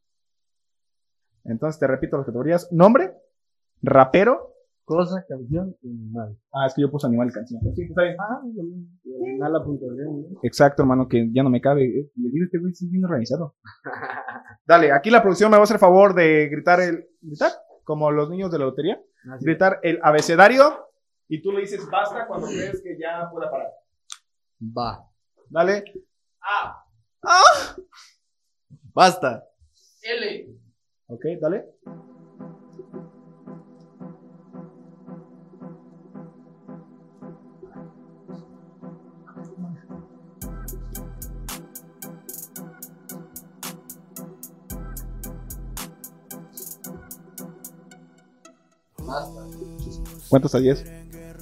Entonces 1.45 1.79
te 1.79 1.87
repito 1.87 2.17
las 2.17 2.25
categorías. 2.25 2.71
Nombre, 2.71 3.13
rapero. 3.81 4.51
Cosa, 4.83 5.25
canción, 5.27 5.75
animal. 5.83 6.37
Ah, 6.53 6.67
es 6.67 6.75
que 6.75 6.83
yo 6.83 6.91
puse 6.91 7.07
animal 7.07 7.29
y 7.29 7.33
canción. 7.33 7.59
Sí, 7.75 7.83
está 7.83 8.03
bien. 8.03 8.15
Ah. 8.19 8.39
Exacto, 10.43 10.83
hermano, 10.83 11.07
que 11.07 11.27
ya 11.33 11.41
no 11.41 11.49
me 11.49 11.59
cabe. 11.59 11.85
Eh, 11.85 12.11
Le 12.15 12.29
digo 12.29 12.43
a 12.43 12.45
este 12.45 12.59
güey, 12.59 12.71
es 12.71 12.91
bien 12.91 13.03
organizado. 13.03 13.55
Dale, 14.67 14.91
aquí 14.91 15.09
la 15.09 15.23
producción 15.23 15.49
me 15.49 15.57
va 15.57 15.61
a 15.61 15.63
hacer 15.63 15.79
favor 15.79 16.13
de 16.13 16.49
gritar 16.49 16.81
el. 16.81 17.07
¿Gritar? 17.21 17.51
Como 17.83 18.11
los 18.11 18.29
niños 18.29 18.51
de 18.51 18.59
la 18.59 18.65
lotería. 18.65 19.01
Ah. 19.27 19.37
Gritar 19.41 19.79
el 19.81 19.99
abecedario. 20.03 20.87
Y 21.27 21.41
tú 21.41 21.51
le 21.51 21.61
dices 21.61 21.89
basta 21.89 22.27
cuando 22.27 22.45
crees 22.45 22.81
que 22.83 22.95
ya 22.99 23.27
pueda 23.31 23.49
parar. 23.49 23.71
Va. 24.61 25.09
Dale. 25.49 25.83
Basta. 28.93 29.43
Ok, 31.07 31.21
dale. 31.39 31.65
Basta. 48.97 49.41
¿Cuántos 50.29 50.55
a 50.55 50.59
10? 50.59 50.85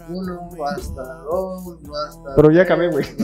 Uno, 0.10 0.49
basta. 0.58 1.04
Dos, 1.23 1.82
basta. 1.84 2.36
Pero 2.36 2.52
ya 2.52 2.63
acabé, 2.63 2.89
güey. 2.89 3.06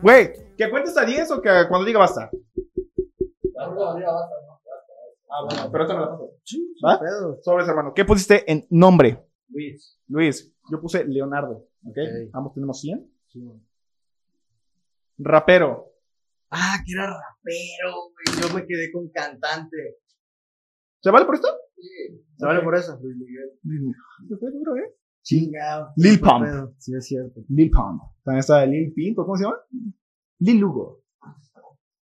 Güey, 0.00 0.32
¿que 0.56 0.70
cuentes 0.70 0.96
a 0.96 1.04
10 1.04 1.28
o 1.32 1.42
que 1.42 1.50
cuando 1.68 1.84
diga 1.84 1.98
basta? 1.98 2.30
Ah, 5.30 5.44
bueno, 5.44 5.70
pero 5.70 5.84
esta 5.84 5.94
me 5.94 6.00
la 6.00 6.10
paso. 6.10 6.30
¿Va? 6.84 7.00
Sobres, 7.42 7.68
hermano. 7.68 7.92
¿Qué 7.94 8.04
pusiste 8.04 8.50
en 8.50 8.66
nombre? 8.70 9.26
Luis. 9.48 9.98
Luis, 10.08 10.54
yo 10.70 10.80
puse 10.80 11.04
Leonardo. 11.04 11.68
¿Ok? 11.84 11.96
Ok. 11.96 12.30
Ambos 12.32 12.54
tenemos 12.54 12.80
100. 12.80 13.12
Rapero. 15.18 15.92
Ah, 16.50 16.78
que 16.84 16.92
era 16.92 17.06
rapero, 17.06 18.10
güey. 18.12 18.40
Yo 18.40 18.54
me 18.54 18.66
quedé 18.66 18.90
con 18.90 19.08
cantante. 19.10 19.98
¿Se 21.00 21.10
vale 21.10 21.26
por 21.26 21.34
esto? 21.34 21.48
¿Se 22.36 22.46
vale 22.46 22.62
por 22.62 22.74
eso? 22.74 22.98
Luis 23.02 23.16
Miguel. 23.16 23.94
Se 24.28 24.36
fue 24.36 24.50
duro, 24.50 24.76
¿eh? 24.76 24.94
Chingado. 25.22 25.90
Lil 25.96 26.20
Pump. 26.20 26.46
Sí, 26.78 26.94
es 26.94 27.06
cierto. 27.06 27.40
Lil 27.48 27.70
Pump. 27.70 28.02
También 28.24 28.40
está 28.40 28.64
Lil 28.64 28.92
Pimp, 28.94 29.18
¿o 29.18 29.24
¿cómo 29.24 29.36
se 29.36 29.44
llama? 29.44 29.58
Lil 30.38 30.58
Lugo. 30.58 31.02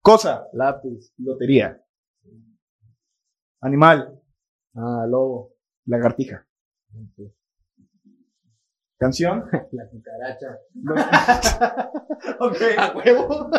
Cosa. 0.04 0.48
Lápiz. 0.52 1.14
Lotería. 1.16 1.82
Animal. 3.62 4.20
Ah, 4.74 5.06
lobo. 5.08 5.54
Lagartija. 5.86 6.46
Canción. 8.98 9.44
La 9.72 9.88
cucaracha. 9.88 10.58
ok. 12.38 12.56
¿A 12.78 12.96
huevo? 12.98 13.50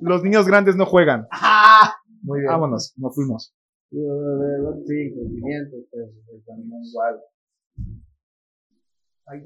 Los 0.00 0.22
niños 0.22 0.46
grandes 0.46 0.76
no 0.76 0.86
juegan. 0.86 1.26
¡Ah! 1.32 1.96
Muy 2.22 2.38
bien. 2.38 2.52
Vámonos, 2.52 2.94
nos 2.96 3.12
fuimos. 3.12 3.52
Sí, 3.90 3.98
500 3.98 5.80
también 6.46 6.84
igual. 6.84 7.20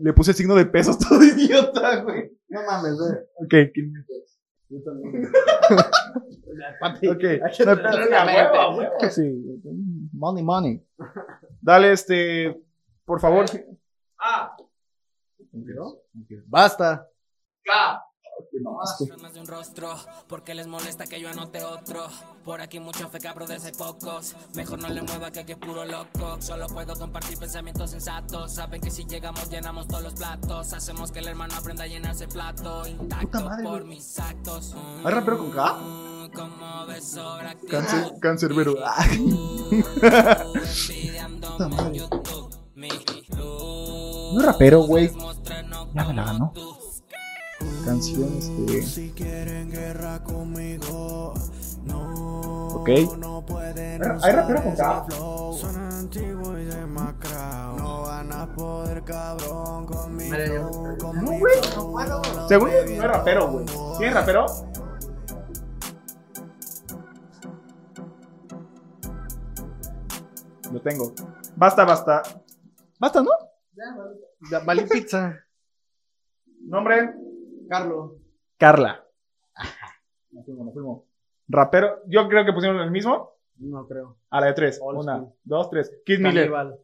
Le 0.01 0.13
puse 0.13 0.35
signo 0.35 0.55
de 0.57 0.67
pesos 0.67 0.99
todo 0.99 1.23
idiota, 1.25 2.03
güey. 2.03 2.39
No 2.49 2.61
mames, 2.67 2.99
güey. 2.99 3.13
Ok. 3.37 3.73
Yo 4.69 4.83
también. 4.83 5.31
Papi, 6.81 7.09
Ok. 7.09 7.25
hay 7.25 7.41
que 7.57 7.65
No, 7.65 7.77
tener 7.77 7.93
sí, 8.03 8.09
una 8.09 8.23
a 8.23 8.25
mente. 8.25 8.41
huevo, 8.43 8.57
a 8.61 8.77
huevo, 8.77 8.95
sí. 9.11 9.61
Money, 10.13 10.43
money. 10.43 10.87
Dale, 11.61 11.93
este, 11.93 12.61
por 13.05 13.21
favor. 13.21 13.45
¿No? 15.53 15.97
Basta. 16.47 17.07
Ok. 17.67 18.14
No, 18.63 18.81
asco. 18.81 19.07
más 19.21 19.35
de 19.35 19.41
un 19.41 19.47
rostro, 19.47 19.95
porque 20.29 20.55
les 20.55 20.67
molesta 20.67 21.07
que 21.07 21.21
yo 21.21 21.29
anote 21.29 21.63
otro. 21.65 22.07
Por 22.45 22.61
aquí 22.61 22.79
mucho 22.79 23.09
fe 23.09 23.19
cabrones 23.19 23.65
hay 23.65 23.73
pocos. 23.73 24.35
Mejor 24.55 24.79
no 24.79 24.89
le 24.89 25.03
mueva 25.03 25.31
que 25.31 25.41
aquí 25.41 25.53
es 25.53 25.59
puro 25.59 25.85
loco. 25.85 26.41
Solo 26.41 26.67
puedo 26.69 26.95
compartir 26.95 27.37
pensamientos 27.39 27.91
sensatos. 27.91 28.53
Saben 28.55 28.81
que 28.81 28.91
si 28.91 29.05
llegamos 29.07 29.51
llenamos 29.51 29.89
todos 29.89 30.03
los 30.05 30.15
platos. 30.15 30.73
Hacemos 30.73 31.11
que 31.11 31.19
el 31.19 31.29
hermano 31.29 31.55
aprenda 31.57 31.85
a 31.85 31.87
llenarse 31.87 32.29
plato. 32.29 32.87
Intacto 32.87 33.41
madre, 33.41 33.65
por 33.65 33.83
güey. 33.85 33.97
mis 33.97 34.19
actos. 34.19 34.75
¿Hay 35.05 35.13
rapero 35.13 35.39
con 35.39 35.51
K? 35.51 35.73
Mm, 35.75 36.31
Como 36.33 36.87
ves 36.87 37.05
sobre 37.11 37.57
Cáncer, 37.69 38.13
cancerbero. 38.21 38.75
No 44.35 44.41
es 44.41 44.47
rapero, 44.47 44.83
güey. 44.83 45.11
Ya 45.95 46.05
me 46.05 46.15
la 46.15 46.25
ganó. 46.25 46.53
Canción, 47.85 48.31
este. 48.39 48.83
Si 48.83 49.11
quieren 49.13 49.71
guerra 49.71 50.23
conmigo, 50.23 51.35
no, 51.85 52.69
Ok. 52.69 52.89
no 53.19 53.45
pueden 53.45 54.03
¿Hay 54.23 54.33
rapero 54.33 54.63
con 54.63 54.75
K? 54.75 55.07
Son 55.11 55.77
antiguos 55.77 56.59
y 56.61 56.65
demacrados. 56.65 57.79
No 57.81 58.03
van 58.03 58.33
a 58.33 58.47
poder, 58.55 59.03
cabrón, 59.05 59.87
con 59.87 60.17
mi 60.17 60.25
Mira, 60.25 60.47
yo- 60.47 60.69
flow, 60.71 60.99
con 60.99 61.25
No, 61.25 61.39
güey, 61.39 61.55
no 61.77 61.91
puedo. 61.93 62.49
Según 62.49 62.71
yo, 62.71 62.85
no 62.85 62.91
es 62.93 63.03
rapero, 63.03 63.49
güey. 63.51 63.67
¿Quién 63.99 64.09
es 64.11 64.15
rapero? 64.15 64.47
Lo 70.73 70.81
tengo. 70.81 71.15
Basta, 71.57 71.85
basta. 71.85 72.23
Basta, 72.99 73.23
¿no? 73.23 73.31
Da- 74.51 74.61
Valí 74.65 74.85
pizza. 74.87 75.35
Nombre. 76.67 77.15
Carlos. 77.69 78.13
Carla. 78.59 79.05
Nos 80.31 80.45
fuimos, 80.45 80.65
nos 80.67 80.75
fuimos. 80.75 81.03
Rapero. 81.49 82.03
Yo 82.07 82.29
creo 82.29 82.45
que 82.45 82.53
pusieron 82.53 82.81
el 82.81 82.91
mismo. 82.91 83.35
No 83.59 83.87
creo. 83.87 84.19
A 84.31 84.41
la 84.41 84.47
de 84.49 84.53
tres. 84.55 84.81
Una, 84.83 85.17
school. 85.19 85.33
dos, 85.45 85.71
tres. 85.71 85.93
Kid 86.05 86.19
Miller. 86.19 86.51
Caníbal. 86.51 86.79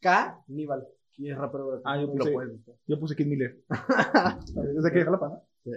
K. 0.00 0.44
Níbal. 0.48 0.88
¿Quién 1.14 1.32
es 1.32 1.38
rapero? 1.38 1.80
Ah, 1.84 1.96
yo 1.96 2.06
Lo 2.06 2.12
puse-. 2.14 2.60
Yo 2.86 2.98
puse 3.00 3.16
Kid 3.16 3.26
Miller. 3.26 3.58
¿Es 4.76 4.82
de 4.82 4.88
aquí 4.88 4.98
de 4.98 5.04
Jalapa, 5.04 5.28
no? 5.28 5.42
Sí. 5.64 5.70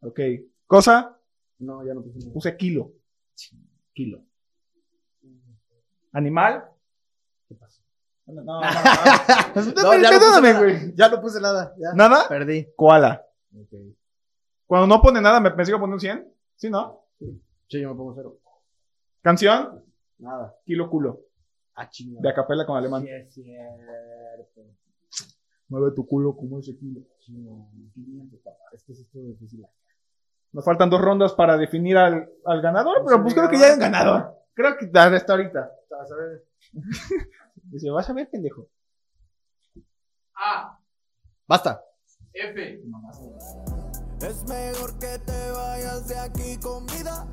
Ok. 0.00 0.20
Cosa. 0.66 1.18
No, 1.58 1.84
ya 1.84 1.94
no 1.94 2.02
puse 2.02 2.18
nada. 2.18 2.32
Puse 2.32 2.56
kilo. 2.56 2.92
Kilo. 3.92 4.22
Animal. 6.12 6.64
¿Qué 7.48 7.54
pasó? 7.54 7.82
No, 8.26 8.34
no, 8.34 8.42
no. 8.42 8.60
no. 8.60 8.66
No, 9.82 9.94
ya 10.00 10.10
no 10.10 10.18
puse 10.18 10.40
nada. 10.42 10.58
güey. 10.58 10.94
Ya 10.94 11.08
no 11.08 11.20
puse 11.20 11.40
nada. 11.40 11.74
Ya. 11.78 11.92
¿Nada? 11.94 12.28
Perdí. 12.28 12.68
Koala. 12.74 13.24
Ok. 13.60 13.72
Cuando 14.66 14.86
no 14.86 15.00
pone 15.00 15.20
nada, 15.20 15.40
¿me, 15.40 15.50
me 15.50 15.64
sigo 15.64 15.78
poniendo 15.78 15.96
un 15.96 16.00
100? 16.00 16.34
¿Sí, 16.56 16.70
no? 16.70 17.04
Sí, 17.68 17.80
yo 17.80 17.90
me 17.90 17.96
pongo 17.96 18.14
cero. 18.14 18.38
Canción. 19.22 19.84
Nada. 20.18 20.54
Kilo 20.64 20.88
culo. 20.88 21.20
Ah, 21.74 21.88
chingada. 21.88 22.22
De 22.22 22.28
acapella 22.30 22.66
con 22.66 22.76
alemán. 22.76 23.02
Sí, 23.02 23.08
es 23.10 23.34
cierto. 23.34 24.62
Mueve 25.68 25.92
tu 25.94 26.06
culo 26.06 26.36
como 26.36 26.58
ese 26.58 26.76
kilo. 26.76 27.00
Chingada. 27.18 27.66
500, 27.94 28.40
papá. 28.40 28.56
Es 28.72 28.84
que 28.84 28.94
sí 28.94 29.02
estuvo 29.02 29.24
difícil. 29.28 29.66
Nos 30.52 30.64
faltan 30.64 30.88
dos 30.88 31.00
rondas 31.00 31.34
para 31.34 31.56
definir 31.56 31.98
al, 31.98 32.30
al 32.44 32.62
ganador, 32.62 33.02
pero 33.04 33.22
pues 33.22 33.34
creo 33.34 33.48
que 33.50 33.58
ya 33.58 33.66
hay 33.66 33.72
un 33.74 33.80
ganador. 33.80 34.36
Creo 34.54 34.76
que 34.78 34.90
hasta 34.98 35.32
ahorita. 35.32 35.70
Vas 35.90 36.12
a 36.12 36.16
ver. 36.16 36.44
Dice, 37.64 37.90
vas 37.90 38.08
a 38.08 38.12
ver, 38.12 38.30
pendejo. 38.30 38.68
A, 40.34 40.78
Basta. 41.46 41.82
F, 42.38 42.80
Es 44.20 44.44
mejor 44.46 44.98
que 44.98 45.18
te 45.18 45.50
vayas 45.52 46.06
de 46.06 46.18
aquí 46.18 46.58
con 46.58 46.86
vida. 46.86 47.26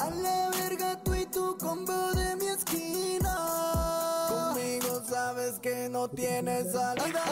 A 0.00 0.10
la 0.10 0.50
verga 0.50 1.00
tú 1.04 1.14
y 1.14 1.24
tu 1.26 1.56
combo 1.56 2.12
de 2.12 2.34
mi 2.36 2.46
esquina. 2.46 4.26
Conmigo 4.28 5.02
sabes 5.08 5.60
que 5.60 5.88
no 5.88 6.08
tienes 6.08 6.72
salida. 6.72 7.22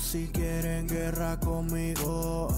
Si 0.00 0.26
quieren 0.28 0.88
guerra 0.88 1.38
conmigo, 1.38 2.48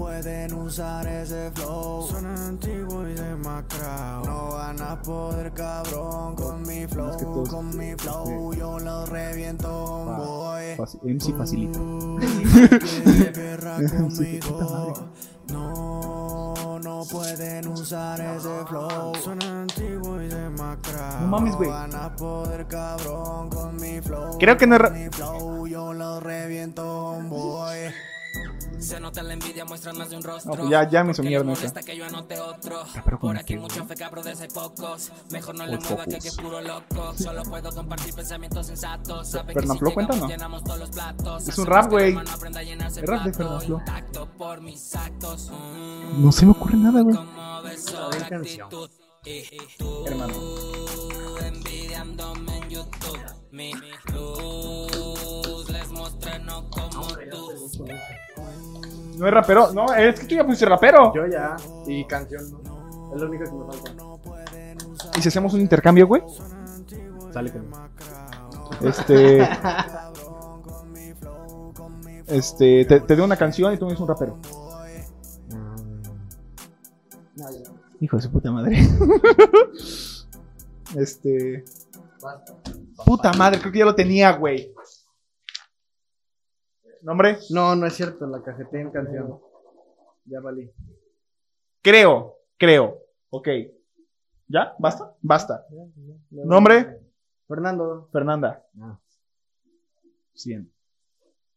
pueden 0.00 0.54
usar 0.54 1.06
ese 1.06 1.50
flow. 1.54 2.06
Son 2.08 2.24
antiguos 2.26 3.06
y 3.10 3.12
demacrados. 3.12 4.26
No 4.26 4.52
van 4.54 4.80
a 4.80 5.00
poder, 5.02 5.52
cabrón, 5.52 6.34
con 6.36 6.62
mi 6.62 6.86
flow, 6.86 7.16
que 7.18 7.24
todos- 7.24 7.48
con 7.50 7.76
mi 7.76 7.92
flow. 7.98 8.54
Yo 8.54 8.78
los 8.78 9.08
reviento, 9.10 9.68
boy. 10.16 10.76
MC 11.04 11.32
madre. 11.38 11.52
No, 15.52 16.78
no 16.82 17.02
pueden 17.10 17.68
usar 17.68 18.20
ese 18.20 18.64
flow. 18.66 19.14
Son 19.16 19.42
antiguos 19.42 20.22
y 20.22 20.28
demacrados. 20.28 21.20
No 21.22 21.26
mames, 21.26 21.54
güey. 21.56 21.68
Van 21.68 21.94
a 21.94 22.16
poder, 22.16 22.66
cabrón, 22.66 23.50
con 23.50 23.76
mi 23.76 24.00
flow. 24.00 24.38
Creo 24.38 24.56
que 24.56 24.66
no 24.66 24.78
Con 24.78 24.92
mi 24.94 25.08
flow, 25.10 25.66
yo 25.66 25.92
los 25.92 26.22
reviento, 26.22 27.18
boy. 27.28 27.78
Se 28.80 28.98
nota 28.98 29.22
la 29.22 29.34
envidia, 29.34 29.64
muestran 29.64 29.96
más 29.98 30.10
de 30.10 30.16
un 30.16 30.22
rostro. 30.22 30.54
No, 30.56 30.68
ya- 30.70 30.88
ya 30.88 31.04
me 31.04 31.12
hizo 31.12 31.22
mierda 31.22 31.44
les 31.44 31.52
esa. 31.52 31.60
molesta 31.60 31.82
que 31.82 31.96
yo 31.96 32.04
anote 32.06 32.38
otro. 32.40 32.82
pero 32.92 33.04
Por 33.04 33.18
con 33.18 33.36
aquí 33.36 33.56
mucho 33.56 33.84
fe 33.86 33.94
hay 34.40 34.48
pocos. 34.48 35.12
Mejor 35.30 35.54
no 35.54 35.66
le 35.66 35.78
mueva 35.78 36.04
que 36.06 36.16
es 36.16 36.36
puro 36.36 36.60
loco. 36.60 37.14
Solo 37.16 37.42
puedo 37.42 37.70
compartir 37.72 38.14
pensamientos 38.14 38.66
sensatos. 38.66 39.28
Saben 39.28 39.46
que 39.48 39.52
si 39.52 39.58
¿Fernanfloo 39.60 39.92
cuenta 39.94 40.12
o 40.12 40.16
llegamos 40.16 40.28
no? 40.30 40.36
llenamos 40.36 40.64
todos 40.64 40.78
los 40.80 40.90
platos. 40.90 41.48
Es 41.48 41.58
un 41.58 41.66
rap, 41.66 41.90
güey. 41.90 42.16
Es 42.16 43.02
rap 43.02 43.24
de. 43.24 43.32
Fernanfloo. 43.34 43.82
No 46.18 46.32
se 46.32 46.46
me 46.46 46.52
ocurre 46.52 46.76
nada, 46.76 47.02
güey. 47.02 47.16
Hermano. 50.06 50.34
envidiándome 51.46 52.56
en 52.58 52.70
YouTube. 52.70 53.20
Mi 53.52 53.72
luz 54.12 55.68
les 55.70 55.88
mostré 55.90 56.38
no 56.40 56.68
como 56.70 57.06
tú. 57.30 57.70
No 59.20 59.26
es 59.26 59.34
rapero. 59.34 59.72
No, 59.74 59.92
es 59.92 60.18
que 60.18 60.26
tú 60.26 60.34
ya 60.34 60.44
pusiste 60.44 60.64
rapero. 60.64 61.12
Yo 61.14 61.26
ya. 61.26 61.54
Y 61.86 62.06
canción, 62.06 62.50
¿no? 62.50 63.14
Es 63.14 63.20
lo 63.20 63.28
único 63.28 63.44
que 63.44 63.52
me 63.52 63.66
falta. 63.66 63.92
¿Y 65.18 65.20
si 65.20 65.28
hacemos 65.28 65.52
un 65.52 65.60
intercambio, 65.60 66.06
güey? 66.06 66.22
Sale 67.30 67.52
con 67.52 67.70
Este. 68.80 69.46
Este. 72.26 72.84
Te, 72.86 73.00
te 73.00 73.16
doy 73.16 73.24
una 73.26 73.36
canción 73.36 73.74
y 73.74 73.76
tú 73.76 73.84
me 73.84 73.90
dices 73.90 74.00
un 74.00 74.08
rapero. 74.08 74.38
Hijo 78.00 78.16
de 78.16 78.22
su 78.22 78.30
puta 78.32 78.50
madre. 78.50 78.78
este. 80.96 81.62
Puta 83.04 83.34
madre, 83.34 83.60
creo 83.60 83.72
que 83.72 83.78
ya 83.80 83.84
lo 83.84 83.94
tenía, 83.94 84.32
güey. 84.32 84.72
¿Nombre? 87.02 87.38
No, 87.50 87.74
no 87.76 87.86
es 87.86 87.94
cierto, 87.94 88.26
la 88.26 88.42
cajeté 88.42 88.80
en 88.80 88.90
canción. 88.90 89.40
Ya 90.24 90.40
valí. 90.40 90.70
Creo, 91.82 92.36
creo. 92.56 92.98
Ok. 93.30 93.48
¿Ya? 94.48 94.74
¿Basta? 94.78 95.14
Basta. 95.22 95.66
¿Nombre? 96.30 97.00
Fernando. 97.46 98.08
Fernanda. 98.12 98.64
Ah. 98.80 98.98
100. 100.34 100.72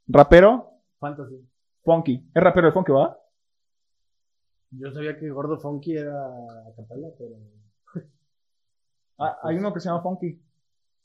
¿Rapero? 0.08 0.72
Fantasy. 1.00 1.48
Funky. 1.84 2.30
¿Es 2.34 2.44
rapero 2.44 2.68
de 2.68 2.74
Funky, 2.74 2.92
va? 2.92 3.20
Yo 4.72 4.92
sabía 4.92 5.18
que 5.18 5.30
Gordo 5.30 5.60
Funky 5.60 5.98
era 5.98 6.26
a 6.26 6.74
capella, 6.76 7.10
pero. 7.18 7.36
Ah, 9.20 9.38
hay 9.44 9.58
uno 9.58 9.72
que 9.74 9.80
se 9.80 9.90
llama 9.90 10.02
Funky. 10.02 10.42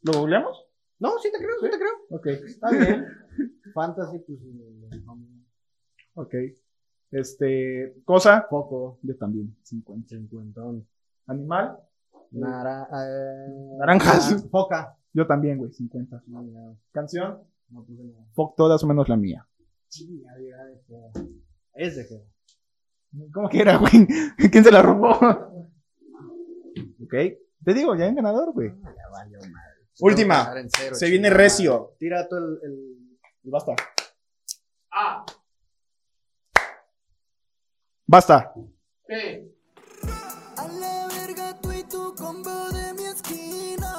¿Lo 0.03 0.13
googleamos? 0.13 0.65
No, 0.99 1.19
sí 1.19 1.31
te 1.31 1.39
creo, 1.39 1.61
sí 1.61 1.71
te 1.71 1.79
creo. 1.79 1.93
Ok. 2.11 2.27
Está 2.27 2.71
bien. 2.71 3.07
Fantasy, 3.79 4.19
pues. 4.27 4.41
eh, 4.43 5.03
ok. 6.15 6.35
Este. 7.13 7.95
Cosa. 8.05 8.45
Poco. 8.51 8.99
Yo 9.03 9.17
también. 9.17 9.57
50. 9.63 10.09
Cincuentón. 10.09 10.85
Animal. 11.27 11.79
Nara, 12.33 12.89
eh, 12.93 13.77
Naranjas. 13.79 14.33
ah, 14.33 14.49
Foca. 14.51 14.97
Yo 15.13 15.27
también, 15.29 15.59
güey. 15.59 15.71
50. 15.73 16.25
No, 16.27 16.43
no, 16.43 16.77
Canción. 16.91 17.39
no 17.71 17.85
puse 17.85 18.03
nada. 18.03 18.27
Fuck 18.35 18.57
todas 18.57 18.83
menos 18.85 19.09
la 19.09 19.17
mía. 19.17 19.47
Chinga, 19.89 20.33
ya, 20.41 20.57
ya. 20.89 21.23
Es 21.75 21.95
de 21.97 22.09
que. 22.09 22.21
¿Cómo 23.33 23.49
que 23.49 23.61
era, 23.61 23.77
güey? 23.79 23.93
¿Quién 24.51 24.65
se 24.65 24.73
la 24.73 24.83
robó? 24.83 25.11
ok. 27.05 27.15
Te 27.65 27.75
digo, 27.75 27.95
ya 27.95 28.05
hay 28.05 28.11
un 28.11 28.17
ganador, 28.17 28.53
güey. 28.53 28.71
Ya 28.71 29.09
valió 29.13 29.39
madre. 29.39 29.79
Última. 30.01 30.53
Se 30.69 31.09
viene 31.09 31.31
recio. 31.31 31.95
Tira 31.99 32.29
todo 32.29 32.41
el. 32.41 32.59
el... 32.65 32.88
Basta. 33.51 33.75
A, 34.93 35.25
Basta. 38.07 38.53
A 40.57 40.69
la 40.69 41.09
verga 41.09 41.61
tú 41.61 41.73
y 41.73 41.83
tu 41.85 42.15
combo 42.15 42.71
de 42.71 42.95
mi 42.95 43.05
esquina. 43.05 43.93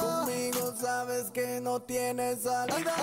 Conmigo 0.00 0.74
sabes 0.76 1.30
que 1.30 1.60
no 1.60 1.80
tienes 1.82 2.42
salida. 2.42 2.94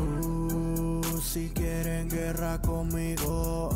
Uh, 0.00 1.20
si 1.20 1.50
quieren 1.50 2.08
guerra 2.08 2.60
conmigo, 2.62 3.70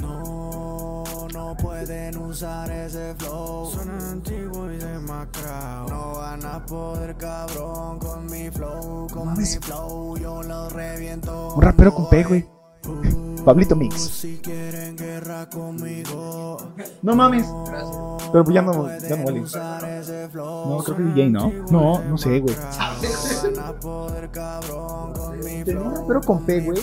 no, 0.00 0.97
no 1.38 1.56
pueden 1.56 2.18
usar 2.18 2.68
ese 2.70 3.14
flow. 3.14 3.70
Son 3.70 3.88
antiguo 3.90 4.72
y 4.72 4.76
demacrado. 4.76 5.88
No 5.88 6.18
van 6.18 6.44
a 6.44 6.66
poder, 6.66 7.16
cabrón, 7.16 8.00
con 8.00 8.26
mi 8.26 8.50
flow, 8.50 9.06
con 9.12 9.38
mi 9.38 9.44
flow. 9.44 10.16
Yo 10.18 10.42
los 10.42 10.72
reviento. 10.72 11.54
Un 11.54 11.62
rapero 11.62 11.94
con 11.94 12.08
P, 12.08 12.24
güey. 12.24 12.44
Pablito 13.44 13.76
Mix. 13.76 14.00
Si 14.00 14.38
quieren 14.38 14.96
guerra 14.96 15.48
conmigo, 15.48 16.56
No 17.02 17.14
mames. 17.14 17.46
Gracias. 17.66 18.30
Pero 18.32 18.44
pues 18.44 18.54
ya 18.54 18.62
no, 18.62 18.88
ya 18.98 19.16
no 19.16 20.28
flow. 20.30 20.68
No, 20.68 20.78
creo 20.82 20.96
que 20.96 21.02
DJ 21.04 21.30
no. 21.30 21.52
No, 21.70 22.02
no 22.02 22.18
sé, 22.18 22.40
güey. 22.40 22.56
Tenía 25.64 25.82
un 25.82 25.94
rapero 25.94 26.20
con 26.20 26.44
P, 26.44 26.60
güey. 26.62 26.82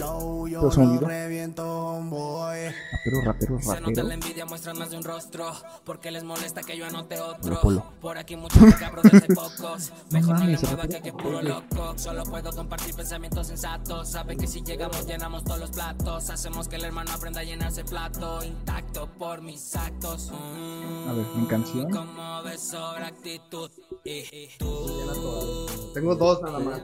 Yo 0.61 0.61
los 0.63 1.01
reviento, 1.01 1.63
homeboy. 1.87 2.65
Rapero, 2.91 3.21
rapero, 3.23 3.59
Se 3.59 3.67
nota 3.67 3.81
rapero. 3.81 4.03
la 4.07 4.13
envidia, 4.13 4.45
muestran 4.45 4.77
más 4.77 4.89
de 4.89 4.97
un 4.97 5.03
rostro. 5.03 5.51
Porque 5.83 6.11
les 6.11 6.23
molesta 6.23 6.61
que 6.63 6.77
yo 6.77 6.85
anote 6.85 7.19
otro. 7.19 7.59
Polo, 7.61 7.61
polo. 7.61 7.85
Por 8.01 8.17
aquí 8.17 8.35
muchos 8.35 8.73
cabros 8.75 9.03
de 9.03 9.21
pocos. 9.35 9.91
Mejor 10.11 10.39
no, 10.39 10.45
le 10.45 10.57
mueva 10.57 10.75
rapero 10.83 10.89
que 10.89 11.01
que 11.01 11.13
puro 11.13 11.41
loco. 11.41 11.93
Solo 11.97 12.23
puedo 12.23 12.51
compartir 12.51 12.95
pensamientos 12.95 13.47
sensatos. 13.47 14.09
Saben 14.09 14.37
que 14.37 14.47
si 14.47 14.61
llegamos, 14.63 15.05
llenamos 15.05 15.43
todos 15.43 15.59
los 15.59 15.71
platos. 15.71 16.29
Hacemos 16.29 16.67
que 16.67 16.77
el 16.77 16.83
hermano 16.85 17.11
aprenda 17.11 17.41
a 17.41 17.43
llenarse 17.43 17.81
el 17.81 17.87
plato. 17.87 18.43
Intacto 18.43 19.07
por 19.17 19.41
mis 19.41 19.75
actos. 19.75 20.31
Mm, 20.31 21.09
A 21.09 21.13
ver, 21.13 21.25
¿en 21.35 21.45
canción? 21.47 21.91
Como 21.91 22.43
ves 22.43 22.61
sobre 22.61 23.03
actitud. 23.05 23.69
Y, 24.03 24.11
y 24.35 24.49
tú. 24.57 25.65
Tengo 25.93 26.15
dos 26.15 26.41
nada 26.41 26.59
más. 26.59 26.81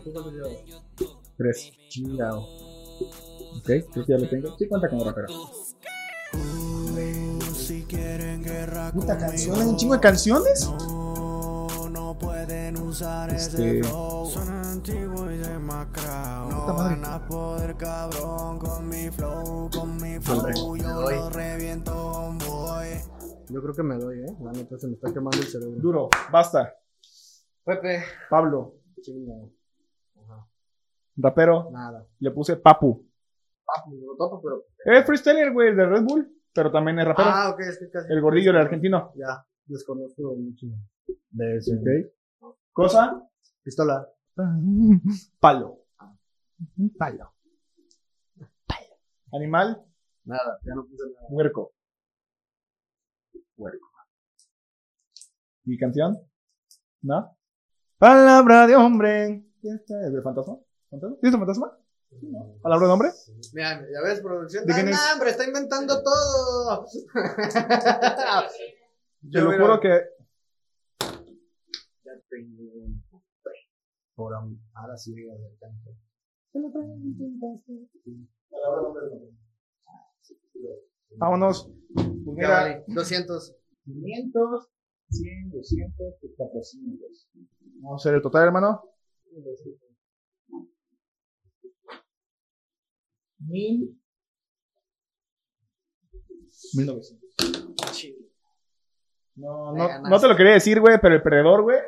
Tres. 1.38 1.72
Chingado. 1.90 2.46
Ok, 3.58 3.66
creo 3.66 4.06
que 4.06 4.06
ya 4.08 4.18
lo 4.18 4.28
tengo. 4.30 4.58
Sí, 4.58 4.68
cuenta 4.68 4.90
como 4.90 5.04
rapero. 5.04 5.28
Puta 8.94 9.18
canción, 9.18 9.60
hay 9.62 9.68
un 9.68 9.78
chingo 9.78 9.94
de 9.94 10.00
canciones. 10.00 10.70
no, 10.70 11.68
no 11.90 12.18
pueden 12.18 12.78
usar 12.78 13.34
Este- 13.34 13.82
Puta 13.82 14.44
madre. 16.74 16.96
van 16.96 17.06
a 17.06 17.28
poder, 17.28 17.76
cabrón, 17.78 18.60
con 18.60 18.88
mi 18.90 19.10
flow, 19.10 19.70
con 19.74 19.98
mi 19.98 20.20
flow. 20.20 20.76
Yo 20.78 21.10
los 21.12 21.34
reviento. 21.34 22.36
Yo 23.50 23.62
creo 23.62 23.76
que 23.76 23.84
me 23.84 23.96
doy, 23.98 24.20
eh. 24.20 24.36
La 24.42 24.52
neta 24.54 24.78
se 24.80 24.88
me 24.88 24.94
está 24.94 25.12
quemando 25.12 25.38
el 25.38 25.48
cerebro. 25.48 25.76
Duro, 25.82 26.10
basta. 26.32 26.74
Pepe. 27.66 28.04
Pablo, 28.30 28.76
Chingado. 29.02 29.50
Ajá. 30.16 30.48
rapero. 31.18 31.70
Nada. 31.72 32.06
Le 32.20 32.32
puse 32.32 32.56
Papu. 32.56 33.06
Papu, 33.74 33.96
lo 33.96 34.16
topo, 34.18 34.42
pero. 34.42 34.66
Es 34.86 35.06
freestyler, 35.06 35.54
güey, 35.54 35.76
de 35.76 35.86
Red 35.86 36.04
Bull. 36.04 36.38
Pero 36.54 36.72
también 36.72 37.00
es 37.00 37.06
rapero. 37.06 37.30
Ah, 37.30 37.52
ok, 37.52 37.60
es 37.62 37.80
que 37.80 37.90
casi. 37.90 38.12
El 38.12 38.22
gordillo, 38.22 38.52
el 38.52 38.58
argentino. 38.58 39.14
Ya, 39.16 39.46
desconozco 39.66 40.36
mucho 40.36 40.68
de 41.30 41.58
ese. 41.58 41.76
Ok. 41.76 42.58
Cosa. 42.74 43.22
Pistola. 43.64 44.08
Palo. 45.40 45.86
Palo. 46.98 47.34
Palo. 48.68 48.96
Animal. 49.34 49.86
Nada, 50.26 50.60
ya 50.64 50.76
no 50.76 50.86
puse 50.86 51.04
nada. 51.06 51.28
Huerco. 51.30 51.74
Huerco. 53.58 53.88
¿Y 55.66 55.78
canción? 55.78 56.18
¿No? 57.02 57.38
Palabra 57.98 58.68
de 58.68 58.76
hombre. 58.76 59.46
¿Quién 59.62 59.76
está? 59.76 60.06
¿Es 60.06 60.14
de 60.14 60.22
fantasma? 60.22 60.58
¿Fantasma? 60.90 61.18
¿Sí 61.22 61.28
es 61.28 61.32
de 61.32 61.38
fantasma? 61.38 61.78
¿No? 62.22 62.58
¿Palabra 62.62 62.88
de 62.88 62.94
hombre? 62.94 63.10
Mira, 63.54 63.82
ya 63.82 64.02
ves, 64.04 64.22
producción. 64.22 64.66
¿De 64.66 64.74
quién 64.74 64.88
¡Ah, 64.90 64.92
es? 64.92 65.14
hombre! 65.14 65.30
Está 65.32 65.46
inventando 65.46 66.04
todo. 66.04 66.86
Te 69.32 69.42
lo 69.42 69.52
juro 69.52 69.80
que. 69.80 70.02
Ya 72.04 72.12
tengo 72.30 72.64
un 72.84 73.04
Por 74.16 74.34
ahora 74.34 74.98
sí, 74.98 75.14
ya 75.16 75.34
me 75.34 75.46
alcanza. 75.48 75.92
Vámonos. 81.18 81.70
Pues 81.94 82.06
Ya 82.06 82.14
mira, 82.34 82.50
vale, 82.50 82.84
200. 82.88 83.56
500, 83.86 84.70
100, 85.10 85.50
200, 85.52 86.16
400. 86.38 87.28
Vamos 87.82 87.94
a 87.94 87.96
hacer 88.02 88.16
el 88.16 88.22
total, 88.22 88.46
hermano. 88.46 88.84
Mil. 93.48 93.98
Mil 96.74 96.86
novecientos. 96.86 97.30
No, 99.36 99.72
Me 99.72 99.80
no, 99.80 100.02
no 100.10 100.20
te 100.20 100.28
lo 100.28 100.36
quería 100.36 100.54
decir, 100.54 100.80
güey, 100.80 101.00
pero 101.02 101.16
el 101.16 101.22
perdedor, 101.24 101.64
güey, 101.64 101.80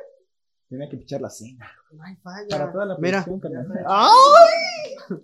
tenía 0.69 0.89
que 0.89 0.97
pichar 0.97 1.21
la 1.21 1.29
cena. 1.29 1.71
No 1.91 2.03
hay 2.03 2.15
falla. 2.15 2.47
Para 2.49 2.71
toda 2.71 2.85
la 2.85 2.97
Mira. 2.97 3.23
carnal. 3.23 3.85
¡Ay! 3.87 5.17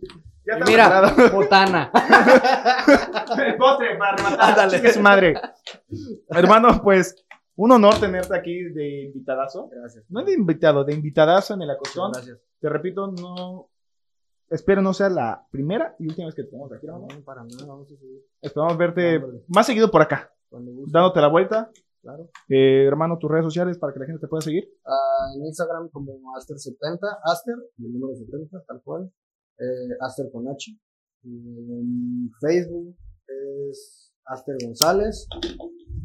Ya 0.45 0.53
está. 0.53 0.65
Mira, 0.65 1.30
botana. 1.34 1.91
El 3.45 3.57
postre 3.57 3.97
para 3.97 4.17
rematar. 4.17 4.59
Ándale. 4.59 4.93
Su 4.93 4.99
madre. 4.99 5.41
Hermano, 6.30 6.82
pues, 6.84 7.15
un 7.55 7.71
honor 7.71 7.99
tenerte 7.99 8.36
aquí 8.38 8.63
de 8.63 9.05
invitadazo. 9.05 9.69
Gracias. 9.69 10.05
No 10.09 10.23
de 10.23 10.34
invitado, 10.34 10.84
de 10.84 10.93
invitadazo 10.93 11.53
en 11.55 11.63
el 11.63 11.71
acostón. 11.71 12.11
Gracias. 12.11 12.38
Te 12.59 12.69
repito, 12.69 13.07
no. 13.07 13.68
Espero 14.50 14.82
no 14.82 14.93
sea 14.93 15.10
la 15.10 15.47
primera 15.52 15.95
y 16.00 16.08
última 16.08 16.26
vez 16.26 16.36
que 16.36 16.43
te 16.43 16.50
tenemos 16.50 16.72
aquí, 16.72 16.86
hermano. 16.86 17.08
No, 17.14 17.24
para 17.24 17.43
nada, 17.43 17.66
vamos 17.68 17.91
a 17.91 17.95
seguir. 17.95 18.24
Esperamos 18.41 18.78
verte 18.78 19.22
más 19.47 19.66
seguido 19.66 19.91
por 19.91 20.02
acá, 20.02 20.32
dándote 20.52 21.22
la 21.22 21.28
vuelta. 21.28 21.72
Claro. 22.02 22.30
Eh, 22.47 22.86
hermano, 22.86 23.18
tus 23.20 23.30
redes 23.30 23.45
sociales 23.45 23.78
para 23.78 23.93
que 23.93 24.00
la 24.00 24.06
gente 24.06 24.22
te 24.22 24.28
pueda 24.28 24.41
seguir. 24.41 24.64
Ah, 24.86 25.32
en 25.36 25.45
Instagram 25.45 25.89
como 25.89 26.14
Aster70, 26.38 27.00
Aster, 27.26 27.56
el 27.78 27.93
número 27.93 28.16
70, 28.16 28.64
tal 28.66 28.82
cual. 28.84 29.12
Eh, 29.60 29.97
Aster 30.00 30.32
con 30.32 30.47
H. 30.47 30.72
En 31.26 32.32
Facebook 32.39 32.95
es 33.28 34.14
Aster 34.26 34.56
González. 34.64 35.28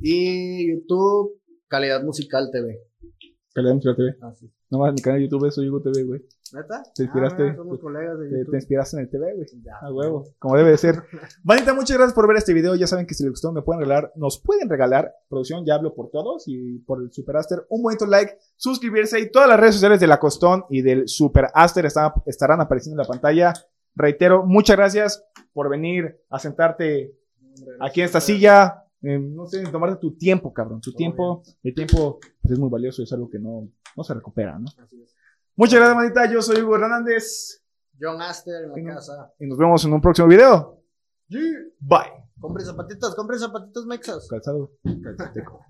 Y 0.00 0.70
YouTube, 0.70 1.40
Calidad 1.68 2.02
Musical 2.02 2.50
TV. 2.50 2.78
Calidad 3.54 3.74
Musical 3.74 3.96
TV. 3.96 4.16
Así. 4.20 4.52
No 4.70 4.80
más, 4.80 4.92
mi 4.92 5.00
canal 5.00 5.20
de 5.20 5.28
YouTube 5.28 5.46
es 5.46 5.56
Hugo 5.56 5.80
TV, 5.80 6.02
güey. 6.02 6.20
¿Neta? 6.52 6.82
Te 6.94 7.04
inspiraste. 7.04 7.48
Ah, 7.50 7.56
somos 7.56 7.78
colegas 7.80 8.18
de 8.18 8.44
Te, 8.44 8.56
inspiraste 8.56 8.96
en 8.96 9.02
el 9.04 9.08
TV, 9.10 9.34
güey. 9.34 9.46
A 9.80 9.92
huevo, 9.92 10.24
como 10.38 10.56
debe 10.56 10.70
de 10.70 10.78
ser. 10.78 11.02
Vanita, 11.42 11.72
muchas 11.74 11.96
gracias 11.96 12.14
por 12.14 12.28
ver 12.28 12.36
este 12.36 12.52
video. 12.52 12.74
Ya 12.74 12.86
saben 12.86 13.06
que 13.06 13.14
si 13.14 13.22
les 13.24 13.30
gustó, 13.32 13.50
me 13.52 13.62
pueden 13.62 13.80
regalar, 13.80 14.12
nos 14.14 14.40
pueden 14.40 14.68
regalar, 14.68 15.12
producción, 15.28 15.64
ya 15.66 15.74
hablo 15.76 15.94
por 15.94 16.10
todos 16.10 16.44
y 16.46 16.78
por 16.80 17.02
el 17.02 17.10
Super 17.12 17.36
Aster, 17.38 17.66
un 17.70 17.82
bonito 17.82 18.06
like, 18.06 18.36
suscribirse 18.56 19.18
y 19.20 19.30
todas 19.30 19.48
las 19.48 19.58
redes 19.58 19.74
sociales 19.74 19.98
de 20.00 20.06
La 20.06 20.20
Costón 20.20 20.64
y 20.68 20.82
del 20.82 21.08
Super 21.08 21.46
Aster 21.54 21.86
está- 21.86 22.14
estarán 22.26 22.60
apareciendo 22.60 23.00
en 23.00 23.06
la 23.06 23.10
pantalla. 23.10 23.52
Reitero, 23.96 24.44
muchas 24.44 24.76
gracias 24.76 25.24
por 25.52 25.68
venir 25.70 26.20
a 26.30 26.38
sentarte 26.38 27.16
aquí 27.80 28.00
en 28.00 28.04
esta 28.06 28.20
silla. 28.20 28.84
eh, 29.02 29.18
no 29.18 29.46
sé, 29.46 29.62
tomarte 29.64 29.96
tu 30.00 30.16
tiempo, 30.16 30.52
cabrón. 30.52 30.80
Tu 30.80 30.92
tiempo, 30.92 31.42
el 31.62 31.74
tiempo 31.74 32.18
pues, 32.42 32.52
es 32.52 32.58
muy 32.58 32.68
valioso 32.70 33.02
y 33.02 33.04
es 33.04 33.12
algo 33.12 33.28
que 33.28 33.38
no, 33.38 33.68
no 33.96 34.02
se 34.04 34.14
recupera, 34.14 34.58
¿no? 34.58 34.66
Así 34.82 35.00
es. 35.02 35.14
Muchas 35.56 35.74
gracias, 35.78 35.96
manita. 35.96 36.30
Yo 36.30 36.42
soy 36.42 36.62
Hugo 36.62 36.76
Hernández 36.76 37.62
John 38.00 38.20
Aster 38.20 38.64
en 38.64 38.86
la 38.86 38.94
casa. 38.94 39.32
y 39.38 39.46
nos 39.46 39.56
vemos 39.56 39.84
en 39.84 39.92
un 39.92 40.00
próximo 40.00 40.28
video. 40.28 40.82
Bye. 41.28 42.24
Compren 42.40 42.66
zapatitos, 42.66 43.14
compren 43.14 43.38
zapatitos 43.38 43.86
mexas. 43.86 44.28
Calzado. 44.28 44.72
Calzateco. 45.02 45.64